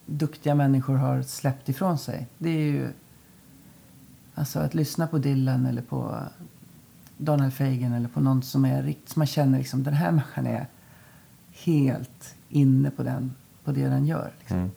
duktiga 0.07 0.55
människor 0.55 0.95
har 0.95 1.22
släppt 1.22 1.68
ifrån 1.68 1.99
sig. 1.99 2.26
Det 2.39 2.51
är 2.51 2.72
ju... 2.72 2.89
Alltså 4.35 4.59
att 4.59 4.74
lyssna 4.74 5.07
på 5.07 5.18
Dylan 5.18 5.66
eller 5.66 5.82
på 5.82 6.18
Donald 7.16 7.55
Fagen 7.55 7.93
eller 7.93 8.09
på 8.09 8.20
någon 8.20 8.43
som 8.43 8.64
är 8.64 8.95
som 9.07 9.20
man 9.20 9.26
känner 9.26 9.59
liksom 9.59 9.82
den 9.82 9.95
här 9.95 10.11
människan 10.11 10.47
är 10.47 10.66
helt 11.53 12.35
inne 12.49 12.91
på, 12.91 13.03
den, 13.03 13.35
på 13.64 13.72
det 13.72 13.89
den 13.89 14.07
gör. 14.07 14.32
Liksom. 14.39 14.59
Mm. 14.59 14.70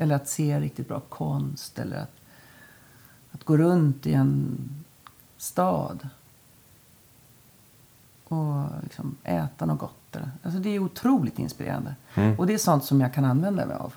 Eller 0.00 0.14
att 0.14 0.28
se 0.28 0.60
riktigt 0.60 0.88
bra 0.88 1.00
konst 1.00 1.78
eller 1.78 1.96
att, 1.96 2.14
att 3.32 3.44
gå 3.44 3.56
runt 3.56 4.06
i 4.06 4.14
en 4.14 4.58
stad 5.36 6.08
och 8.24 8.64
liksom 8.82 9.16
äta 9.24 9.66
något 9.66 9.78
gott. 9.78 10.16
Alltså 10.42 10.60
det 10.60 10.70
är 10.70 10.78
otroligt 10.78 11.38
inspirerande. 11.38 11.94
Mm. 12.14 12.38
Och 12.38 12.46
det 12.46 12.54
är 12.54 12.58
sånt 12.58 12.84
som 12.84 13.00
jag 13.00 13.14
kan 13.14 13.24
använda 13.24 13.66
mig 13.66 13.76
av. 13.76 13.94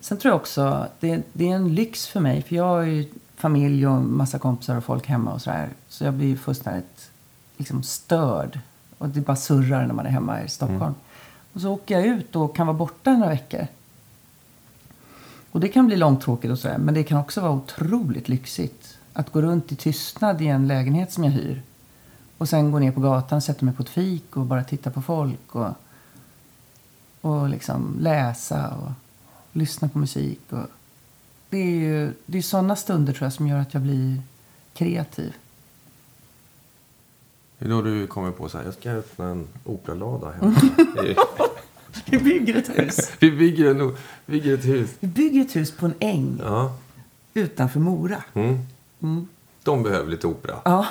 Sen 0.00 0.18
tror 0.18 0.30
jag 0.30 0.40
också 0.40 0.88
det, 1.00 1.22
det 1.32 1.50
är 1.50 1.56
en 1.56 1.74
lyx 1.74 2.06
för 2.06 2.20
mig. 2.20 2.42
För 2.42 2.56
jag 2.56 2.64
har 2.64 2.82
ju 2.82 3.08
familj 3.36 3.86
och 3.86 4.02
massa 4.02 4.38
kompisar 4.38 4.76
och 4.76 4.84
folk 4.84 5.06
hemma 5.06 5.32
och 5.32 5.42
sådär. 5.42 5.68
Så 5.88 6.04
jag 6.04 6.14
blir 6.14 6.36
fullständigt 6.36 7.10
liksom 7.56 7.82
störd. 7.82 8.60
Och 8.98 9.08
det 9.08 9.20
bara 9.20 9.36
surrar 9.36 9.86
när 9.86 9.94
man 9.94 10.06
är 10.06 10.10
hemma 10.10 10.42
i 10.42 10.48
Stockholm. 10.48 10.94
Och 11.52 11.60
så 11.60 11.72
åker 11.72 11.94
jag 11.94 12.06
ut 12.06 12.36
och 12.36 12.56
kan 12.56 12.66
vara 12.66 12.76
borta 12.76 13.12
några 13.12 13.28
veckor. 13.28 13.66
Och 15.52 15.60
det 15.60 15.68
kan 15.68 15.86
bli 15.86 15.96
långtråkigt 15.96 16.50
och 16.50 16.58
sådär. 16.58 16.78
Men 16.78 16.94
det 16.94 17.02
kan 17.02 17.18
också 17.18 17.40
vara 17.40 17.52
otroligt 17.52 18.28
lyxigt. 18.28 18.98
Att 19.12 19.32
gå 19.32 19.42
runt 19.42 19.72
i 19.72 19.76
tystnad 19.76 20.42
i 20.42 20.46
en 20.46 20.68
lägenhet 20.68 21.12
som 21.12 21.24
jag 21.24 21.30
hyr. 21.30 21.62
Och 22.38 22.48
sen 22.48 22.70
gå 22.70 22.78
ner 22.78 22.92
på 22.92 23.00
gatan, 23.00 23.42
sätta 23.42 23.64
mig 23.64 23.74
på 23.74 23.82
ett 23.82 23.88
fik 23.88 24.36
och 24.36 24.46
bara 24.46 24.64
titta 24.64 24.90
på 24.90 25.02
folk. 25.02 25.54
Och, 25.54 25.70
och 27.20 27.48
liksom 27.48 27.96
läsa 28.00 28.68
och 28.68 28.90
lyssna 29.52 29.88
på 29.88 29.98
musik. 29.98 30.40
Och 30.48 30.66
det 31.48 31.58
är 31.58 31.70
ju 31.70 32.14
det 32.26 32.38
är 32.38 32.42
sådana 32.42 32.76
stunder 32.76 33.12
tror 33.12 33.26
jag 33.26 33.32
som 33.32 33.46
gör 33.46 33.58
att 33.58 33.74
jag 33.74 33.82
blir 33.82 34.22
kreativ. 34.74 35.34
Det 37.58 37.64
är 37.64 37.68
då 37.68 37.82
du 37.82 38.06
kommer 38.06 38.30
på 38.30 38.48
så 38.48 38.58
här, 38.58 38.64
jag 38.64 38.74
ska 38.74 38.90
öppna 38.90 39.28
en 39.28 39.46
operalada 39.64 40.30
hemma. 40.30 40.60
Vi 42.06 42.18
bygger 42.18 42.56
ett 42.56 42.78
hus. 42.78 43.10
Vi 43.20 43.30
bygger, 43.30 43.70
en, 43.70 43.96
bygger 44.26 44.54
ett 44.54 44.64
hus. 44.64 44.90
Vi 45.00 45.08
bygger 45.08 45.40
ett 45.40 45.56
hus 45.56 45.76
på 45.76 45.86
en 45.86 45.94
äng 46.00 46.40
Ja. 46.42 46.76
utanför 47.34 47.80
Mora. 47.80 48.24
Mm. 48.34 49.28
De 49.62 49.82
behöver 49.82 50.10
lite 50.10 50.26
opera. 50.26 50.56
Ja. 50.64 50.86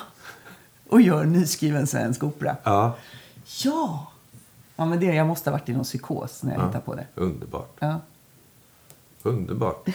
Och 0.89 1.02
gör 1.02 1.26
nyskriven 1.26 1.88
svensk 1.88 2.24
opera. 2.24 2.56
Ja. 2.64 2.95
Ja! 3.64 4.12
Ja, 4.76 4.86
men 4.86 5.00
det, 5.00 5.06
jag 5.06 5.28
måste 5.28 5.50
ha 5.50 5.58
varit 5.58 5.70
i 5.70 5.74
någon 5.74 5.84
psykos 5.84 6.43
när 6.43 6.54
jag 6.54 6.66
hittade 6.66 6.84
på 6.86 6.95
det. 6.95 7.06
Underbart. 7.16 7.78
Ja. 7.80 8.00
Underbart. 9.24 9.89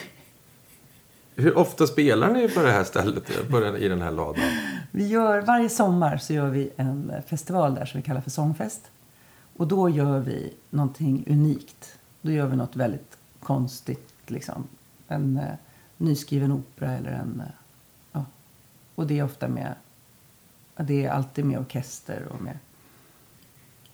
Hur 1.37 1.59
ofta 1.59 1.87
spelar 1.87 2.33
ni 2.33 2.49
på 2.49 2.63
det 2.63 2.71
här 2.73 2.85
stället, 2.85 3.51
på 3.51 3.61
den, 3.61 3.77
i 3.77 3.89
den 3.89 4.03
här 4.03 4.11
ladan? 4.11 4.45
Vi 4.91 5.07
gör, 5.07 5.41
varje 5.41 5.69
sommar 5.69 6.17
så 6.17 6.33
gör 6.33 6.49
vi 6.51 6.71
en 6.77 7.13
festival 7.29 7.75
där 7.75 7.85
som 7.87 8.01
vi 8.01 8.05
kallar 8.07 8.21
för 8.21 8.31
Sångfest. 8.31 8.81
Och 9.57 9.69
då 9.69 9.89
gör 9.89 10.21
vi 10.21 10.55
någonting 10.71 11.25
unikt. 11.29 11.99
Då 12.23 12.31
gör 12.31 12.47
vi 12.47 12.57
något 12.57 12.77
väldigt 12.77 13.19
konstigt. 13.41 14.15
Liksom. 14.27 14.69
En 15.09 15.37
eh, 15.37 15.55
nyskriven 15.97 16.53
opera 16.53 16.93
eller 16.93 17.11
en... 17.11 17.41
Eh, 17.41 17.53
ja. 18.13 18.25
Och 18.95 19.07
det 19.07 19.19
är 19.19 19.25
ofta 19.25 19.49
med... 19.49 19.75
Det 20.77 21.05
är 21.05 21.11
alltid 21.11 21.45
med 21.45 21.59
orkester 21.59 22.29
och 22.31 22.43
med... 22.43 22.59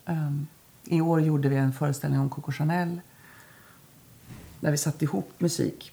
Ehm, 0.04 0.46
I 0.84 1.00
år 1.00 1.20
gjorde 1.20 1.48
vi 1.48 1.56
en 1.56 1.72
föreställning 1.72 2.20
om 2.20 2.30
Coco 2.30 2.52
Chanel. 2.52 3.00
Där 4.60 4.70
vi 4.70 4.76
satte 4.76 5.04
ihop 5.04 5.32
musik. 5.38 5.92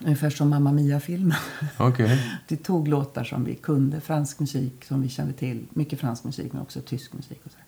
Ungefär 0.00 0.30
som 0.30 0.50
Mamma 0.50 0.72
Mia-filmen. 0.72 1.38
Okej. 1.78 2.38
Vi 2.48 2.56
tog 2.56 2.88
låtar 2.88 3.24
som 3.24 3.44
vi 3.44 3.54
kunde, 3.54 4.00
fransk 4.00 4.40
musik 4.40 4.84
som 4.84 5.02
vi 5.02 5.08
kände 5.08 5.32
till. 5.32 5.66
Mycket 5.70 6.00
fransk 6.00 6.24
musik 6.24 6.52
men 6.52 6.62
också 6.62 6.80
tysk 6.80 7.12
musik. 7.12 7.40
Och 7.44 7.50
så. 7.50 7.58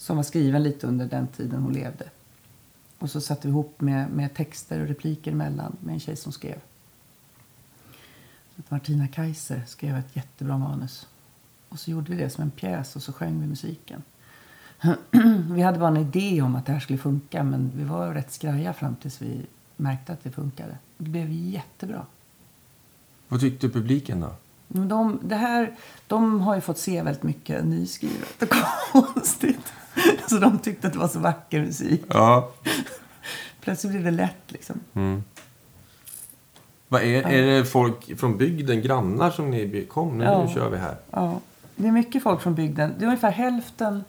Som 0.00 0.16
var 0.16 0.22
skriven 0.22 0.62
lite 0.62 0.86
under 0.86 1.06
den 1.06 1.28
tiden 1.28 1.62
hon 1.62 1.72
levde. 1.72 2.10
Och 2.98 3.10
så 3.10 3.20
satte 3.20 3.46
vi 3.46 3.50
ihop 3.50 3.80
med, 3.80 4.10
med 4.10 4.34
texter 4.34 4.80
och 4.80 4.88
repliker 4.88 5.32
emellan 5.32 5.76
med 5.80 5.92
en 5.92 6.00
tjej 6.00 6.16
som 6.16 6.32
skrev. 6.32 6.60
Martina 8.68 9.08
Kaiser 9.08 9.62
skrev 9.66 9.96
ett 9.96 10.16
jättebra 10.16 10.58
manus. 10.58 11.08
Och 11.68 11.78
så 11.78 11.90
gjorde 11.90 12.10
vi 12.10 12.22
det 12.22 12.30
som 12.30 12.42
en 12.44 12.50
pjäs 12.50 12.96
och 12.96 13.02
så 13.02 13.12
sjöng 13.12 13.40
vi 13.40 13.46
musiken. 13.46 14.02
vi 15.50 15.62
hade 15.62 15.78
bara 15.78 15.88
en 15.88 15.96
idé 15.96 16.42
om 16.42 16.56
att 16.56 16.66
det 16.66 16.72
här 16.72 16.80
skulle 16.80 16.98
funka 16.98 17.44
men 17.44 17.72
vi 17.76 17.84
var 17.84 18.14
rätt 18.14 18.32
skraja 18.32 18.72
fram 18.72 18.96
tills 18.96 19.22
vi 19.22 19.46
märkte 19.76 20.12
att 20.12 20.22
det 20.22 20.30
funkade. 20.30 20.78
Det 20.98 21.10
blev 21.10 21.30
jättebra. 21.30 22.06
Vad 23.28 23.40
tyckte 23.40 23.68
publiken 23.68 24.20
då? 24.20 24.34
De, 24.68 25.20
det 25.22 25.36
här, 25.36 25.76
de 26.06 26.40
har 26.40 26.54
ju 26.54 26.60
fått 26.60 26.78
se 26.78 27.02
väldigt 27.02 27.22
mycket 27.22 27.64
nyskrivet 27.64 28.42
och 28.42 28.48
konstigt. 28.92 29.72
Så 30.28 30.38
de 30.38 30.58
tyckte 30.58 30.86
att 30.86 30.92
det 30.92 30.98
var 30.98 31.08
så 31.08 31.18
vacker 31.18 31.60
musik. 31.60 32.02
Ja. 32.08 32.50
Plötsligt 33.60 33.92
blev 33.92 34.04
det 34.04 34.10
lätt 34.10 34.44
liksom. 34.48 34.80
Vad 36.88 37.02
är, 37.02 37.22
är 37.26 37.46
det 37.46 37.64
folk 37.64 38.18
från 38.20 38.38
bygden, 38.38 38.82
grannar 38.82 39.30
som 39.30 39.50
ni 39.50 39.86
kom? 39.90 40.18
Nu, 40.18 40.24
Ja. 40.24 40.44
nu 40.44 40.54
kör 40.54 40.70
vi 40.70 40.76
här. 40.78 40.96
Ja. 41.10 41.40
Det 41.76 41.88
är 41.88 41.92
mycket 41.92 42.22
folk 42.22 42.40
från 42.40 42.54
bygden. 42.54 42.94
Det 42.98 43.04
är 43.04 43.06
ungefär 43.06 43.30
hälften 43.30 44.04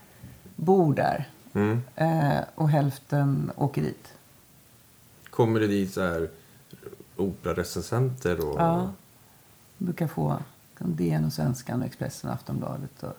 bor 0.56 0.94
där. 0.94 1.30
Mm. 1.54 1.82
Eh, 1.96 2.40
och 2.56 2.70
hälften 2.70 3.52
åker 3.56 3.82
dit. 3.82 4.14
Kommer 5.30 5.60
det 5.60 5.68
dit 5.68 5.94
så 5.94 6.02
här 6.02 6.30
operarecensenter 7.16 8.50
och... 8.50 8.60
Ja. 8.62 8.92
Brukar 9.78 10.08
få 10.08 10.38
DN 10.80 11.26
och 11.26 11.34
Svenskan 11.34 11.80
och 11.82 11.86
Expressen 11.86 12.30
och 12.30 12.36
Aftonbladet. 12.36 13.04
Och, 13.04 13.14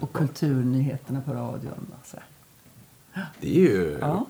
och 0.00 0.12
kulturnyheterna 0.12 1.20
på 1.20 1.32
radion. 1.32 1.86
Och 2.00 2.06
så. 2.06 2.16
här. 3.12 3.26
Det 3.40 3.48
är 3.48 3.60
ju... 3.60 3.98
Ja. 4.00 4.26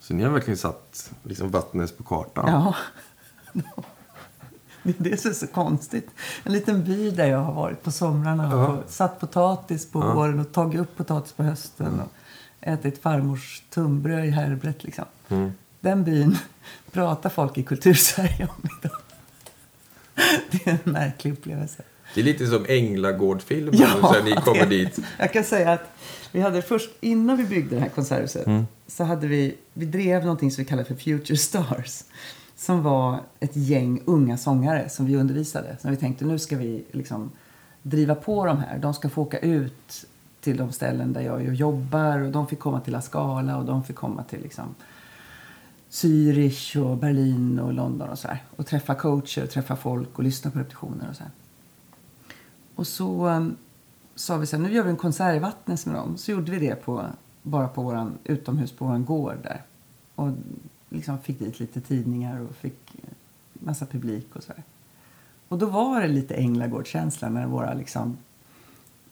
Så 0.00 0.14
ni 0.14 0.22
har 0.22 0.30
verkligen 0.30 0.58
satt 0.58 1.12
liksom 1.22 1.50
Vattnes 1.50 1.92
på 1.92 2.02
kartan? 2.02 2.44
Ja. 2.48 2.74
Det 4.82 5.12
är 5.26 5.32
så 5.32 5.46
konstigt. 5.46 6.10
En 6.44 6.52
liten 6.52 6.84
by 6.84 7.10
där 7.10 7.26
jag 7.26 7.38
har 7.38 7.52
varit 7.52 7.82
på 7.82 7.90
somrarna 7.90 8.56
och 8.56 8.62
Ja. 8.62 8.82
satt 8.88 9.20
potatis 9.20 9.90
på 9.90 10.00
Ja. 10.00 10.14
våren 10.14 10.40
och 10.40 10.52
tagit 10.52 10.80
upp 10.80 10.96
potatis 10.96 11.32
på 11.32 11.42
hösten 11.42 12.00
och 12.00 12.08
ätit 12.60 13.02
farmors 13.02 13.62
tunnbröd 13.70 14.24
i 14.24 14.30
härbret. 14.30 14.84
Liksom. 14.84 15.04
Mm. 15.28 15.52
Den 15.80 16.04
byn 16.04 16.38
pratar 16.92 17.30
folk 17.30 17.58
i 17.58 17.62
kultursverige 17.62 18.48
om 18.56 18.68
idag. 18.82 18.98
Det 20.50 20.66
är 20.66 20.78
en 20.84 20.92
märklig 20.92 21.32
upplevelse. 21.32 21.82
Det 22.14 22.20
är 22.20 22.24
lite 22.24 22.46
som 22.46 22.64
Änglagård-filmen. 22.68 23.76
så 23.78 23.84
här, 24.12 24.22
ni 24.22 24.32
kommer 24.32 24.58
det- 24.60 24.66
dit. 24.66 24.98
Jag 25.18 25.32
kan 25.32 25.44
säga 25.44 25.72
att 25.72 25.90
vi 26.32 26.40
hade 26.40 26.62
först, 26.62 26.90
innan 27.00 27.36
vi 27.36 27.44
byggde 27.44 27.74
det 27.74 27.80
här 27.80 27.88
konserthuset, 27.88 28.46
Mm. 28.46 28.66
så 28.86 29.04
hade 29.04 29.26
vi, 29.26 29.56
vi 29.72 29.86
drev 29.86 30.22
någonting 30.22 30.50
som 30.50 30.64
vi 30.64 30.68
kallar 30.68 30.84
för 30.84 30.94
Future 30.94 31.36
Stars. 31.36 32.02
Som 32.56 32.82
var 32.82 33.20
ett 33.40 33.56
gäng 33.56 34.02
unga 34.04 34.36
sångare 34.38 34.88
som 34.88 35.06
vi 35.06 35.16
undervisade. 35.16 35.76
Så 35.82 35.88
vi 35.88 35.96
tänkte 35.96 36.24
nu 36.24 36.38
ska 36.38 36.56
vi 36.56 36.84
liksom 36.92 37.30
driva 37.82 38.14
på 38.14 38.46
de 38.46 38.58
här. 38.58 38.78
De 38.78 38.94
ska 38.94 39.08
få 39.08 39.22
åka 39.22 39.38
ut 39.38 40.04
till 40.40 40.56
de 40.56 40.72
ställen 40.72 41.12
där 41.12 41.20
jag 41.20 41.54
jobbar 41.54 42.18
och 42.20 42.30
de 42.32 42.46
fick 42.46 42.58
komma 42.58 42.80
till 42.80 42.92
La 42.92 43.00
Scala 43.02 43.56
och 43.56 43.64
de 43.64 43.84
fick 43.84 43.96
komma 43.96 44.22
till 44.24 44.42
liksom 44.42 44.74
Zürich 45.90 46.76
och 46.76 46.96
Berlin 46.96 47.58
och 47.58 47.72
London 47.72 48.08
och 48.08 48.18
så 48.18 48.28
här. 48.28 48.42
Och 48.56 48.66
träffa 48.66 48.94
coacher 48.94 49.42
och 49.42 49.50
träffa 49.50 49.76
folk 49.76 50.18
och 50.18 50.24
lyssna 50.24 50.50
på 50.50 50.58
repetitioner 50.58 51.06
och 51.10 51.16
så 51.16 51.22
här. 51.22 51.32
Och 52.74 52.86
så 52.86 53.28
um, 53.28 53.56
sa 54.14 54.36
vi 54.36 54.46
så 54.46 54.56
här, 54.56 54.62
nu 54.62 54.72
gör 54.72 54.82
vi 54.82 54.90
en 54.90 54.96
konsert 54.96 55.36
i 55.36 55.38
Vattnes 55.38 55.86
med 55.86 55.94
dem. 55.94 56.16
Så 56.16 56.30
gjorde 56.30 56.52
vi 56.52 56.68
det 56.68 56.74
på, 56.74 57.06
bara 57.42 57.68
på 57.68 57.82
våran, 57.82 58.18
utomhus 58.24 58.72
på 58.72 58.84
våran 58.84 59.04
gård 59.04 59.36
där. 59.42 59.62
Och 60.14 60.30
liksom 60.88 61.18
fick 61.18 61.38
dit 61.38 61.60
lite 61.60 61.80
tidningar 61.80 62.40
och 62.40 62.54
fick 62.54 62.94
eh, 62.94 63.10
massa 63.52 63.86
publik 63.86 64.36
och 64.36 64.42
så 64.42 64.52
här. 64.52 64.62
Och 65.48 65.58
då 65.58 65.66
var 65.66 66.00
det 66.00 66.08
lite 66.08 66.34
Änglagård-känsla 66.34 67.28
när 67.28 67.46
våra 67.46 67.74
liksom 67.74 68.16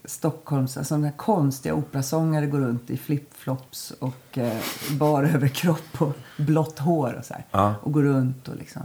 Stockholms, 0.05 0.77
alltså 0.77 0.95
de 0.95 1.05
här 1.05 1.13
konstiga 1.13 1.75
operasångare 1.75 2.47
går 2.47 2.59
runt 2.59 2.91
i 2.91 2.97
flipflops 2.97 3.91
och 3.91 4.39
eh, 4.39 4.63
bar 4.99 5.25
överkropp 5.35 6.03
och 6.03 6.17
blått 6.39 6.79
hår 6.79 7.15
och 7.19 7.25
så 7.25 7.35
här. 7.35 7.45
Ja. 7.51 7.75
Och 7.83 7.93
går 7.93 8.03
runt 8.03 8.49
och 8.49 8.57
liksom 8.57 8.83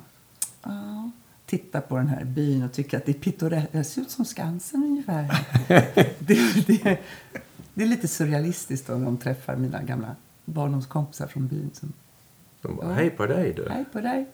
ja, 0.63 1.11
tittar 1.45 1.81
på 1.81 1.97
den 1.97 2.07
här 2.07 2.23
byn 2.23 2.63
och 2.63 2.71
tycker 2.73 2.97
att 2.97 3.05
det 3.05 3.11
är 3.11 3.19
pittoreskt. 3.19 3.71
Det 3.71 3.83
ser 3.83 4.01
ut 4.01 4.11
som 4.11 4.25
Skansen 4.25 4.83
ungefär. 4.83 5.45
det, 6.19 6.67
det, 6.67 6.99
det 7.73 7.83
är 7.83 7.87
lite 7.87 8.07
surrealistiskt 8.07 8.87
när 8.87 8.99
de 8.99 9.17
träffar 9.17 9.55
mina 9.55 9.81
gamla 9.83 10.15
barndomskompisar 10.45 11.27
från 11.27 11.47
byn. 11.47 11.69
Som, 11.73 11.93
De 12.61 12.75
bara, 12.75 12.87
Ja. 12.87 12.93
hej 12.93 13.09
på 13.09 13.25
dig 13.25 13.53
du. 13.53 13.69
Hej 13.69 13.85
på 13.91 14.01
dig! 14.01 14.25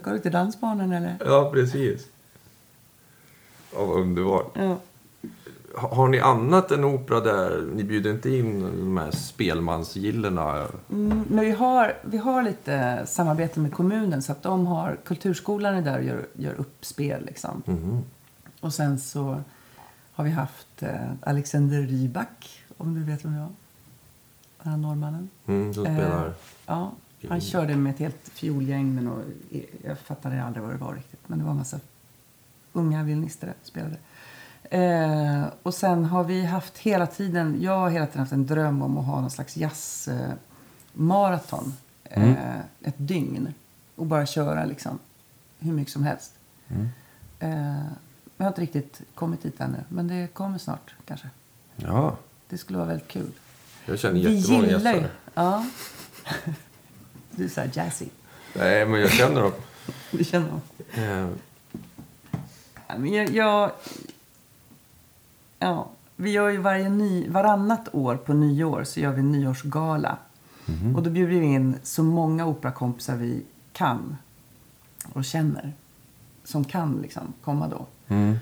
Ska 0.00 0.10
du 0.12 0.18
till 0.18 0.32
dansbanan 0.32 0.92
eller? 0.92 1.16
Ja, 1.24 1.50
precis. 1.54 2.06
Ja, 3.74 3.84
vad 3.84 4.00
underbart. 4.00 4.52
Ja. 4.54 4.78
Ha- 5.76 5.94
Har 5.94 6.08
ni 6.08 6.20
annat 6.20 6.70
än 6.70 6.84
opera 6.84 7.20
där? 7.20 7.62
Ni 7.74 7.84
bjuder 7.84 8.10
inte 8.10 8.30
in 8.30 8.60
de 8.60 8.96
här 8.96 9.10
spelmansgillena? 9.10 10.66
Mm, 10.90 11.24
men 11.28 11.44
vi 11.44 11.50
har, 11.50 11.96
vi 12.02 12.16
har 12.18 12.42
lite 12.42 13.06
samarbete 13.06 13.60
med 13.60 13.72
kommunen 13.72 14.22
så 14.22 14.32
att 14.32 14.42
de 14.42 14.66
har 14.66 14.96
Kulturskolan 15.04 15.74
är 15.74 15.82
där 15.82 15.98
och 15.98 16.04
gör, 16.04 16.26
gör 16.34 16.54
uppspel 16.54 17.24
liksom. 17.26 17.62
Mhm. 17.66 18.02
Och 18.60 18.74
sen 18.74 18.98
så 18.98 19.42
har 20.12 20.24
vi 20.24 20.30
haft 20.30 20.82
eh, 20.82 21.12
Alexander 21.22 21.82
Rybak, 21.82 22.64
om 22.76 22.94
du 22.94 23.04
vet 23.12 23.24
vem 23.24 23.32
det 23.32 23.38
var. 23.40 23.48
Den 24.62 24.72
här 24.72 24.78
norrmannen. 24.78 25.28
Mm, 25.46 25.74
som 25.74 25.86
Eh, 25.86 25.94
spelar. 25.94 26.32
Ja, 26.66 26.92
han 27.28 27.40
körde 27.40 27.76
med 27.76 27.92
ett 27.92 27.98
helt 27.98 28.28
fiolgäng 28.28 28.94
med 28.94 29.04
något, 29.04 29.24
jag 29.84 29.98
fattade 29.98 30.42
aldrig 30.44 30.62
vad 30.64 30.72
det 30.74 30.78
var 30.78 30.94
riktigt. 30.94 31.20
Men 31.28 31.38
det 31.38 31.44
var 31.44 31.50
en 31.50 31.56
massa 31.58 31.80
unga 32.72 33.02
violinister 33.02 33.46
där 33.46 33.54
spelade. 33.62 33.96
Eh, 34.70 35.44
och 35.62 35.74
sen 35.74 36.04
har 36.04 36.24
vi 36.24 36.44
haft 36.44 36.78
hela 36.78 37.06
tiden, 37.06 37.56
jag 37.60 37.78
har 37.78 37.90
hela 37.90 38.06
tiden 38.06 38.20
haft 38.20 38.32
en 38.32 38.46
dröm 38.46 38.82
om 38.82 38.98
att 38.98 39.06
ha 39.06 39.20
någon 39.20 39.30
slags 39.30 39.56
jazzmaraton. 39.56 40.28
Eh, 40.30 40.34
maraton, 40.92 41.74
eh, 42.04 42.58
ett 42.82 42.94
dygn. 42.96 43.54
Och 43.94 44.06
bara 44.06 44.26
köra 44.26 44.64
liksom 44.64 44.98
hur 45.58 45.72
mycket 45.72 45.92
som 45.92 46.02
helst. 46.02 46.32
Eh, 47.38 47.50
jag 48.36 48.44
har 48.44 48.48
inte 48.48 48.60
riktigt 48.60 49.00
kommit 49.14 49.42
dit 49.42 49.60
ännu, 49.60 49.84
men 49.88 50.08
det 50.08 50.26
kommer 50.34 50.58
snart 50.58 50.94
kanske. 51.06 51.28
Ja, 51.76 52.16
Det 52.48 52.58
skulle 52.58 52.78
vara 52.78 52.88
väldigt 52.88 53.08
kul. 53.08 53.30
jag 53.86 53.98
känner 53.98 54.20
jättemånga 54.20 54.66
gillar 54.66 54.92
ju... 54.92 54.98
gäster. 55.00 55.10
Ja. 55.34 55.66
Du 57.30 57.44
är 57.44 57.48
så 57.48 57.60
här 57.60 57.70
jazzy. 57.74 58.06
Nej, 58.54 58.86
men 58.86 59.00
jag 59.00 59.10
känner 59.10 59.42
dem. 59.42 59.52
Du 60.10 60.24
känner 60.24 60.48
dem. 60.48 60.60
Eh, 60.94 61.28
Ja, 62.90 62.98
men 62.98 63.12
jag, 63.12 63.28
jag, 63.30 63.70
ja, 65.58 65.88
vi 66.16 66.30
gör 66.30 66.48
ju 66.48 66.56
varje 66.56 66.88
ny, 66.88 67.28
varannat 67.28 67.94
år 67.94 68.16
på 68.16 68.32
nyår 68.32 68.84
så 68.84 69.00
gör 69.00 69.12
vi 69.12 69.20
en 69.20 69.32
nyårsgala. 69.32 70.18
Och 70.96 71.02
då 71.02 71.10
bjuder 71.10 71.40
vi 71.40 71.46
in 71.46 71.76
så 71.82 72.02
många 72.02 72.46
operakompisar 72.46 73.16
vi 73.16 73.44
kan 73.72 74.16
och 75.12 75.24
känner. 75.24 75.72
Som 76.44 76.64
kan 76.64 76.98
liksom 77.02 77.32
komma 77.44 77.68
då. 77.68 77.86
mm. 78.08 78.36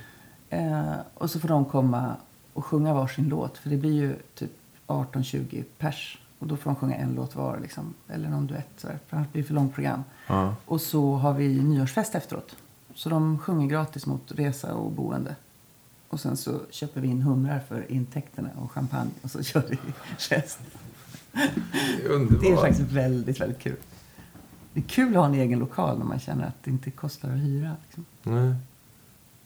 Eh, 0.50 0.96
och 1.14 1.30
så 1.30 1.40
får 1.40 1.48
de 1.48 1.64
komma 1.64 2.16
och 2.52 2.64
sjunga 2.64 2.94
varsin 2.94 3.28
låt. 3.28 3.58
För 3.58 3.70
det 3.70 3.76
blir 3.76 3.92
ju 3.92 4.16
typ 4.34 4.50
18-20 4.86 5.64
pers 5.78 6.18
Och 6.38 6.46
då 6.46 6.56
får 6.56 6.70
de 6.70 6.76
sjunga 6.76 6.94
en 6.94 7.14
låt 7.14 7.34
var. 7.34 7.58
Liksom. 7.58 7.94
Eller 8.08 8.28
någon 8.28 8.46
duett. 8.46 8.70
Så 8.76 8.88
för 9.06 9.16
annars 9.16 9.32
blir 9.32 9.42
det 9.42 9.46
för 9.46 9.54
långt 9.54 9.74
program. 9.74 10.04
Ja. 10.26 10.54
Och 10.64 10.80
så 10.80 11.14
har 11.14 11.34
vi 11.34 11.62
nyårsfest 11.62 12.14
efteråt. 12.14 12.56
Så 12.94 13.08
de 13.08 13.38
sjunger 13.38 13.66
gratis 13.66 14.06
mot 14.06 14.32
resa 14.32 14.74
och 14.74 14.92
boende. 14.92 15.36
Och 16.08 16.20
sen 16.20 16.36
så 16.36 16.60
köper 16.70 17.00
vi 17.00 17.08
in 17.08 17.22
humrar 17.22 17.60
för 17.68 17.92
intäkterna 17.92 18.48
och 18.56 18.72
champagne. 18.72 19.10
Och 19.22 19.30
så 19.30 19.42
kör 19.42 19.62
vi 19.70 19.76
fest. 20.18 20.58
Underbart. 22.08 22.42
Det 22.42 22.48
är 22.52 22.56
faktiskt 22.56 22.80
väldigt, 22.92 23.40
väldigt 23.40 23.58
kul. 23.58 23.76
Det 24.72 24.80
är 24.80 24.84
kul 24.84 25.08
att 25.08 25.16
ha 25.16 25.26
en 25.26 25.34
egen 25.34 25.58
lokal 25.58 25.98
när 25.98 26.04
man 26.04 26.18
känner 26.18 26.46
att 26.46 26.62
det 26.64 26.70
inte 26.70 26.90
kostar 26.90 27.28
att 27.30 27.38
hyra. 27.38 27.76
Liksom. 27.86 28.04
Nej. 28.22 28.54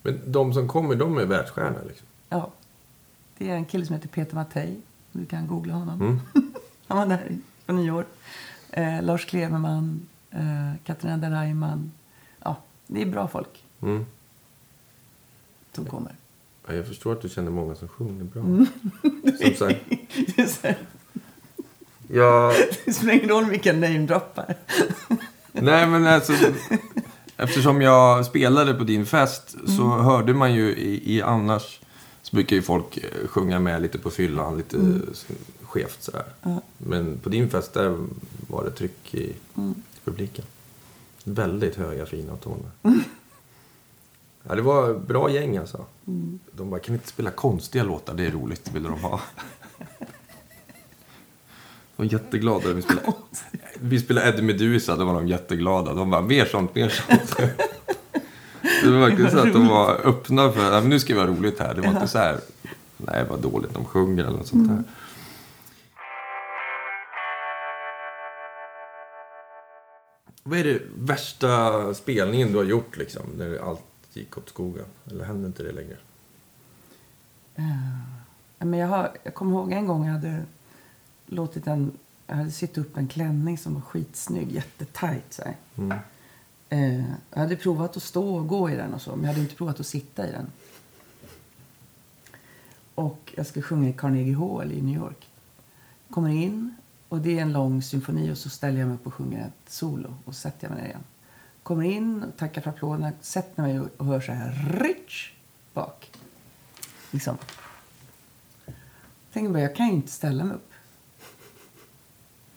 Men 0.03 0.33
de 0.33 0.55
som 0.55 0.69
kommer, 0.69 0.95
de 0.97 1.19
är 1.19 1.25
världsstjärnor 1.27 1.85
liksom. 1.89 2.07
Ja. 2.29 2.51
Det 3.39 3.51
är 3.51 3.55
en 3.55 3.65
kille 3.65 3.87
som 3.87 3.95
heter 3.95 4.09
Peter 4.09 4.35
Mattei. 4.35 4.81
Du 5.13 5.27
kan 5.27 5.47
googla 5.47 5.75
honom. 5.75 6.01
Mm. 6.01 6.21
Han 6.87 6.99
var 6.99 7.07
där 7.07 7.39
på 7.67 7.73
nyår. 7.73 8.07
Eh, 8.71 9.03
Lars 9.03 9.25
Kleveman, 9.27 10.09
eh, 10.31 10.73
Katarina 10.85 11.17
Deraiman. 11.17 11.93
Ja, 12.43 12.57
det 12.87 13.03
är 13.03 13.07
bra 13.07 13.29
folk 13.29 13.65
Mm. 13.83 14.07
som 15.73 15.85
kommer. 15.87 16.13
Ja, 16.71 16.77
jag 16.77 16.87
förstår 16.87 17.13
att 17.13 17.21
du 17.23 17.29
känner 17.29 17.51
många 17.51 17.75
som 17.75 17.89
sjunger 17.89 18.25
bra. 18.25 18.43
Mm. 18.43 18.67
Som 19.41 19.55
sagt, 19.55 19.81
Det 20.37 20.43
är 20.43 20.47
så 20.47 20.67
här, 20.67 20.79
jag... 22.09 22.55
det 22.85 22.93
spelar 22.93 23.13
ingen 23.15 23.29
roll 23.29 23.45
vilka 23.45 23.73
namedroppar. 23.73 24.55
Nej, 25.53 25.87
men 25.87 26.07
alltså... 26.07 26.33
Eftersom 27.37 27.83
jag 27.83 28.27
spelade 28.27 28.75
på 28.75 28.85
din 28.85 29.07
fest 29.07 29.57
så 29.67 29.83
Mm. 29.93 30.05
hörde 30.05 30.35
man 30.35 30.55
ju 30.55 30.77
i, 30.77 31.17
i 31.17 31.23
annars 31.23 31.81
så 32.23 32.37
brukar 32.37 32.57
ju 32.57 32.63
folk 32.63 32.97
eh, 32.97 33.27
sjunga 33.29 33.59
med 33.61 33.83
lite 33.83 33.99
på 33.99 34.11
fyllan, 34.11 34.57
lite 34.57 34.77
Mm. 34.77 35.07
skevt 35.63 36.03
sådär. 36.03 36.25
Men 36.79 37.19
på 37.19 37.29
din 37.29 37.51
fest 37.51 37.73
där 37.75 37.99
var 38.49 38.65
det 38.65 38.71
tryck 38.71 39.15
i 39.15 39.33
Mm. 39.57 39.75
publiken. 40.05 40.45
Väldigt 41.25 41.77
höga 41.77 42.07
fina 42.07 42.37
toner. 42.37 42.71
Ja, 44.49 44.55
det 44.55 44.63
var 44.63 44.95
bra 44.95 45.31
gäng 45.31 45.57
alltså. 45.57 45.85
Mm. 46.07 46.39
De 46.53 46.71
bara, 46.71 46.81
kan 46.81 46.93
ni 46.93 46.97
inte 46.97 47.09
spela 47.09 47.31
konstiga 47.31 47.85
låtar? 47.85 48.15
Det 48.15 48.27
är 48.27 48.31
roligt, 48.31 48.71
ville 48.75 48.89
de 48.89 49.01
ha. 49.01 49.21
De 51.97 52.07
var 52.07 52.13
jätteglada 52.13 52.67
när 52.69 52.75
vi 52.75 52.83
spelade. 52.83 53.13
Vi 53.81 54.01
spelade 54.01 54.29
Eddie 54.29 54.43
Meduza, 54.43 54.97
då 54.97 55.05
var 55.05 55.15
de 55.15 55.29
jätteglada. 55.29 55.95
De 55.95 56.11
bara, 56.11 56.21
mer 56.23 56.45
sånt, 56.45 56.75
mer 56.75 56.89
sånt. 56.89 57.37
Det 58.83 58.91
var 58.91 58.99
verkligen 58.99 59.31
så 59.31 59.39
att 59.39 59.53
de 59.53 59.69
var 59.69 60.01
öppna 60.07 60.53
för, 60.53 60.65
ja, 60.75 60.81
men 60.81 60.89
nu 60.91 61.01
ska 61.01 61.15
vi 61.15 61.21
ha 61.21 61.27
roligt 61.27 61.59
här. 61.59 61.75
Det 61.75 61.81
var 61.81 61.89
inte 61.89 62.09
så 62.09 62.19
här, 62.19 62.39
nej 62.97 63.25
vad 63.31 63.39
dåligt 63.41 63.75
de 63.75 63.85
sjunger 63.85 64.25
eller 64.25 64.37
något 64.37 64.47
sånt 64.47 64.65
Mm. 64.69 64.77
här. 64.77 64.85
Vad 70.43 70.59
är 70.59 70.65
det 70.65 70.81
värsta 70.99 71.95
spelningen 71.95 72.53
du 72.53 72.59
har 72.59 72.65
gjort 72.65 72.97
liksom? 72.97 73.23
När 73.37 73.59
allt 73.71 73.83
gick 74.13 74.39
åt 74.39 74.49
skogen? 74.49 74.85
Eller 75.07 75.25
händer 75.25 75.47
inte 75.47 75.63
det 75.63 75.73
längre? 75.73 75.97
Ja, 77.55 78.65
Men 78.67 78.79
jag, 78.79 78.89
har, 78.89 79.17
jag 79.23 79.35
kommer 79.35 79.53
ihåg 79.53 79.73
en 79.73 79.87
gång 79.87 80.07
jag 80.07 80.13
hade 80.13 80.45
låtit 81.27 81.67
en... 81.67 81.93
Jag 82.27 82.37
hade 82.37 82.51
sytt 82.51 82.79
upp 82.79 82.97
en 82.97 83.09
klänning 83.09 83.59
som 83.59 83.75
var 83.75 83.81
skitsnygg, 83.81 84.53
jättetajt. 84.53 85.33
Så 85.33 85.43
här. 85.43 85.57
Mm. 85.77 85.99
Eh, 86.69 87.05
jag 87.31 87.41
hade 87.41 87.57
provat 87.57 87.97
att 87.97 88.03
stå 88.03 88.37
och 88.37 88.49
gå 88.49 88.71
i 88.71 88.77
den 88.77 88.95
och 88.95 89.03
så, 89.03 89.11
men 89.11 89.21
jag 89.21 89.29
hade 89.29 89.41
inte 89.41 89.55
provat 89.55 89.81
att 89.81 89.87
sitta 89.87 90.29
i 90.29 90.33
den. 90.33 90.47
Och 92.95 93.33
jag 93.37 93.47
skulle 93.47 93.63
sjunga 93.63 93.89
i 93.89 93.93
Carnegie 93.93 94.37
Hall 94.37 94.73
i 94.73 94.83
New 94.83 94.97
York. 94.97 95.29
Kommer 96.11 96.31
in 96.31 96.75
och 97.09 97.21
det 97.21 97.39
är 97.39 97.43
en 97.43 97.53
lång 97.53 97.83
symfoni 97.83 98.33
och 98.33 98.39
så 98.39 98.51
ställer 98.51 98.79
jag 98.79 98.87
mig 98.87 98.95
upp 98.95 99.07
och 99.07 99.15
sjunger 99.15 99.47
ett 99.47 99.73
solo 99.73 100.15
och 100.25 100.35
sätter 100.35 100.67
jag 100.67 100.75
mig 100.75 100.83
ner 100.83 100.89
igen. 100.89 101.05
Kommer 101.71 101.85
in 101.85 102.23
och 102.23 102.37
tackar 102.37 102.63
för 102.63 102.71
applåderna, 102.71 103.13
sätter 103.21 103.63
mig 103.63 103.81
och 103.97 104.07
hör 104.07 104.21
så 104.21 104.33
här 104.33 104.79
rich 104.81 105.33
bak. 105.75 106.11
Liksom. 107.11 107.39
Tänker 109.33 109.53
bara, 109.53 109.63
jag 109.63 109.77
kan 109.77 109.87
ju 109.87 109.93
inte 109.93 110.13
ställa 110.13 110.45
mig 110.45 110.57
upp. 110.57 110.73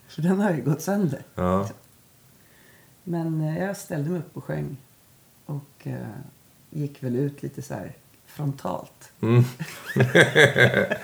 För 0.07 0.22
den 0.22 0.39
har 0.39 0.51
ju 0.51 0.61
gått 0.61 0.82
sönder. 0.82 1.24
Ja. 1.36 1.70
Men 3.03 3.41
eh, 3.41 3.57
jag 3.57 3.78
ställde 3.78 4.09
mig 4.09 4.20
upp 4.20 4.38
och 4.38 4.43
sjöng. 4.43 4.78
Och 5.45 5.88
eh, 5.88 6.07
gick 6.70 7.03
väl 7.03 7.16
ut 7.16 7.43
lite 7.43 7.61
så 7.61 7.74
här 7.74 7.95
frontalt. 8.26 9.11
Mm. 9.22 9.43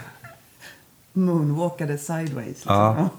Moonwalkade 1.13 1.97
sideways. 1.97 2.47
Liksom. 2.47 2.73
Ja. 2.73 3.09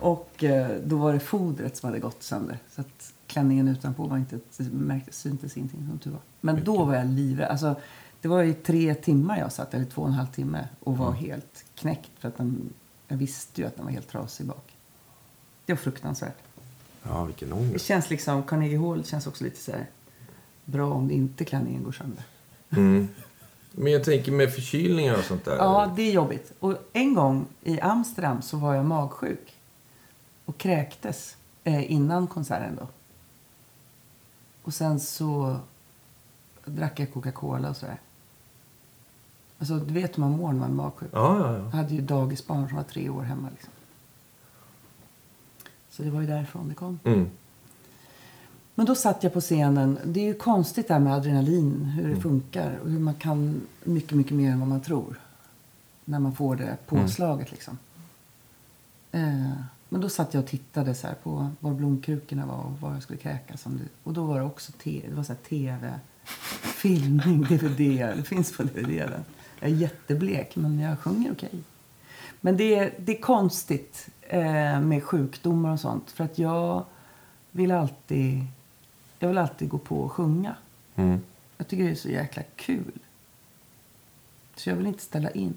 Och 0.00 0.44
eh, 0.44 0.76
då 0.84 0.96
var 0.96 1.12
det 1.12 1.20
fodret 1.20 1.76
som 1.76 1.86
hade 1.86 2.00
gått 2.00 2.22
sönder. 2.22 2.58
Så 2.70 2.80
att 2.80 3.12
klänningen 3.30 3.68
utanpå 3.68 4.06
var 4.06 4.16
inte, 4.16 4.38
det 4.56 4.64
märktes, 4.72 5.16
syntes 5.18 5.56
ingenting 5.56 5.86
som 5.88 5.98
tur 5.98 6.10
var. 6.10 6.20
Men 6.40 6.64
då 6.64 6.84
var 6.84 6.94
jag 6.94 7.06
livrädd. 7.06 7.48
Alltså, 7.48 7.74
det 8.20 8.28
var 8.28 8.42
i 8.42 8.54
tre 8.54 8.94
timmar 8.94 9.38
jag 9.38 9.52
satt, 9.52 9.74
eller 9.74 9.84
två 9.84 10.02
och 10.02 10.08
en 10.08 10.14
halv 10.14 10.26
timme. 10.26 10.68
Och 10.80 10.98
var 10.98 11.12
helt 11.12 11.64
knäckt. 11.74 12.10
För 12.18 12.28
att 12.28 12.36
den, 12.36 12.72
jag 13.08 13.16
visste 13.16 13.60
ju 13.60 13.66
att 13.66 13.76
den 13.76 13.84
var 13.84 13.92
helt 13.92 14.08
trasig 14.08 14.46
bak. 14.46 14.76
Det 15.66 15.72
var 15.72 15.78
fruktansvärt. 15.78 16.36
ja, 17.02 17.24
vilken 17.24 17.48
Det 17.48 17.54
ångest. 17.54 17.84
känns 17.84 18.10
liksom, 18.10 18.42
Carnegie 18.42 18.78
Hall 18.78 19.04
känns 19.04 19.26
också 19.26 19.44
lite 19.44 19.60
så 19.60 19.72
här 19.72 19.86
bra 20.64 20.92
om 20.92 21.08
det 21.08 21.14
inte 21.14 21.44
klänningen 21.44 21.84
går 21.84 21.92
sönder. 21.92 22.24
Mm. 22.70 23.08
Men 23.72 23.92
jag 23.92 24.04
tänker 24.04 24.32
med 24.32 24.54
förkylningar 24.54 25.18
och 25.18 25.24
sånt 25.24 25.44
där. 25.44 25.56
Ja, 25.56 25.92
det 25.96 26.02
är 26.02 26.12
jobbigt. 26.12 26.52
Och 26.60 26.74
en 26.92 27.14
gång 27.14 27.46
i 27.62 27.80
Amsterdam 27.80 28.42
så 28.42 28.56
var 28.56 28.74
jag 28.74 28.84
magsjuk 28.84 29.56
och 30.44 30.58
kräktes 30.58 31.36
eh, 31.64 31.92
innan 31.92 32.26
konserten 32.26 32.76
då. 32.80 32.88
Och 34.70 34.74
sen 34.74 35.00
så 35.00 35.56
drack 36.64 37.00
jag 37.00 37.12
Coca-Cola 37.12 37.70
och 37.70 37.76
sådär. 37.76 38.00
Alltså, 39.58 39.78
du 39.78 39.94
vet 39.94 40.16
hur 40.16 40.20
man 40.20 40.30
mår 40.30 40.52
när 40.52 40.60
man 40.60 40.70
är 40.70 40.74
magsjuk. 40.74 41.10
Ja, 41.12 41.38
ja, 41.38 41.52
ja. 41.52 41.58
Jag 41.58 41.70
hade 41.70 41.94
ju 41.94 42.00
dagisbarn 42.00 42.68
som 42.68 42.76
var 42.76 42.84
tre 42.84 43.08
år 43.08 43.22
hemma 43.22 43.48
liksom. 43.50 43.72
Så 45.90 46.02
det 46.02 46.10
var 46.10 46.20
ju 46.20 46.26
därifrån 46.26 46.68
det 46.68 46.74
kom. 46.74 46.98
Mm. 47.04 47.30
Men 48.74 48.86
då 48.86 48.94
satt 48.94 49.22
jag 49.22 49.32
på 49.32 49.40
scenen. 49.40 49.98
Det 50.04 50.20
är 50.20 50.24
ju 50.24 50.34
konstigt 50.34 50.88
det 50.88 50.94
här 50.94 51.00
med 51.00 51.14
adrenalin, 51.14 51.84
hur 51.84 52.14
det 52.14 52.20
funkar 52.20 52.78
och 52.82 52.90
hur 52.90 52.98
man 53.00 53.14
kan 53.14 53.60
mycket, 53.84 54.16
mycket 54.16 54.32
mer 54.32 54.52
än 54.52 54.60
vad 54.60 54.68
man 54.68 54.80
tror. 54.80 55.20
När 56.04 56.18
man 56.18 56.34
får 56.34 56.56
det 56.56 56.76
påslaget 56.86 57.50
liksom. 57.50 57.78
Eh, 59.12 59.50
men 59.92 60.00
då 60.00 60.08
satt 60.08 60.34
jag 60.34 60.42
och 60.42 60.50
tittade 60.50 60.94
så 60.94 61.06
här 61.06 61.14
på 61.14 61.50
var 61.60 61.72
blomkrukorna 61.72 62.46
var 62.46 62.62
och 62.64 62.80
var 62.80 62.92
jag 62.92 63.02
skulle 63.02 63.18
det, 63.22 63.88
och 64.02 64.12
då 64.12 64.24
var 64.24 64.38
det 64.38 64.44
också 64.44 64.72
te, 64.72 65.02
det 65.08 65.14
var 65.14 65.22
så 65.22 65.34
tv, 65.34 66.00
filmning, 66.62 67.42
dvd. 67.42 67.78
Det 68.16 68.22
finns 68.22 68.56
på 68.56 68.62
dvd. 68.62 69.10
den. 69.10 69.24
Jag 69.60 69.70
är 69.70 69.74
jätteblek, 69.74 70.56
men 70.56 70.78
jag 70.78 70.98
sjunger 70.98 71.32
okej. 71.32 71.62
Men 72.40 72.56
det 72.56 72.74
är, 72.74 72.94
det 72.98 73.16
är 73.16 73.20
konstigt 73.20 74.08
eh, 74.20 74.80
med 74.80 75.04
sjukdomar 75.04 75.72
och 75.72 75.80
sånt. 75.80 76.10
För 76.10 76.24
att 76.24 76.38
jag 76.38 76.84
vill 77.50 77.70
alltid, 77.70 78.44
jag 79.18 79.28
vill 79.28 79.38
alltid 79.38 79.68
gå 79.68 79.78
på 79.78 80.00
och 80.00 80.12
sjunga. 80.12 80.54
Mm. 80.96 81.20
Jag 81.56 81.68
tycker 81.68 81.84
det 81.84 81.90
är 81.90 81.94
så 81.94 82.08
jäkla 82.08 82.42
kul. 82.56 82.92
Så 84.56 84.68
jag 84.68 84.76
vill 84.76 84.86
inte 84.86 85.02
ställa 85.02 85.30
in. 85.30 85.54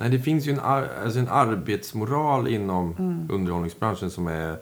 Nej, 0.00 0.08
det 0.10 0.18
finns 0.18 0.46
ju 0.46 0.52
en, 0.52 0.60
ar- 0.60 0.88
alltså 1.04 1.18
en 1.18 1.28
arbetsmoral 1.28 2.48
inom 2.48 2.94
Mm. 2.98 3.28
underhållningsbranschen 3.30 4.10
som, 4.10 4.26
är, 4.26 4.58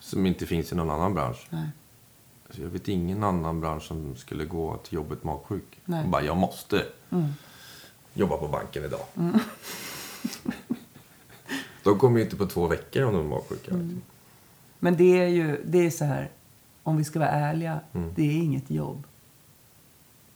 som 0.00 0.26
inte 0.26 0.46
finns 0.46 0.72
i 0.72 0.74
någon 0.74 0.90
annan 0.90 1.14
bransch. 1.14 1.46
Nej. 1.50 1.68
Alltså, 2.46 2.62
jag 2.62 2.68
vet 2.68 2.88
ingen 2.88 3.24
annan 3.24 3.60
bransch 3.60 3.82
som 3.82 4.16
skulle 4.16 4.44
gå 4.44 4.76
till 4.76 4.94
jobbet 4.94 5.24
magsjuk. 5.24 5.80
Nej. 5.84 6.04
Och 6.04 6.08
bara, 6.10 6.22
jag 6.22 6.36
måste 6.36 6.82
Mm. 7.10 7.24
jobba 8.14 8.36
på 8.36 8.48
banken 8.48 8.84
idag. 8.84 9.00
de 11.82 11.98
kommer 11.98 12.18
ju 12.18 12.24
inte 12.24 12.36
på 12.36 12.46
två 12.46 12.66
veckor 12.66 13.02
om 13.04 13.12
de 13.14 13.20
är 13.20 13.28
magsjuka. 13.28 13.70
Mm. 13.70 14.02
Men 14.78 14.96
det 14.96 15.20
är 15.22 15.28
ju 15.28 15.60
det 15.64 15.86
är 15.86 15.90
så 15.90 16.04
här, 16.04 16.30
om 16.82 16.96
vi 16.96 17.04
ska 17.04 17.18
vara 17.18 17.28
ärliga, 17.30 17.80
Mm. 17.92 18.12
det 18.16 18.22
är 18.22 18.32
inget 18.42 18.70
jobb. 18.70 19.04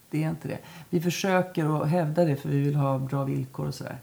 Det 0.09 0.23
är 0.23 0.29
inte 0.29 0.47
det. 0.47 0.57
Vi 0.89 1.01
försöker 1.01 1.81
att 1.81 1.89
hävda 1.89 2.25
det 2.25 2.35
för 2.35 2.49
vi 2.49 2.59
vill 2.59 2.75
ha 2.75 2.99
bra 2.99 3.23
villkor 3.23 3.67
och 3.67 3.75
sådär. 3.75 3.97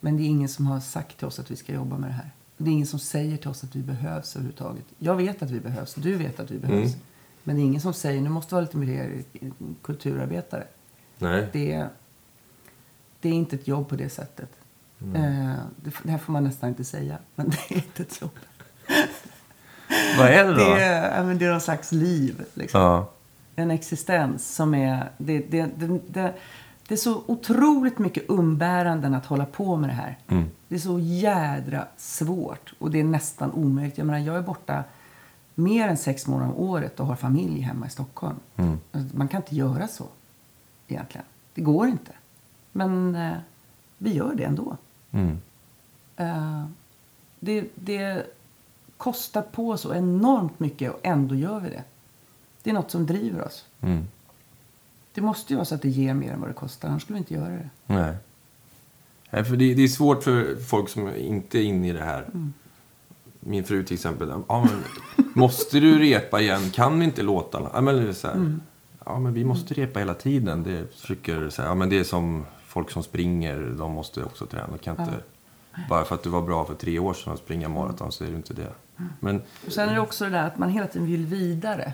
Men 0.00 0.16
det 0.16 0.22
är 0.22 0.26
ingen 0.26 0.48
som 0.48 0.66
har 0.66 0.80
sagt 0.80 1.18
till 1.18 1.26
oss 1.26 1.38
att 1.38 1.50
vi 1.50 1.56
ska 1.56 1.72
jobba 1.72 1.98
med 1.98 2.10
det 2.10 2.14
här. 2.14 2.30
Det 2.56 2.70
är 2.70 2.72
ingen 2.72 2.86
som 2.86 2.98
säger 2.98 3.36
till 3.36 3.48
oss 3.50 3.64
att 3.64 3.76
vi 3.76 3.82
behövs 3.82 4.36
överhuvudtaget. 4.36 4.84
Jag 4.98 5.16
vet 5.16 5.42
att 5.42 5.50
vi 5.50 5.60
behövs, 5.60 5.94
du 5.94 6.14
vet 6.14 6.40
att 6.40 6.50
vi 6.50 6.58
behövs. 6.58 6.94
Mm. 6.94 7.00
Men 7.44 7.56
det 7.56 7.62
är 7.62 7.64
ingen 7.64 7.80
som 7.80 7.94
säger, 7.94 8.20
nu 8.20 8.28
måste 8.28 8.54
vara 8.54 8.62
lite 8.62 8.76
mer 8.76 9.22
kulturarbetare. 9.82 10.64
Nej. 11.18 11.48
Det 11.52 11.72
är, 11.72 11.88
det 13.20 13.28
är 13.28 13.32
inte 13.32 13.56
ett 13.56 13.68
jobb 13.68 13.88
på 13.88 13.96
det 13.96 14.08
sättet. 14.08 14.50
Eh, 15.00 15.54
det, 15.76 15.94
det 16.02 16.10
här 16.10 16.18
får 16.18 16.32
man 16.32 16.44
nästan 16.44 16.68
inte 16.68 16.84
säga, 16.84 17.18
men 17.34 17.50
det 17.50 17.74
är 17.74 17.76
inte 17.76 18.02
ett 18.02 18.20
jobb. 18.20 18.38
Vad 20.18 20.26
är 20.26 20.44
det 20.44 20.50
då? 20.50 20.74
Det 20.74 20.82
är, 20.82 21.24
men 21.24 21.38
det 21.38 21.44
är 21.44 21.50
någon 21.50 21.60
slags 21.60 21.92
liv. 21.92 22.44
Liksom. 22.54 22.80
Ja. 22.80 23.10
En 23.56 23.70
existens 23.70 24.54
som 24.54 24.74
är... 24.74 25.10
Det, 25.18 25.38
det, 25.38 25.70
det, 26.08 26.34
det, 26.90 26.94
är 26.94 26.96
så 26.96 27.22
otroligt 27.26 27.98
mycket 27.98 28.24
umbäranden 28.28 29.14
att 29.14 29.26
hålla 29.26 29.46
på 29.46 29.76
med 29.76 29.90
det 29.90 29.94
här. 29.94 30.18
Det 30.68 30.74
är 30.74 30.78
så 30.78 30.98
jädra 30.98 31.86
svårt 31.96 32.74
och 32.78 32.90
det 32.90 33.00
är 33.00 33.04
nästan 33.04 33.52
omöjligt. 33.52 33.98
Jag 33.98 34.06
menar, 34.06 34.18
jag 34.18 34.36
är 34.36 34.42
borta 34.42 34.84
mer 35.54 35.88
än 35.88 35.96
sex 35.96 36.26
månader 36.26 36.52
om 36.52 36.58
året 36.58 37.00
och 37.00 37.06
har 37.06 37.16
familj 37.16 37.60
hemma 37.60 37.86
i 37.86 37.90
Stockholm. 37.90 38.36
Alltså, 38.92 39.16
Man 39.16 39.28
kan 39.28 39.42
inte 39.42 39.56
göra 39.56 39.88
så 39.88 40.04
egentligen. 40.88 41.26
Det 41.54 41.60
går 41.60 41.88
inte. 41.88 42.12
Men 42.72 43.14
eh, 43.14 43.36
vi 43.98 44.14
gör 44.14 44.34
det 44.34 44.44
ändå. 44.44 44.76
Mm. 45.10 45.38
Eh, 46.16 46.64
det, 47.40 47.68
det 47.74 48.26
kostar 48.96 49.42
på 49.42 49.76
så 49.76 49.94
enormt 49.94 50.60
mycket 50.60 50.92
och 50.92 51.00
ändå 51.02 51.34
gör 51.34 51.60
vi 51.60 51.70
det. 51.70 51.84
Det 52.62 52.70
är 52.70 52.74
något 52.74 52.90
som 52.90 53.06
driver 53.06 53.44
oss. 53.46 53.66
Mm. 53.80 54.08
Det 55.20 55.26
måste 55.26 55.52
ju 55.52 55.56
vara 55.56 55.64
så 55.64 55.74
att 55.74 55.82
det 55.82 55.88
ger 55.88 56.14
mer 56.14 56.32
än 56.32 56.40
vad 56.40 56.50
det 56.50 56.54
kostar, 56.54 56.88
annars 56.88 57.02
skulle 57.02 57.14
vi 57.14 57.18
inte 57.18 57.34
göra 57.34 57.48
det. 57.48 57.70
Nej. 57.86 58.14
Nej, 59.30 59.44
för 59.44 59.56
det, 59.56 59.74
det 59.74 59.82
är 59.82 59.88
svårt 59.88 60.22
för 60.22 60.56
folk 60.56 60.88
som 60.88 61.16
inte 61.16 61.58
är 61.58 61.62
inne 61.62 61.88
i 61.88 61.92
det 61.92 62.04
här. 62.04 62.26
Min 63.40 63.64
fru 63.64 63.84
till 63.84 63.94
exempel. 63.94 64.32
Ja, 64.48 64.64
men, 64.64 64.82
måste 65.34 65.80
du 65.80 65.98
repa 65.98 66.40
igen? 66.40 66.70
Kan 66.70 66.98
vi 66.98 67.04
inte 67.04 67.22
låtarna? 67.22 67.70
Ja, 67.74 67.80
men, 67.80 67.96
det 67.96 68.08
är 68.08 68.12
så 68.12 68.28
här, 68.28 68.58
ja, 69.04 69.18
men 69.18 69.34
vi 69.34 69.44
måste 69.44 69.74
repa 69.74 69.98
hela 69.98 70.14
tiden. 70.14 70.62
Det 70.62 70.94
försöker 71.00 71.50
säga, 71.50 71.68
ja, 71.68 71.74
men 71.74 71.90
det 71.90 71.98
är 71.98 72.04
som 72.04 72.46
folk 72.66 72.90
som 72.90 73.02
springer. 73.02 73.74
De 73.78 73.92
måste 73.92 74.24
också 74.24 74.46
träna. 74.46 74.66
De 74.66 74.78
kan 74.78 75.00
inte, 75.00 75.22
Bara 75.88 76.04
för 76.04 76.14
att 76.14 76.22
du 76.22 76.30
var 76.30 76.42
bra 76.42 76.64
för 76.64 76.74
tre 76.74 76.98
år 76.98 77.14
sedan 77.14 77.32
att 77.32 77.38
springa 77.38 77.68
maraton 77.68 78.12
så 78.12 78.24
är 78.24 78.28
du 78.28 78.36
inte 78.36 78.54
det. 78.54 78.72
Men 79.20 79.42
Och 79.66 79.72
sen 79.72 79.88
är 79.88 79.94
det 79.94 80.00
också 80.00 80.24
det 80.24 80.30
där 80.30 80.46
att 80.46 80.58
man 80.58 80.68
hela 80.68 80.86
tiden 80.86 81.06
vill 81.06 81.26
vidare. 81.26 81.92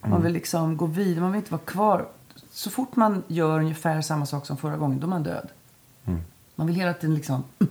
Man 0.00 0.22
vill 0.22 0.32
liksom 0.32 0.76
gå 0.76 0.86
vidare, 0.86 1.20
man 1.20 1.32
vill 1.32 1.38
inte 1.38 1.52
vara 1.52 1.62
kvar. 1.64 2.06
Så 2.56 2.70
fort 2.70 2.96
man 2.96 3.22
gör 3.26 3.58
ungefär 3.60 4.00
samma 4.00 4.26
sak 4.26 4.46
som 4.46 4.56
förra 4.56 4.76
gången, 4.76 5.00
då 5.00 5.06
är 5.06 5.08
man 5.10 5.22
död. 5.22 5.48
Man 6.54 6.66
vill 6.66 6.76
hela 6.76 6.94
tiden 6.94 7.14
liksom... 7.14 7.44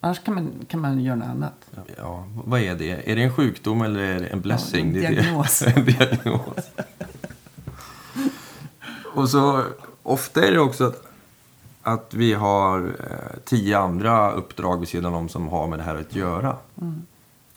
Annars 0.00 0.24
kan 0.24 0.34
man, 0.34 0.50
kan 0.68 0.80
man 0.80 1.00
göra 1.02 1.16
något 1.16 1.28
annat. 1.28 1.54
ja, 1.98 2.24
vad 2.44 2.60
är 2.60 2.74
det? 2.74 3.10
Är 3.10 3.16
det 3.16 3.22
en 3.22 3.32
sjukdom 3.32 3.82
eller 3.82 4.00
är 4.00 4.20
det 4.20 4.26
en 4.26 4.40
blessing? 4.40 4.86
en 4.86 4.92
Det 4.94 5.06
är 5.06 5.10
det- 5.14 5.22
diagnos. 5.22 5.62
en 5.62 5.84
diagnos. 5.84 6.42
Och 9.14 9.28
så 9.30 9.64
ofta 10.02 10.46
är 10.46 10.52
det 10.52 10.60
också 10.60 10.84
att, 10.86 11.02
att 11.82 12.14
vi 12.14 12.34
har 12.34 12.86
eh, 12.86 13.38
tio 13.44 13.78
andra 13.78 14.32
uppdrag 14.32 14.80
vid 14.80 14.88
sidan 14.88 15.14
om 15.14 15.28
som 15.28 15.48
har 15.48 15.66
med 15.66 15.78
det 15.78 15.82
här 15.82 15.94
att 15.94 16.14
göra. 16.14 16.56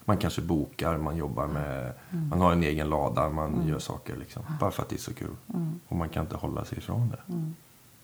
Man 0.09 0.17
kanske 0.17 0.41
bokar, 0.41 0.97
man 0.97 1.17
jobbar 1.17 1.47
med, 1.47 1.93
man 2.09 2.41
har 2.41 2.51
en 2.51 2.63
egen 2.63 2.89
lada, 2.89 3.29
man 3.29 3.67
gör 3.67 3.79
saker 3.79 4.15
liksom. 4.17 4.43
Bara 4.59 4.71
för 4.71 4.83
att 4.83 4.89
det 4.89 4.95
är 4.95 4.99
så 4.99 5.13
kul. 5.13 5.35
Och 5.87 5.95
man 5.95 6.09
kan 6.09 6.23
inte 6.23 6.35
hålla 6.35 6.65
sig 6.65 6.77
ifrån 6.77 7.09
det. 7.09 7.19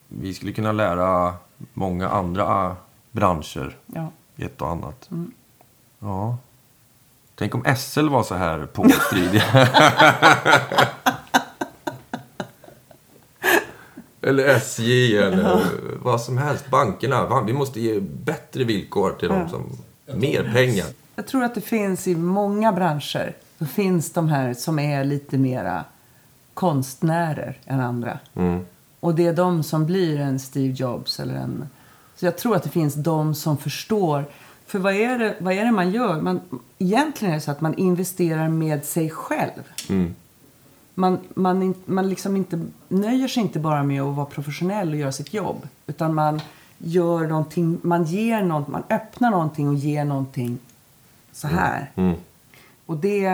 Vi 0.07 0.33
skulle 0.33 0.51
kunna 0.51 0.71
lära 0.71 1.33
många 1.73 2.09
andra 2.09 2.75
branscher 3.11 3.77
Ja. 3.85 4.11
ett 4.37 4.61
och 4.61 4.69
annat. 4.69 5.09
Ja. 5.99 6.37
Tänk 7.35 7.55
om 7.55 7.63
SL 7.77 8.09
var 8.09 8.23
så 8.23 8.35
här 8.35 8.65
påstridiga. 8.65 9.43
eller 14.21 14.45
SJ 14.47 15.17
eller 15.17 15.65
vad 16.01 16.21
som 16.21 16.37
helst. 16.37 16.69
Bankerna. 16.69 17.41
Vi 17.41 17.53
måste 17.53 17.81
ge 17.81 17.99
bättre 17.99 18.63
villkor 18.63 19.11
till 19.19 19.29
dem 19.29 19.49
som... 19.49 19.63
Mer 20.19 20.51
pengar. 20.53 20.85
Jag 21.15 21.27
tror 21.27 21.43
att 21.43 21.55
det 21.55 21.61
finns 21.61 22.07
i 22.07 22.15
många 22.15 22.71
branscher, 22.73 23.35
så 23.59 23.65
finns 23.65 24.11
de 24.11 24.27
här 24.29 24.53
som 24.53 24.79
är 24.79 25.03
lite 25.03 25.37
mera 25.37 25.83
konstnärer 26.53 27.57
än 27.65 27.79
andra. 27.79 28.19
Och 28.99 29.15
det 29.15 29.27
är 29.27 29.33
de 29.33 29.63
som 29.63 29.85
blir 29.85 30.19
en 30.19 30.39
Steve 30.39 30.73
Jobs 30.73 31.19
eller 31.19 31.35
en... 31.35 31.69
Så 32.15 32.25
jag 32.25 32.37
tror 32.37 32.55
att 32.55 32.63
det 32.63 32.69
finns 32.69 32.95
de 32.95 33.35
som 33.35 33.57
förstår. 33.57 34.25
För 34.65 34.79
vad 34.79 34.93
är 34.93 35.19
det, 35.19 35.35
vad 35.39 35.53
är 35.53 35.65
det 35.65 35.71
man 35.71 35.91
gör? 35.91 36.21
Man, 36.21 36.41
egentligen 36.77 37.31
är 37.31 37.35
det 37.37 37.41
så 37.41 37.51
att 37.51 37.61
man 37.61 37.73
investerar 37.73 38.47
med 38.49 38.85
sig 38.85 39.09
själv. 39.09 39.63
Man, 40.93 41.19
man, 41.33 41.63
in- 41.63 41.75
man 41.85 42.09
liksom 42.09 42.35
inte, 42.37 42.61
nöjer 42.87 43.27
sig 43.27 43.43
inte 43.43 43.59
bara 43.59 43.83
med 43.83 44.01
att 44.01 44.15
vara 44.15 44.25
professionell 44.25 44.89
och 44.89 44.95
göra 44.95 45.11
sitt 45.11 45.33
jobb. 45.33 45.67
Utan 45.87 46.13
man 46.13 46.41
gör 46.77 47.27
någonting, 47.27 47.79
man 47.81 48.03
ger 48.03 48.43
något, 48.43 48.67
man 48.67 48.83
öppnar 48.89 49.31
någonting 49.31 49.67
och 49.67 49.75
ger 49.75 50.05
någonting 50.05 50.57
så 51.33 51.47
här. 51.47 51.91
Och 52.85 52.97
det, 52.97 53.29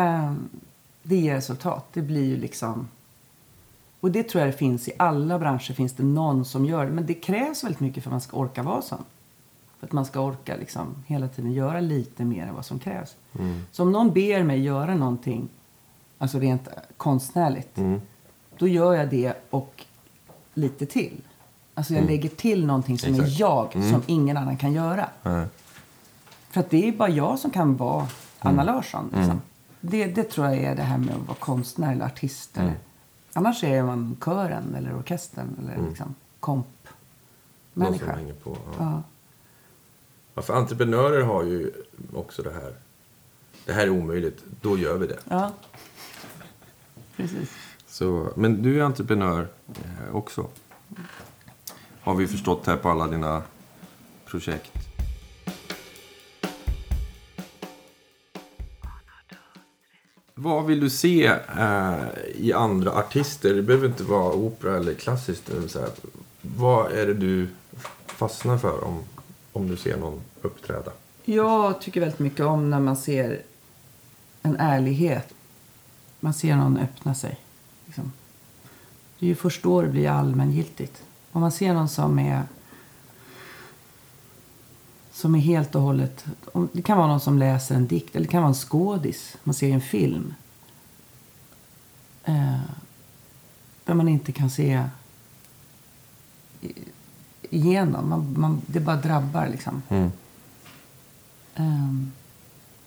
det 1.04 1.16
ger 1.16 1.36
resultat. 1.36 1.86
Det 1.94 2.02
blir 2.02 2.26
ju 2.26 2.38
liksom... 2.38 2.88
Och 4.00 4.12
det 4.12 4.24
tror 4.24 4.44
jag 4.44 4.54
det 4.54 4.58
finns 4.58 4.88
i 4.88 4.92
alla 4.98 5.40
branscher. 5.40 5.74
finns 5.74 5.94
det 5.94 6.04
någon 6.04 6.46
som 6.46 6.66
gör 6.66 6.86
det. 6.86 6.92
Men 6.92 7.06
det 7.06 7.14
krävs 7.14 7.64
väldigt 7.64 7.80
mycket 7.80 8.04
för 8.04 8.10
att 8.10 8.14
man 8.14 8.22
ska 8.22 8.38
orka 8.38 8.64
vara 8.64 8.82
sån. 8.82 9.04
För 9.80 9.88
att 9.88 9.92
man 9.94 10.06
ska 10.06 10.20
orka 10.20 10.56
liksom 10.56 10.96
hela 11.08 11.28
tiden 11.28 11.52
göra 11.52 11.80
lite 11.80 12.24
mer 12.24 12.48
än 12.48 12.56
vad 12.56 12.66
som 12.66 12.80
krävs. 12.80 13.16
Så 13.72 13.84
om 13.84 13.92
någon 13.92 14.14
ber 14.14 14.44
mig 14.44 14.62
göra 14.62 14.96
någonting, 14.96 15.50
alltså 16.18 16.40
rent 16.40 16.68
konstnärligt, 16.98 17.80
då 18.58 18.68
gör 18.68 18.94
jag 18.94 19.10
det 19.10 19.34
och 19.50 19.86
lite 20.54 20.86
till. 20.86 21.22
Alltså 21.74 21.94
jag 21.94 22.06
lägger 22.06 22.30
till 22.30 22.66
någonting 22.66 22.98
som 22.98 23.14
Exakt. 23.14 23.30
är 23.30 23.40
jag, 23.40 23.72
som 23.72 24.02
ingen 24.06 24.38
annan 24.38 24.58
kan 24.58 24.74
göra. 24.74 25.10
För 26.50 26.60
att 26.60 26.70
det 26.70 26.88
är 26.88 26.92
bara 26.92 27.10
jag 27.10 27.40
som 27.40 27.52
kan 27.52 27.78
vara 27.78 28.08
Anna 28.40 28.64
Larsson. 28.64 29.12
Liksom. 29.16 29.42
Det, 29.82 30.06
det 30.06 30.24
tror 30.24 30.48
jag 30.48 30.58
är 30.58 30.76
det 30.76 30.82
här 30.84 30.98
med 30.98 31.16
att 31.16 31.28
vara 31.28 31.38
konstnär 31.40 31.92
eller 31.94 32.06
artist. 32.06 32.58
Eller. 32.58 32.76
Annars 33.34 33.64
är 33.64 33.84
man 33.84 34.18
kören 34.26 34.76
eller 34.76 34.98
orkestern 34.98 35.56
eller 35.60 35.90
liksom 35.90 36.16
komp 36.40 36.68
Någon 37.74 37.86
som 37.86 37.92
människa. 38.06 38.16
hänger 38.20 38.34
på. 38.34 38.58
Ja. 38.66 38.72
Ja. 38.80 39.04
Ja, 40.36 40.42
för 40.42 40.54
entreprenörer 40.54 41.24
har 41.24 41.44
ju 41.44 41.72
också 42.14 42.42
det 42.42 42.52
här. 42.52 42.74
Det 43.66 43.74
här 43.74 43.82
är 43.84 43.90
omöjligt, 43.90 44.44
då 44.62 44.78
gör 44.78 44.98
vi 44.98 45.08
det. 45.08 45.20
ja. 45.30 45.52
Precis. 47.16 47.52
Så, 47.88 48.30
men 48.36 48.62
du 48.64 48.80
är 48.80 48.84
entreprenör 48.84 49.48
eh, 49.68 50.16
också. 50.16 50.48
Har 52.02 52.16
vi 52.16 52.28
förstått 52.28 52.68
här 52.68 52.78
på 52.78 52.90
alla 52.90 53.08
dina 53.08 53.42
projekt. 54.26 54.72
Vad 60.42 60.66
vill 60.66 60.80
du 60.80 60.90
se 60.90 61.26
eh, 61.58 62.04
i 62.36 62.54
andra 62.54 62.92
artister? 62.92 63.54
Det 63.54 63.62
behöver 63.62 63.88
inte 63.88 64.04
vara 64.04 64.34
opera 64.34 64.78
eller 64.78 64.94
klassiskt. 64.94 65.50
eller 65.50 65.68
Så 65.68 65.80
här. 65.80 65.90
Vad 66.42 66.92
är 66.92 67.06
det 67.06 67.14
du 67.14 67.48
fastnar 68.08 68.58
för 68.58 68.84
om, 68.84 69.04
om 69.52 69.68
du 69.68 69.78
ser 69.78 69.98
någon 69.98 70.22
uppträda? 70.42 70.92
Jag 71.26 71.82
tycker 71.82 72.00
väldigt 72.00 72.20
mycket 72.20 72.46
om 72.46 72.70
när 72.70 72.80
man 72.80 72.98
ser 72.98 73.42
en 74.42 74.56
ärlighet. 74.56 75.34
Man 76.20 76.34
ser 76.34 76.56
någon 76.56 76.78
öppna 76.78 77.16
sig. 77.16 77.40
Liksom. 77.86 78.12
Det 79.20 79.26
är 79.26 79.28
ju 79.28 79.36
först 79.36 79.64
då 79.64 79.82
det 79.82 79.88
blir 79.88 80.10
allmängiltigt. 80.10 81.04
Om 81.32 81.42
man 81.42 81.52
ser 81.52 81.74
någon 81.74 81.90
som 81.90 82.20
är 82.20 82.44
som 85.20 85.36
är 85.36 85.40
helt 85.40 85.76
och 85.76 85.82
hållet... 85.82 86.26
Det 86.72 86.82
kan 86.82 86.98
vara 86.98 87.08
någon 87.08 87.20
som 87.20 87.38
läser 87.38 87.76
en 87.76 87.88
dikt 87.88 88.16
eller 88.16 88.26
det 88.26 88.32
kan 88.32 88.42
vara 88.42 88.50
en 88.50 88.56
skådis. 88.56 89.38
Man 89.44 89.54
ser 89.54 89.70
en 89.70 89.82
film. 89.82 90.34
Eh, 92.24 92.60
där 93.86 93.94
man 93.94 94.08
inte 94.08 94.32
kan 94.32 94.50
se 94.50 94.84
igenom. 97.42 98.10
Man, 98.10 98.40
man, 98.40 98.62
det 98.66 98.80
bara 98.80 98.96
drabbar 98.96 99.48
liksom. 99.48 99.82
Ehm, 101.56 102.12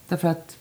därför 0.08 0.28
att 0.28 0.56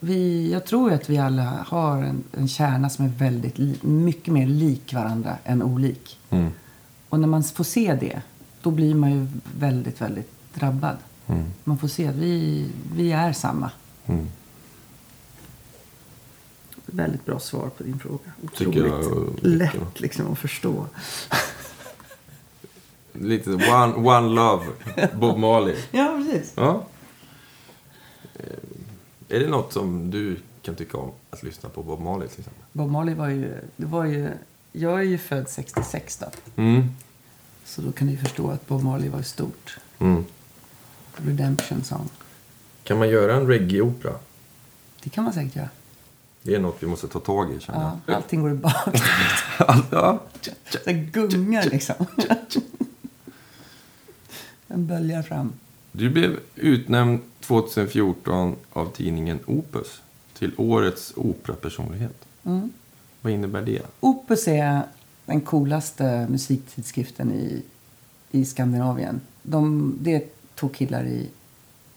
vi, 0.00 0.52
jag 0.52 0.66
tror 0.66 0.92
att 0.92 1.10
vi 1.10 1.18
alla 1.18 1.64
har 1.66 2.02
en, 2.02 2.24
en 2.32 2.48
kärna 2.48 2.90
som 2.90 3.04
är 3.04 3.08
väldigt 3.08 3.58
li, 3.58 3.78
mycket 3.82 4.34
mer 4.34 4.46
lik 4.46 4.94
varandra 4.94 5.36
än 5.44 5.62
olik. 5.62 6.18
Och 7.08 7.20
när 7.20 7.28
man 7.28 7.44
får 7.44 7.64
se 7.64 7.94
det, 8.00 8.22
då 8.62 8.70
blir 8.70 8.94
man 8.94 9.10
ju 9.10 9.26
väldigt, 9.58 10.00
väldigt 10.00 10.32
drabbad. 10.54 10.96
Man 11.64 11.78
får 11.78 11.88
se 11.88 12.06
att 12.06 12.14
vi, 12.14 12.66
vi 12.94 13.12
är 13.12 13.32
samma. 13.32 13.70
Väldigt 16.86 17.26
bra 17.26 17.38
svar 17.38 17.68
på 17.76 17.82
din 17.82 17.98
fråga. 17.98 18.32
Tycker 18.56 18.86
jag 18.86 19.00
Otroligt 19.00 19.42
mycket. 19.42 19.74
lätt 19.74 20.00
liksom 20.00 20.32
att 20.32 20.38
förstå. 20.38 20.86
Lite 23.12 23.50
one, 23.50 23.94
one 23.94 24.28
love, 24.28 24.64
Bob 25.14 25.38
Marley. 25.38 25.76
Ja, 25.90 26.22
precis. 26.26 26.52
Ja. 26.56 26.84
Eh, 28.34 29.36
Är 29.36 29.40
det 29.40 29.48
något 29.48 29.72
som 29.72 30.10
du 30.10 30.36
kan 30.62 30.74
tycka 30.74 30.98
om 30.98 31.10
att 31.30 31.42
lyssna 31.42 31.68
på 31.68 31.82
Bob 31.82 32.00
Marley 32.00 32.28
till 32.28 32.38
exempel? 32.40 32.62
Bob 32.72 32.90
Marley 32.90 33.14
var 33.14 33.28
ju, 33.28 33.54
det 33.76 33.86
var 33.86 34.04
ju... 34.04 34.30
Jag 34.72 34.98
är 34.98 35.02
ju 35.04 35.18
född 35.18 35.48
66 35.48 36.16
då. 36.18 36.26
Mm. 36.62 36.88
Så 37.64 37.82
då 37.82 37.92
kan 37.92 38.06
du 38.06 38.12
ju 38.12 38.18
förstå 38.18 38.50
att 38.50 38.66
Bob 38.68 38.82
Marley 38.82 39.08
var 39.08 39.22
stort. 39.22 39.78
Mm. 39.98 40.24
Redemption 41.26 41.84
Song. 41.84 42.08
Kan 42.84 42.98
man 42.98 43.08
göra 43.08 43.34
en 43.36 43.46
reggae-opera? 43.46 44.12
Det 45.02 45.10
kan 45.10 45.24
man 45.24 45.32
säkert 45.32 45.56
göra. 45.56 45.68
Det 46.42 46.54
är 46.54 46.58
något 46.60 46.76
vi 46.82 46.86
måste 46.86 47.08
ta 47.08 47.20
tag 47.20 47.52
i 47.52 47.60
känner 47.60 47.80
Ja, 47.80 47.98
jag. 48.06 48.16
allting 48.16 48.42
går 48.42 48.50
i 48.50 48.54
bak. 48.54 48.74
ja. 49.90 50.20
Det 50.84 50.92
gungar 50.92 51.62
liksom. 51.64 51.94
Den 54.66 54.86
böljar 54.86 55.22
fram. 55.22 55.52
Du 55.92 56.10
blev 56.10 56.38
utnämnd 56.54 57.20
2014 57.40 58.56
av 58.72 58.92
tidningen 58.92 59.38
Opus 59.46 60.00
till 60.38 60.52
årets 60.56 61.12
operapersonlighet. 61.16 62.24
Mm. 62.44 62.72
Vad 63.20 63.32
innebär 63.32 63.62
det? 63.62 63.82
Opus 64.00 64.48
är 64.48 64.82
den 65.26 65.40
coolaste 65.40 66.26
musiktidskriften 66.30 67.32
i, 67.32 67.62
i 68.30 68.44
Skandinavien. 68.44 69.20
De, 69.42 69.94
det 70.00 70.14
är 70.14 70.22
två 70.58 70.68
killar 70.68 71.04
i, 71.04 71.30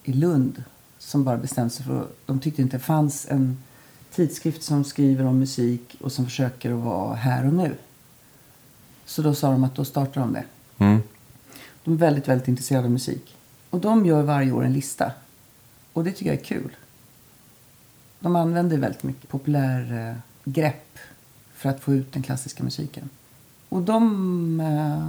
i 0.03 0.13
Lund 0.13 0.63
som 0.99 1.23
bara 1.23 1.37
bestämde 1.37 1.69
sig 1.69 1.85
för 1.85 2.01
att 2.01 2.17
de 2.25 2.39
tyckte 2.39 2.61
inte 2.61 2.77
det 2.77 2.83
fanns 2.83 3.27
en 3.29 3.57
tidskrift 4.11 4.63
som 4.63 4.83
skriver 4.83 5.25
om 5.25 5.39
musik 5.39 5.95
och 6.01 6.11
som 6.11 6.25
försöker 6.25 6.71
att 6.71 6.83
vara 6.83 7.15
här 7.15 7.47
och 7.47 7.53
nu. 7.53 7.75
Så 9.05 9.21
då 9.21 9.35
sa 9.35 9.51
de 9.51 9.63
att 9.63 9.75
då 9.75 9.85
startar 9.85 10.21
de 10.21 10.33
det. 10.33 10.45
Mm. 10.77 11.01
De 11.83 11.93
är 11.93 11.97
väldigt, 11.97 12.27
väldigt 12.27 12.47
intresserade 12.47 12.85
av 12.85 12.91
musik. 12.91 13.35
Och 13.69 13.79
de 13.79 14.05
gör 14.05 14.21
varje 14.21 14.51
år 14.51 14.65
en 14.65 14.73
lista. 14.73 15.11
Och 15.93 16.03
det 16.03 16.11
tycker 16.11 16.31
jag 16.31 16.39
är 16.39 16.43
kul. 16.43 16.75
De 18.19 18.35
använder 18.35 18.77
väldigt 18.77 19.03
mycket 19.03 19.29
populär 19.29 20.09
eh, 20.09 20.17
grepp 20.43 20.97
för 21.53 21.69
att 21.69 21.79
få 21.79 21.93
ut 21.93 22.13
den 22.13 22.23
klassiska 22.23 22.63
musiken. 22.63 23.09
Och 23.69 23.81
de 23.81 24.59
eh, 24.59 25.07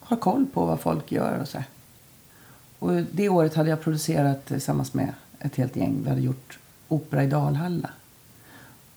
har 0.00 0.16
koll 0.16 0.46
på 0.46 0.66
vad 0.66 0.80
folk 0.80 1.12
gör 1.12 1.38
och 1.38 1.48
så. 1.48 1.58
här. 1.58 1.66
Och 2.78 2.92
det 3.12 3.28
året 3.28 3.54
hade 3.54 3.70
jag 3.70 3.80
producerat 3.80 4.46
tillsammans 4.46 4.94
med 4.94 5.14
ett 5.38 5.56
helt 5.56 5.76
gäng. 5.76 6.00
Vi 6.02 6.08
hade 6.08 6.20
gjort 6.20 6.58
opera 6.88 7.24
i 7.24 7.26
Dalhalla. 7.26 7.90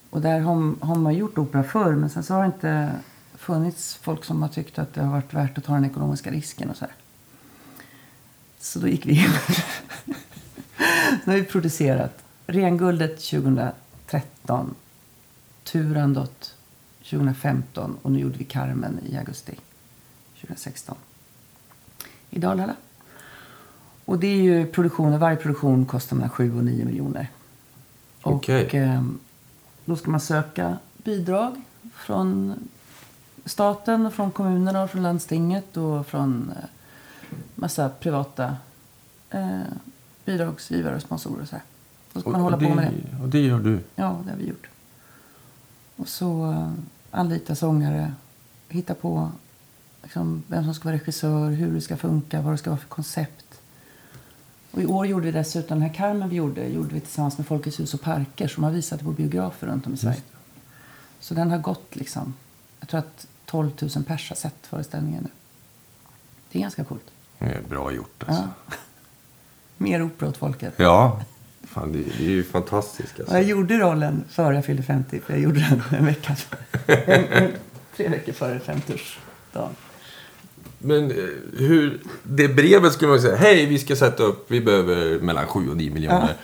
Och 0.10 0.22
där 0.22 0.40
har, 0.40 0.86
har 0.86 0.96
man 0.96 1.14
gjort 1.14 1.38
opera 1.38 1.64
förr 1.64 1.96
men 1.96 2.10
sen 2.10 2.24
så 2.24 2.34
har 2.34 2.42
det 2.42 2.46
inte 2.46 2.92
funnits 3.36 3.96
folk 3.96 4.24
som 4.26 4.42
har 4.42 4.50
tyckt 4.50 4.80
att 4.80 4.94
det 4.94 5.02
har 5.02 5.12
varit 5.12 5.34
värt 5.34 5.58
att 5.58 5.64
ta 5.64 5.74
den 5.74 5.86
ekonomiska 5.86 6.32
risken 6.32 6.70
och 6.70 6.78
så 6.78 6.86
här. 6.86 6.94
Så 8.60 8.80
då 8.80 8.88
gick 8.88 9.06
vi 9.06 9.24
in. 9.24 9.30
nu 11.26 11.32
har 11.32 11.34
vi 11.34 11.44
producerat 11.44 12.24
Renguldet 12.48 13.20
2013, 13.20 14.76
Turandot 15.64 16.56
2015 17.10 17.98
och 18.02 18.12
nu 18.12 18.20
gjorde 18.20 18.38
vi 18.38 18.44
Carmen 18.44 19.00
i 19.06 19.18
augusti 19.18 19.56
2016. 20.42 20.96
I 22.30 22.40
Dalhalla. 22.40 22.76
Och 24.12 24.20
det 24.20 24.28
är 24.28 24.41
ju 24.41 24.66
produktioner, 24.66 25.18
varje 25.18 25.38
produktion 25.38 25.86
kostar 25.86 26.16
mellan 26.16 26.30
7 26.30 26.57
och 26.57 26.64
9 26.64 26.86
miljoner. 26.86 27.28
Och 28.22 28.34
Okej. 28.34 28.70
eh, 28.74 29.03
då 29.86 29.95
ska 29.95 30.12
man 30.12 30.20
söka 30.20 30.78
bidrag 30.97 31.62
från 31.93 32.53
staten, 33.45 34.05
och 34.05 34.14
från 34.14 34.32
kommunerna, 34.32 34.84
och 34.84 34.89
från 34.89 35.03
landstinget 35.03 35.78
och 35.78 36.07
från 36.07 36.53
eh, 36.57 36.64
massa 37.55 37.89
privata 37.89 38.55
eh, 39.30 39.62
bidragsgivare 40.26 40.95
och 40.95 41.01
sponsorer. 41.01 41.41
Och 41.41 41.47
så 41.47 41.55
här. 41.55 41.64
Då 42.14 42.22
ska 42.22 42.30
man 42.30 42.41
hålla 42.41 42.57
det, 42.57 42.68
på 42.68 42.76
med 42.76 42.93
det. 42.93 43.24
Och 43.24 43.30
det 43.30 43.39
gör 43.39 43.59
du. 43.59 43.80
Ja, 43.95 44.22
det 44.26 44.32
har 44.32 44.38
vi 44.38 44.47
gjort. 44.47 44.68
Och 45.95 46.07
så 46.07 46.49
uh, 46.49 46.72
anlita 47.12 47.55
sångare, 47.55 48.14
hitta 48.68 48.93
på 48.93 49.32
liksom, 50.03 50.43
vem 50.47 50.64
som 50.64 50.74
ska 50.74 50.89
vara 50.89 50.95
regissör, 50.95 51.49
hur 51.49 51.74
det 51.74 51.82
ska 51.82 51.97
funka, 51.97 52.41
vad 52.41 52.53
det 52.53 52.57
ska 52.57 52.70
vara 52.70 52.80
för 52.80 52.88
koncept. 52.88 53.51
Och 54.72 54.82
i 54.82 54.86
år 54.86 55.08
gjorde 55.08 55.26
vi 55.26 55.32
dessutom, 55.32 55.80
den 55.80 55.88
här 55.88 55.96
Carmen 55.96 56.30
vi 56.30 56.36
gjorde, 56.36 56.68
gjorde 56.68 56.94
vi 56.94 57.00
tillsammans 57.00 57.38
med 57.38 57.48
Folkets 57.48 57.80
hus 57.80 57.94
och 57.94 58.02
parker 58.02 58.48
som 58.48 58.64
har 58.64 58.72
visat 58.72 59.02
på 59.02 59.12
biografer 59.12 59.68
runt 59.68 59.88
om 59.88 59.94
i 59.94 59.98
Sverige. 59.98 60.22
Så 61.20 61.34
den 61.34 61.52
har 61.52 61.58
gått 61.58 61.96
liksom, 61.96 62.34
jag 62.80 62.90
tror 62.90 63.00
att 63.00 63.28
12 63.46 63.72
000 63.96 64.04
pers 64.04 64.30
har 64.30 64.36
sett 64.36 64.68
föreställningen 64.68 65.24
nu. 65.24 65.30
Det 66.52 66.60
är 66.60 66.62
ganska 66.62 66.84
coolt. 66.84 67.12
Det 67.40 67.46
är 67.46 67.62
bra 67.62 67.92
gjort 67.92 68.24
alltså. 68.28 68.50
Ja. 68.68 68.74
Mer 69.78 70.04
opera 70.04 70.30
åt 70.30 70.38
folket. 70.38 70.74
Ja. 70.78 71.22
Fan, 71.64 71.92
det, 71.92 72.00
är 72.00 72.30
ju 72.30 72.44
fantastiskt 72.44 73.20
alltså. 73.20 73.36
jag 73.36 73.44
gjorde 73.44 73.78
rollen 73.78 74.24
före 74.30 74.56
jag 74.56 74.66
fyllde 74.66 74.84
50, 74.84 75.20
för 75.20 75.34
jag 75.34 75.42
gjorde 75.42 75.60
den 75.60 75.84
en 76.00 76.06
vecka. 76.06 76.36
en, 76.88 77.52
tre 77.96 78.10
veckor 78.10 78.34
före 78.34 78.60
50-årsdagen. 78.60 79.70
Men 80.82 81.12
eh, 81.12 81.18
hur, 81.58 82.02
det 82.24 82.48
brevet 82.48 82.94
skulle 82.94 83.12
man 83.12 83.22
säga, 83.22 83.36
hej 83.36 83.66
vi 83.66 83.80
ska 83.80 83.96
sätta 83.96 84.24
upp, 84.24 84.52
vi 84.52 84.62
behöver 84.62 85.20
mellan 85.20 85.48
7 85.48 85.70
och 85.70 85.78
9 85.78 85.92
miljoner. 85.92 86.36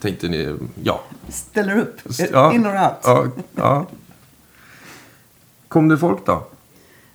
Tänkte 0.00 0.28
ni, 0.28 0.56
ja. 0.82 1.00
Ställer 1.28 1.78
upp, 1.78 2.00
ja. 2.32 2.52
in 2.54 2.66
or 2.66 2.70
out. 2.84 2.94
Ja, 3.04 3.26
ja. 3.54 3.86
Kom 5.68 5.88
det 5.88 5.98
folk 5.98 6.26
då? 6.26 6.46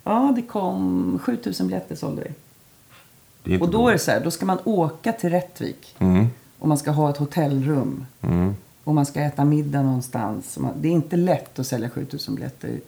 Ja, 0.04 0.34
det 0.36 0.42
kom 0.42 1.20
7000 1.24 1.68
biljetter 1.68 1.96
sålde 1.96 2.28
vi. 3.44 3.58
Och 3.60 3.70
då 3.70 3.88
är 3.88 3.92
det 3.94 4.00
så 4.00 4.12
här, 4.12 4.20
då 4.24 4.32
ska 4.32 4.46
man 4.46 4.58
åka 4.64 5.12
till 5.14 5.30
Rättvik. 5.30 5.96
Mm, 6.00 6.28
Och 6.60 6.68
man 6.68 6.78
ska 6.78 6.92
ha 6.92 7.10
ett 7.10 7.18
hotellrum. 7.18 8.06
mm. 8.22 8.56
Och 8.84 8.96
man 8.96 9.06
ska 9.06 9.20
äta 9.22 9.46
middag 9.46 9.82
någonstans. 9.82 10.58
Och 10.58 10.64
Det 10.76 10.88
är 10.88 10.92
inte 10.92 11.16
lätt 11.16 11.60
att 11.60 11.68
sälja 11.68 11.90
7000 11.90 12.36
biljetter. 12.36 12.80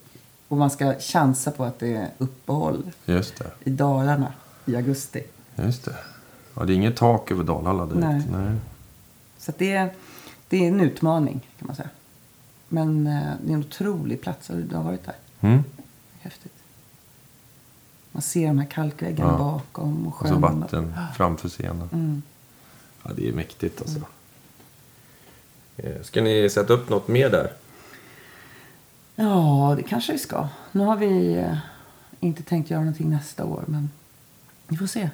Och 0.54 0.60
man 0.60 0.70
ska 0.70 0.96
chansa 1.00 1.52
på 1.52 1.64
att 1.64 1.80
det 1.80 1.96
är 1.96 2.10
uppehåll 2.18 2.92
Just 3.06 3.36
det, 3.38 3.52
i 3.64 3.70
Dalarna 3.70 4.34
i 4.66 4.76
augusti. 4.76 5.24
just 5.56 5.86
det. 5.86 5.96
Ja, 6.56 6.64
det 6.66 6.74
är 6.74 6.76
inget 6.76 6.96
tak 6.98 7.32
över 7.32 7.44
Dalhalla 7.44 7.86
direkt. 7.86 8.02
Nej. 8.02 8.24
Nej. 8.32 8.56
Så 9.38 9.52
det, 9.58 9.72
är, 9.72 9.94
det 10.50 10.58
är 10.58 10.68
en 10.68 10.80
utmaning 10.82 11.48
kan 11.60 11.68
man 11.68 11.76
säga. 11.76 11.90
Men 12.70 13.08
eh, 13.08 13.32
det 13.44 13.52
är 13.52 13.54
en 13.54 13.60
otrolig 13.60 14.22
plats. 14.22 14.50
Har 14.50 14.56
du 14.56 14.76
har 14.76 14.84
varit 14.84 15.06
där? 15.06 15.16
Mm. 15.42 15.64
Häftigt. 16.22 16.54
Man 18.12 18.22
ser 18.22 18.48
de 18.48 18.60
här 18.60 18.68
kalkväggarna 18.68 19.32
Ja. 19.32 19.38
bakom 19.38 20.08
och 20.08 20.22
Och 20.22 20.28
så 20.28 20.34
sjön. 20.34 20.42
vatten 20.60 20.94
framför 21.16 21.50
scenen. 21.50 21.90
Mm. 21.94 22.22
Ja, 23.04 23.12
det 23.16 23.30
är 23.30 23.34
mäktigt 23.34 23.82
alltså. 23.82 24.00
Eh, 25.78 26.02
Ska 26.02 26.22
ni 26.22 26.50
sätta 26.50 26.74
upp 26.74 26.90
något 26.90 27.08
mer 27.08 27.30
där? 27.30 27.52
Ja, 29.16 29.74
det 29.78 29.84
kanske 29.84 30.12
vi 30.14 30.20
ska. 30.20 30.48
Nu 30.72 30.84
har 30.84 30.96
vi 30.98 31.34
eh, 31.38 31.58
inte 32.20 32.44
tänkt 32.44 32.70
göra 32.70 32.82
någonting 32.82 33.10
nästa 33.10 33.46
år, 33.46 33.64
men 33.68 33.90
vi 34.68 34.78
får 34.78 34.88
se. 34.88 35.10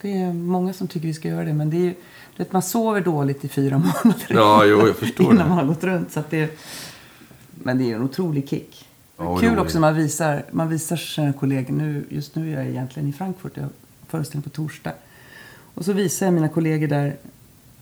Det 0.00 0.16
är 0.16 0.32
många 0.32 0.72
som 0.72 0.88
tycker 0.88 1.06
vi 1.06 1.14
ska 1.14 1.28
göra 1.28 1.44
det, 1.44 1.52
men 1.52 1.70
det 1.70 1.76
är 1.76 1.80
ju, 1.80 1.90
du 2.36 2.38
vet, 2.44 2.52
man 2.52 2.62
sover 2.62 3.00
dåligt 3.00 3.44
i 3.44 3.48
fyra 3.48 3.78
månader 4.04 4.26
Ja, 4.28 4.64
jo, 4.64 4.86
jag 4.86 4.96
förstår 4.96 5.26
innan 5.26 5.36
det. 5.38 5.48
man 5.48 5.58
har 5.58 5.64
gått 5.64 5.84
runt. 5.84 6.12
Så 6.12 6.22
det, 6.30 6.58
men 7.50 7.78
det 7.78 7.90
är 7.90 7.96
en 7.96 8.02
otrolig 8.02 8.48
kick. 8.48 8.88
Ja, 9.16 9.36
Kul 9.36 9.48
roligt. 9.48 9.60
också 9.60 9.74
när 9.74 9.80
man 9.80 9.94
visar, 9.94 10.44
man 10.50 10.68
visar 10.68 10.96
sina 10.96 11.32
kollegor. 11.32 11.74
Nu, 11.74 12.04
just 12.08 12.34
nu 12.36 12.52
är 12.52 12.56
jag 12.58 12.66
egentligen 12.70 13.08
i 13.08 13.12
Frankfurt. 13.12 13.52
Jag 13.56 13.62
har 13.62 13.70
föreställning 14.08 14.42
på 14.42 14.50
torsdag. 14.50 14.92
Och 15.74 15.84
så 15.84 15.92
visar 15.92 16.26
jag 16.26 16.32
mina 16.32 16.48
kollegor 16.48 16.86
där 16.88 17.16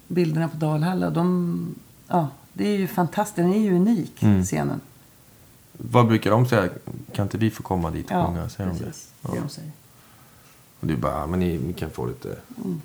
bilderna 0.09 0.49
på 0.49 0.57
Dalhalla. 0.57 1.11
De, 1.11 1.75
ja, 2.09 2.29
det 2.53 2.69
är 2.69 2.79
ju 2.79 2.87
fantastiskt. 2.87 3.37
Den 3.37 3.53
är 3.53 3.59
ju 3.61 3.75
unik, 3.77 4.23
Mm. 4.23 4.45
scenen. 4.45 4.81
Vad 5.73 6.07
brukar 6.09 6.31
de 6.31 6.47
säga? 6.49 6.69
Kan 7.13 7.23
inte 7.27 7.39
vi 7.39 7.51
få 7.51 7.63
komma 7.63 7.91
dit 7.91 8.11
och 8.11 8.27
sjunga? 8.27 8.49
Säger 8.49 8.71
de 8.71 8.79
det? 8.79 8.85
precis. 8.85 9.09
Ja. 9.23 9.31
Det 9.33 9.41
de 9.41 9.49
säger. 9.49 9.71
Och 10.81 10.87
du 10.87 10.97
bara, 10.97 11.13
"Ja, 11.13 11.27
men 11.27 11.41
ni, 11.41 11.59
ni 11.59 11.73
kan 11.73 11.91
få 11.91 12.07
lite, 12.07 12.37
Mm. 12.65 12.81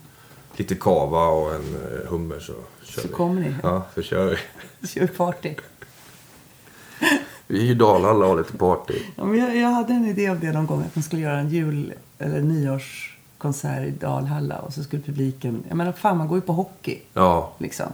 lite 0.55 0.75
kava 0.75 1.27
och 1.27 1.55
en 1.55 1.61
eh, 1.75 2.09
hummer 2.09 2.39
så 2.39 2.53
kör 2.83 3.01
Så 3.01 3.07
vi. 3.07 3.13
kommer 3.13 3.41
ni. 3.41 3.55
Ja, 3.63 3.85
så 3.95 4.01
kör 4.01 4.25
vi. 4.81 4.87
Kör 4.87 5.07
party. 5.07 5.55
Vi 7.47 7.67
är 7.67 7.71
i 7.71 7.73
Dalhalla 7.73 8.19
och 8.25 8.29
har 8.29 8.37
lite 8.37 8.57
party. 8.57 8.93
Ja, 9.15 9.25
men 9.25 9.39
jag, 9.39 9.55
jag 9.57 9.69
hade 9.69 9.93
en 9.93 10.05
idé 10.05 10.29
om 10.29 10.39
det 10.39 10.51
någon 10.51 10.65
gång. 10.65 10.81
Att 10.83 10.95
man 10.95 11.03
skulle 11.03 11.21
göra 11.21 11.39
en 11.39 11.49
jul 11.49 11.93
eller 12.17 12.41
nyårskonsert 12.41 13.87
i 13.87 13.91
Dalhalla. 13.91 14.59
Och 14.59 14.73
så 14.73 14.83
skulle 14.83 15.01
publiken... 15.01 15.63
Jag 15.67 15.77
menar, 15.77 15.91
fan 15.91 16.17
man 16.17 16.27
går 16.27 16.37
ju 16.37 16.41
på 16.41 16.53
hockey. 16.53 16.99
Ja, 17.13 17.53
Liksom. 17.57 17.85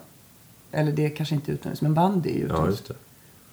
Eller 0.72 0.92
det 0.92 1.06
är 1.06 1.10
kanske 1.10 1.36
inte 1.36 1.52
utomhus, 1.52 1.82
men 1.82 1.94
bandy 1.94 2.30
är 2.30 2.34
ju 2.34 2.40
ja 2.40 2.46
utomhus. 2.46 2.70
just 2.70 2.88
det. 2.88 2.94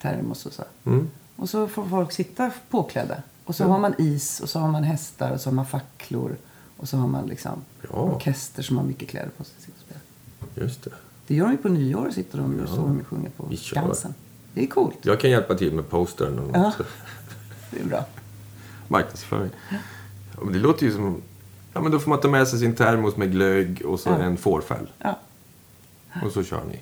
Termos 0.02 0.46
och 0.46 0.52
så. 0.52 0.62
Mm. 0.84 1.10
Och 1.40 1.48
så 1.48 1.68
får 1.68 1.86
folk 1.88 2.12
sitta 2.12 2.50
påklädda. 2.70 3.22
Och 3.44 3.54
så 3.56 3.62
Ja. 3.62 3.66
har 3.68 3.78
man 3.78 3.94
is 3.98 4.40
och 4.40 4.48
så 4.48 4.58
har 4.58 4.68
man 4.68 4.84
hästar 4.84 5.30
och 5.32 5.40
så 5.40 5.48
har 5.50 5.54
man 5.54 5.66
facklor. 5.66 6.36
Och 6.76 6.88
så 6.88 6.96
har 6.96 7.08
man 7.08 7.26
liksom 7.26 7.52
Ja. 7.82 7.88
orkester 7.98 8.62
som 8.62 8.76
har 8.76 8.84
mycket 8.84 9.08
kläder 9.08 9.30
på 9.36 9.44
sig. 9.44 9.54
Och. 10.40 10.46
Just 10.62 10.82
det. 10.84 10.90
Det 11.26 11.34
gör 11.34 11.44
de 11.44 11.52
ju 11.52 11.58
på 11.58 11.68
nyår. 11.68 12.10
Sitter 12.10 12.38
de 12.38 12.54
och 12.54 12.60
Ja. 12.62 12.66
så 12.66 12.76
de 12.76 13.04
sjunger 13.04 13.30
på. 13.30 13.56
Skansen. 13.56 14.14
Det 14.54 14.62
är 14.62 14.66
coolt. 14.66 14.96
Jag 15.02 15.20
kan 15.20 15.30
hjälpa 15.30 15.54
till 15.54 15.74
med 15.74 15.88
postern 15.90 16.38
och 16.38 16.50
Ja. 16.56 16.72
Det 17.70 17.80
är 17.80 17.84
bra. 17.84 18.04
marknadsföring. 18.88 19.50
Ja, 19.70 20.44
det 20.52 20.58
låter 20.58 20.86
ju 20.86 20.92
som... 20.92 21.22
Ja, 21.72 21.80
men 21.80 21.92
då 21.92 21.98
får 21.98 22.10
man 22.10 22.20
ta 22.20 22.28
med 22.28 22.48
sig 22.48 22.58
sin 22.58 22.74
termos 22.74 23.16
med 23.16 23.32
glögg 23.32 23.82
och 23.86 24.00
så 24.00 24.08
Ja. 24.10 24.18
en 24.18 24.36
fårfäll. 24.36 24.86
Ja. 24.98 25.18
Och 26.24 26.32
så 26.32 26.42
kör 26.44 26.64
ni. 26.64 26.80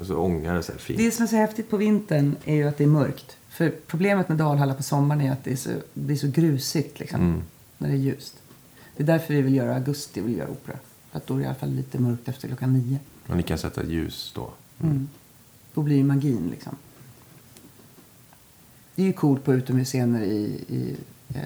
Och 0.00 0.06
så 0.06 0.16
ångar 0.16 0.54
det 0.54 0.62
så 0.62 0.72
här 0.72 0.78
fint. 0.78 0.98
Det 0.98 1.10
som 1.10 1.22
är 1.22 1.26
så 1.26 1.36
häftigt 1.36 1.70
på 1.70 1.76
vintern 1.76 2.36
är 2.44 2.54
ju 2.54 2.68
att 2.68 2.76
det 2.78 2.84
är 2.84 2.88
mörkt. 2.88 3.36
För 3.48 3.74
problemet 3.86 4.28
med 4.28 4.38
Dalhalla 4.38 4.74
på 4.74 4.82
sommaren 4.82 5.20
är 5.20 5.32
att 5.32 5.44
det 5.44 5.52
är 5.52 5.56
så, 5.56 5.70
det 5.94 6.12
är 6.12 6.16
så 6.16 6.28
grusigt 6.28 7.00
liksom, 7.00 7.20
Mm. 7.20 7.42
när 7.78 7.88
det 7.88 7.94
är 7.94 7.98
ljust. 7.98 8.34
Det 8.96 9.02
är 9.02 9.06
därför 9.06 9.34
vi 9.34 9.42
vill 9.42 9.54
göra 9.54 9.74
augusti, 9.74 10.20
vill 10.20 10.36
göra 10.36 10.48
opera. 10.50 10.76
För 11.10 11.18
att 11.18 11.26
då 11.26 11.34
är 11.34 11.38
det 11.38 11.44
i 11.44 11.46
alla 11.46 11.54
fall 11.54 11.70
lite 11.70 11.98
mörkt 11.98 12.28
efter 12.28 12.48
klockan 12.48 12.72
nio. 12.72 12.98
Och 13.26 13.36
ni 13.36 13.42
kan 13.42 13.58
sätta 13.58 13.84
ljus 13.84 14.32
då. 14.34 14.50
Mm. 14.82 15.08
Då 15.74 15.82
blir 15.82 15.96
ju 15.96 16.04
magin 16.04 16.48
liksom. 16.50 16.76
Det 18.94 19.02
är 19.02 19.06
ju 19.06 19.12
coolt 19.12 19.44
på 19.44 19.54
utomhusscener 19.54 20.22
i, 20.22 20.64
i 20.68 20.96
eh, 21.34 21.40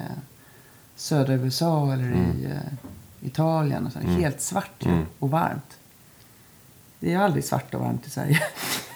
södra 0.96 1.34
USA 1.34 1.92
eller 1.92 2.10
i 2.12 2.44
eh, 2.44 3.26
Italien. 3.28 3.86
Och 3.86 3.92
så. 3.92 3.98
Helt 3.98 4.40
svart 4.40 4.72
ju, 4.86 4.90
Mm. 4.90 5.04
och 5.18 5.30
varmt. 5.30 5.76
Det 7.04 7.12
är 7.12 7.18
aldrig 7.18 7.44
svart 7.44 7.74
och 7.74 7.80
varmt 7.80 8.06
i 8.06 8.10
Sverige. 8.10 8.40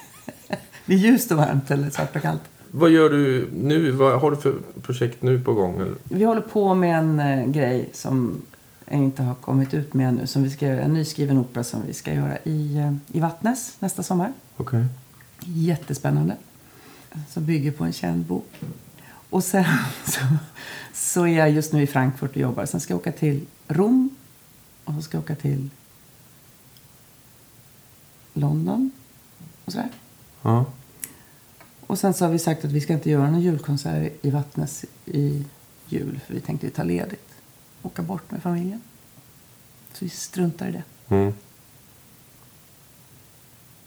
det 0.86 0.94
är 0.94 0.98
ljust 0.98 1.30
och 1.30 1.36
varmt 1.36 1.70
eller 1.70 1.90
svart 1.90 2.16
och 2.16 2.22
kallt. 2.22 2.42
Vad 2.70 2.90
gör 2.90 3.10
du 3.10 3.48
nu? 3.52 3.90
Vad 3.90 4.20
har 4.20 4.30
du 4.30 4.36
för 4.36 4.54
projekt 4.82 5.22
nu 5.22 5.40
på 5.40 5.54
gång? 5.54 5.80
Eller? 5.80 5.94
Vi 6.04 6.24
håller 6.24 6.40
på 6.40 6.74
med 6.74 6.98
en 6.98 7.20
eh, 7.20 7.46
grej 7.46 7.88
som 7.92 8.42
inte 8.90 9.22
har 9.22 9.34
kommit 9.34 9.74
ut 9.74 9.94
med 9.94 10.08
ännu. 10.08 10.26
Som 10.26 10.42
vi 10.42 10.50
ska 10.50 10.66
en 10.66 10.94
nyskriven 10.94 11.38
opera 11.38 11.64
som 11.64 11.82
vi 11.86 11.94
ska 11.94 12.14
göra 12.14 12.38
i, 12.44 12.76
eh, 12.76 13.16
i 13.16 13.20
Vattnes 13.20 13.76
nästa 13.78 14.02
sommar. 14.02 14.32
Okej. 14.56 14.84
Jättespännande. 15.40 16.36
Som 17.30 17.44
bygger 17.44 17.70
på 17.70 17.84
en 17.84 17.92
känd 17.92 18.24
bok. 18.24 18.60
Och 19.30 19.44
sen 19.44 19.64
så, 20.04 20.20
så 20.94 21.26
är 21.26 21.38
jag 21.38 21.50
just 21.50 21.72
nu 21.72 21.82
i 21.82 21.86
Frankfurt 21.86 22.30
och 22.30 22.36
jobbar. 22.36 22.66
Sen 22.66 22.80
ska 22.80 22.92
jag 22.92 23.00
åka 23.00 23.12
till 23.12 23.46
Rom. 23.68 24.10
Och 24.84 24.94
så 24.94 25.02
ska 25.02 25.16
jag 25.16 25.24
åka 25.24 25.34
till 25.34 25.70
London. 28.38 28.90
Och 29.64 29.72
sådär. 29.72 29.90
Ja. 30.42 30.64
Och 31.86 31.98
sen 31.98 32.14
så 32.14 32.24
har 32.24 32.32
vi 32.32 32.38
sagt 32.38 32.64
att 32.64 32.72
vi 32.72 32.80
ska 32.80 32.92
inte 32.92 33.10
göra 33.10 33.30
någon 33.30 33.40
julkonsert 33.40 34.12
i 34.24 34.30
Vattnes 34.30 34.84
i 35.04 35.44
jul. 35.86 36.20
För 36.26 36.34
vi 36.34 36.40
tänkte 36.40 36.70
ta 36.70 36.82
ledigt. 36.82 37.34
Åka 37.82 38.02
bort 38.02 38.30
med 38.30 38.42
familjen. 38.42 38.80
Så 39.92 40.04
vi 40.04 40.08
struntar 40.08 40.68
i 40.68 40.72
det. 40.72 40.82
Mm. 41.08 41.32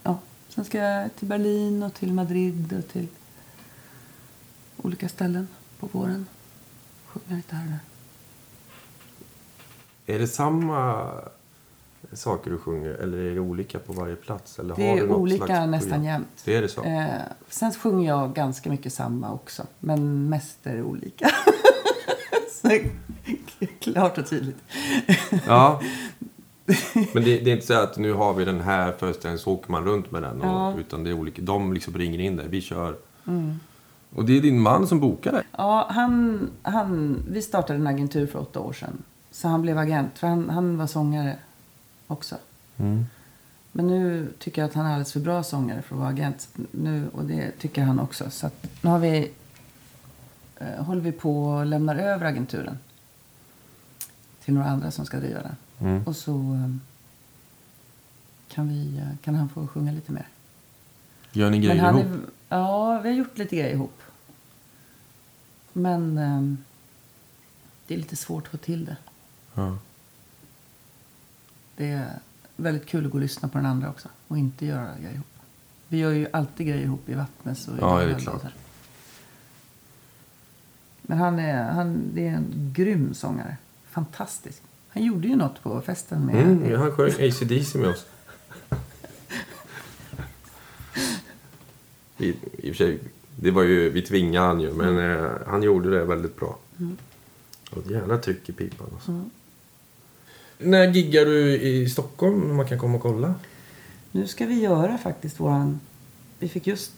Ja, 0.04 0.20
sen 0.50 0.66
ska 0.66 0.78
jag 0.78 1.16
till 1.16 1.28
Berlin 1.28 1.84
och 1.84 1.94
till 1.94 2.14
Madrid 2.14 2.74
och 2.74 2.88
till 2.88 3.08
olika 4.78 5.10
ställen 5.10 5.48
på 5.80 5.88
våren. 5.88 6.26
Sjunga 7.06 7.36
lite 7.38 7.56
här 7.56 7.66
och 7.66 7.72
där. 7.72 7.80
Är 10.16 10.20
det 10.20 10.28
samma 10.28 11.12
saker 12.14 12.52
du 12.52 12.58
sjunger 12.58 12.90
eller 12.90 13.18
är 13.18 13.34
det 13.34 13.40
olika 13.40 13.80
på 13.80 13.94
varje 13.94 14.16
plats? 14.16 14.60
Eller 14.60 14.76
Det 14.76 14.88
har 14.90 14.96
du 14.96 15.04
är 15.04 15.08
något 15.08 15.18
olika 15.18 15.66
nästan 15.66 16.04
jämt. 16.04 16.42
Det 16.46 16.56
är 16.56 16.62
det 16.62 16.68
så? 16.70 16.84
Eh, 16.84 17.06
sen 17.50 17.72
sjunger 17.72 18.08
jag 18.08 18.34
ganska 18.34 18.70
mycket 18.70 18.94
samma 18.94 19.34
också. 19.34 19.64
Men 19.80 20.30
mest 20.30 20.58
är 20.68 20.76
det 20.76 20.84
olika. 20.84 21.30
klart 23.80 24.18
och 24.18 24.30
tydligt. 24.30 24.64
Ja. 25.48 25.82
Men 27.14 27.24
det, 27.24 27.40
det 27.40 27.52
är 27.52 27.56
inte 27.56 27.68
så 27.68 27.74
att 27.74 27.98
nu 27.98 28.14
har 28.14 28.34
vi 28.34 28.46
den 28.46 28.62
här 28.62 28.92
föreställningen 28.92 29.40
så 29.40 29.52
åker 29.52 29.72
man 29.72 29.86
runt 29.86 30.12
med 30.12 30.24
den. 30.24 30.42
Och, 30.42 30.48
Ja. 30.48 30.74
Utan 30.80 31.04
det 31.04 31.10
är 31.10 31.14
olika. 31.14 31.42
De 31.42 31.74
liksom 31.74 31.94
ringer 31.94 32.20
in 32.20 32.36
dig. 32.36 32.48
Vi 32.50 32.62
kör. 32.62 32.96
Och 34.16 34.26
det 34.26 34.38
är 34.38 34.42
din 34.42 34.62
man 34.62 34.88
som 34.88 35.00
bokar 35.00 35.32
dig. 35.32 35.44
Ja, 35.58 35.88
han, 35.90 36.50
han, 36.62 37.24
vi 37.30 37.42
startade 37.42 37.80
en 37.80 37.88
agentur 37.88 38.28
för 38.28 38.40
åtta 38.40 38.60
år 38.60 38.74
sedan. 38.74 39.04
Så 39.32 39.48
han 39.48 39.62
blev 39.62 39.78
agent. 39.78 40.20
För 40.20 40.28
han, 40.28 40.50
han 40.50 40.78
var 40.78 40.88
sångare 40.88 41.36
också. 42.12 42.38
Men 43.72 43.88
nu 43.88 44.34
tycker 44.40 44.62
jag 44.62 44.70
att 44.70 44.76
han 44.76 44.86
är 44.86 44.90
alldeles 44.90 45.14
för 45.14 45.20
bra 45.20 45.44
sångare 45.44 45.82
för 45.82 45.96
att 45.96 46.00
vara 46.00 46.10
agent. 46.10 46.50
Nu, 46.72 47.10
och 47.14 47.26
det 47.26 47.52
tycker 47.52 47.84
han 47.84 48.00
också. 48.00 48.30
Så 48.30 48.48
att 48.48 48.68
nu 48.82 48.90
har 48.90 49.00
vi, 49.00 49.32
eh, 50.58 50.84
håller 50.84 51.02
vi 51.02 51.12
på 51.12 51.46
och 51.46 51.66
lämnar 51.66 51.96
över 51.96 52.26
agenturen. 52.26 52.80
Till 54.44 54.54
några 54.54 54.68
andra 54.68 54.92
som 54.92 55.06
ska 55.06 55.20
driva 55.20 55.42
den. 55.42 55.56
Mm. 55.80 56.04
Och 56.08 56.16
så 56.16 56.34
eh, 56.34 56.76
kan, 58.48 58.70
vi, 58.70 58.98
eh, 58.98 59.18
kan 59.24 59.36
han 59.36 59.50
få 59.50 59.68
sjunga 59.68 59.92
lite 59.92 60.12
mer. 60.12 60.28
Gör 61.32 61.50
ni 61.50 61.60
grejer 61.60 61.90
ihop? 61.90 62.06
är, 62.06 62.20
ja, 62.50 63.00
vi 63.00 63.10
har 63.10 63.16
gjort 63.16 63.38
lite 63.38 63.56
grejer 63.56 63.74
ihop. 63.74 64.02
Men 65.74 66.18
ehm, 66.18 66.58
det 67.88 67.94
är 67.94 67.98
lite 67.98 68.16
svårt 68.16 68.44
att 68.44 68.52
få 68.52 68.58
till 68.58 68.86
det. 68.86 68.98
Ja. 69.54 69.78
Det 71.82 71.88
är 71.88 72.20
väldigt 72.56 72.86
kul 72.86 73.06
att 73.06 73.12
gå 73.12 73.18
och 73.18 73.22
lyssna 73.22 73.48
på 73.48 73.58
den 73.58 73.68
andra 73.68 73.90
också. 73.90 74.10
Och 74.28 74.38
inte 74.38 74.66
göra 74.66 74.88
grejer 75.00 75.14
ihop. 75.14 75.26
Vi 75.88 75.98
gör 75.98 76.12
ju 76.12 76.28
alltid 76.34 76.68
grejer 76.68 76.84
ihop 76.84 77.10
i 77.10 77.14
Vattnes 77.14 77.68
och 77.68 77.78
i 77.78 77.78
Ja, 77.82 77.98
det 77.98 78.04
är 78.04 78.16
och 78.16 78.22
klart. 78.22 78.44
Men 81.02 81.18
han 81.18 81.40
är, 81.40 81.64
han, 81.64 82.02
det 82.14 82.28
är 82.28 82.32
en 82.32 82.74
grym 82.76 83.14
sångare. 83.14 83.58
Fantastisk. 83.90 84.62
Han 84.90 85.04
gjorde 85.04 85.28
ju 85.28 85.36
något 85.36 85.64
på 85.64 85.82
festen 85.82 86.26
med... 86.26 86.36
Mm, 86.36 86.80
han 86.80 86.92
sjöng 86.92 87.12
AC/DC 87.12 87.78
med 87.78 87.90
oss. 87.90 88.06
I, 92.18 92.28
I 92.28 92.72
och 92.72 92.76
för 92.76 92.84
sig, 92.84 93.00
det 93.36 93.52
var 93.52 93.64
ju, 93.64 93.90
vi 93.90 94.02
tvingade 94.02 94.48
han 94.48 94.60
ju, 94.60 94.74
men 94.74 94.98
eh, 94.98 95.32
han 95.48 95.64
gjorde 95.64 95.90
det 95.90 96.06
väldigt 96.06 96.40
bra. 96.40 96.58
Och 97.72 97.78
ett 97.78 97.90
jävla 97.90 98.18
tryck 98.18 98.50
i 98.50 98.54
pipan. 98.54 98.88
Alltså. 98.94 99.26
När 100.64 100.88
giggar 100.88 101.26
du 101.26 101.52
i 101.62 101.90
Stockholm? 101.90 102.56
Man 102.56 102.68
kan 102.68 102.80
komma 102.80 102.96
och 102.96 103.02
kolla. 103.02 103.36
Nu 104.12 104.28
ska 104.28 104.46
vi 104.46 104.60
göra 104.62 104.98
faktiskt 104.98 105.40
våran... 105.40 105.80
Vi 106.40 106.48
fick 106.50 106.68
just 106.68 106.92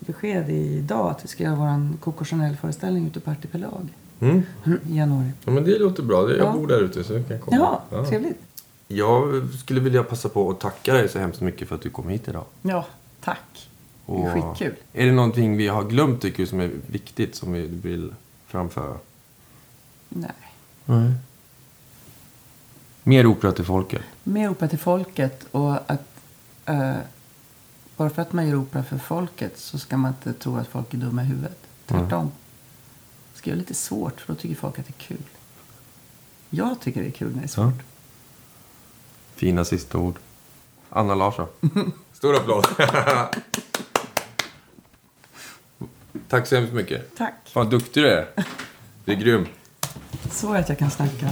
besked 0.00 0.50
idag 0.50 1.10
att 1.10 1.24
vi 1.24 1.28
ska 1.28 1.42
göra 1.44 1.54
våran 1.54 1.98
Coco 2.00 2.24
Chanel-föreställning 2.24 3.06
ute 3.06 3.20
på 3.20 3.30
Artipelag 3.30 3.88
Mm. 4.20 4.42
i 4.88 4.96
januari. 4.96 5.30
Ja, 5.44 5.50
men 5.52 5.64
det 5.64 5.78
låter 5.78 6.02
bra. 6.02 6.30
Jag 6.30 6.38
Ja. 6.38 6.52
bor 6.52 6.66
där 6.66 6.80
ute 6.82 7.04
så 7.04 7.12
jag 7.12 7.28
kan 7.28 7.38
komma. 7.40 7.56
Ja, 7.56 7.82
Ja. 7.90 8.06
trevligt. 8.06 8.38
Jag 8.88 9.48
skulle 9.58 9.80
vilja 9.80 10.02
passa 10.02 10.28
på 10.28 10.50
att 10.50 10.60
tacka 10.60 10.94
dig 10.94 11.08
så 11.08 11.18
hemskt 11.18 11.40
mycket 11.40 11.68
för 11.68 11.74
att 11.74 11.82
du 11.82 11.90
kom 11.90 12.08
hit 12.08 12.28
idag. 12.28 12.44
Ja, 12.62 12.86
tack. 13.20 13.68
Det 14.06 14.12
är 14.12 14.16
Och 14.16 14.32
skitkul. 14.32 14.74
Är 14.92 15.06
det 15.06 15.12
någonting 15.12 15.56
vi 15.56 15.68
har 15.68 15.84
glömt 15.84 16.22
tycker 16.22 16.42
du 16.42 16.46
som 16.46 16.60
är 16.60 16.70
viktigt 16.86 17.34
som 17.34 17.52
vi 17.52 17.66
vill 17.66 18.14
framföra? 18.46 18.94
Nej. 20.08 20.30
Nej. 20.84 21.12
Mer 23.02 23.26
opera 23.26 23.52
till 23.52 23.64
folket. 23.64 24.02
Mer 24.22 24.48
opera 24.50 24.68
till 24.68 24.78
folket 24.78 25.46
och 25.50 25.90
att... 25.90 26.02
eh, 26.66 26.96
bara 27.96 28.10
för 28.10 28.22
att 28.22 28.32
man 28.32 28.48
gör 28.48 28.56
opera 28.56 28.82
för 28.82 28.98
folket 28.98 29.58
så 29.58 29.78
ska 29.78 29.96
man 29.96 30.12
inte 30.12 30.32
tro 30.32 30.56
att 30.56 30.68
folk 30.68 30.94
är 30.94 30.98
dumma 30.98 31.22
i 31.22 31.26
huvudet. 31.26 31.58
Tvärtom. 31.86 32.32
ska 33.34 33.50
göra 33.50 33.58
lite 33.58 33.74
svårt 33.74 34.20
för 34.20 34.32
då 34.32 34.40
tycker 34.40 34.54
folk 34.54 34.78
att 34.78 34.86
det 34.86 34.92
är 34.98 35.02
kul. 35.06 35.22
Jag 36.50 36.80
tycker 36.80 37.00
det 37.02 37.06
är 37.06 37.10
kul 37.10 37.30
när 37.32 37.38
det 37.38 37.46
är 37.46 37.48
svårt. 37.48 37.82
Fina 39.34 39.64
sista 39.64 39.98
ord. 39.98 40.14
Anna 40.90 41.14
Larsson. 41.14 41.46
Stor 42.12 42.36
applåd. 42.36 42.66
Tack 46.28 46.46
så 46.46 46.56
hemskt 46.56 46.72
mycket. 46.72 47.16
Tack. 47.16 47.34
Fan 47.44 47.70
duktig 47.70 48.02
du 48.02 48.08
är. 48.08 48.28
Du 49.04 49.12
är 49.12 49.16
grym. 49.16 49.46
Så 50.30 50.54
att 50.54 50.68
jag 50.68 50.78
kan 50.78 50.90
snacka. 50.90 51.30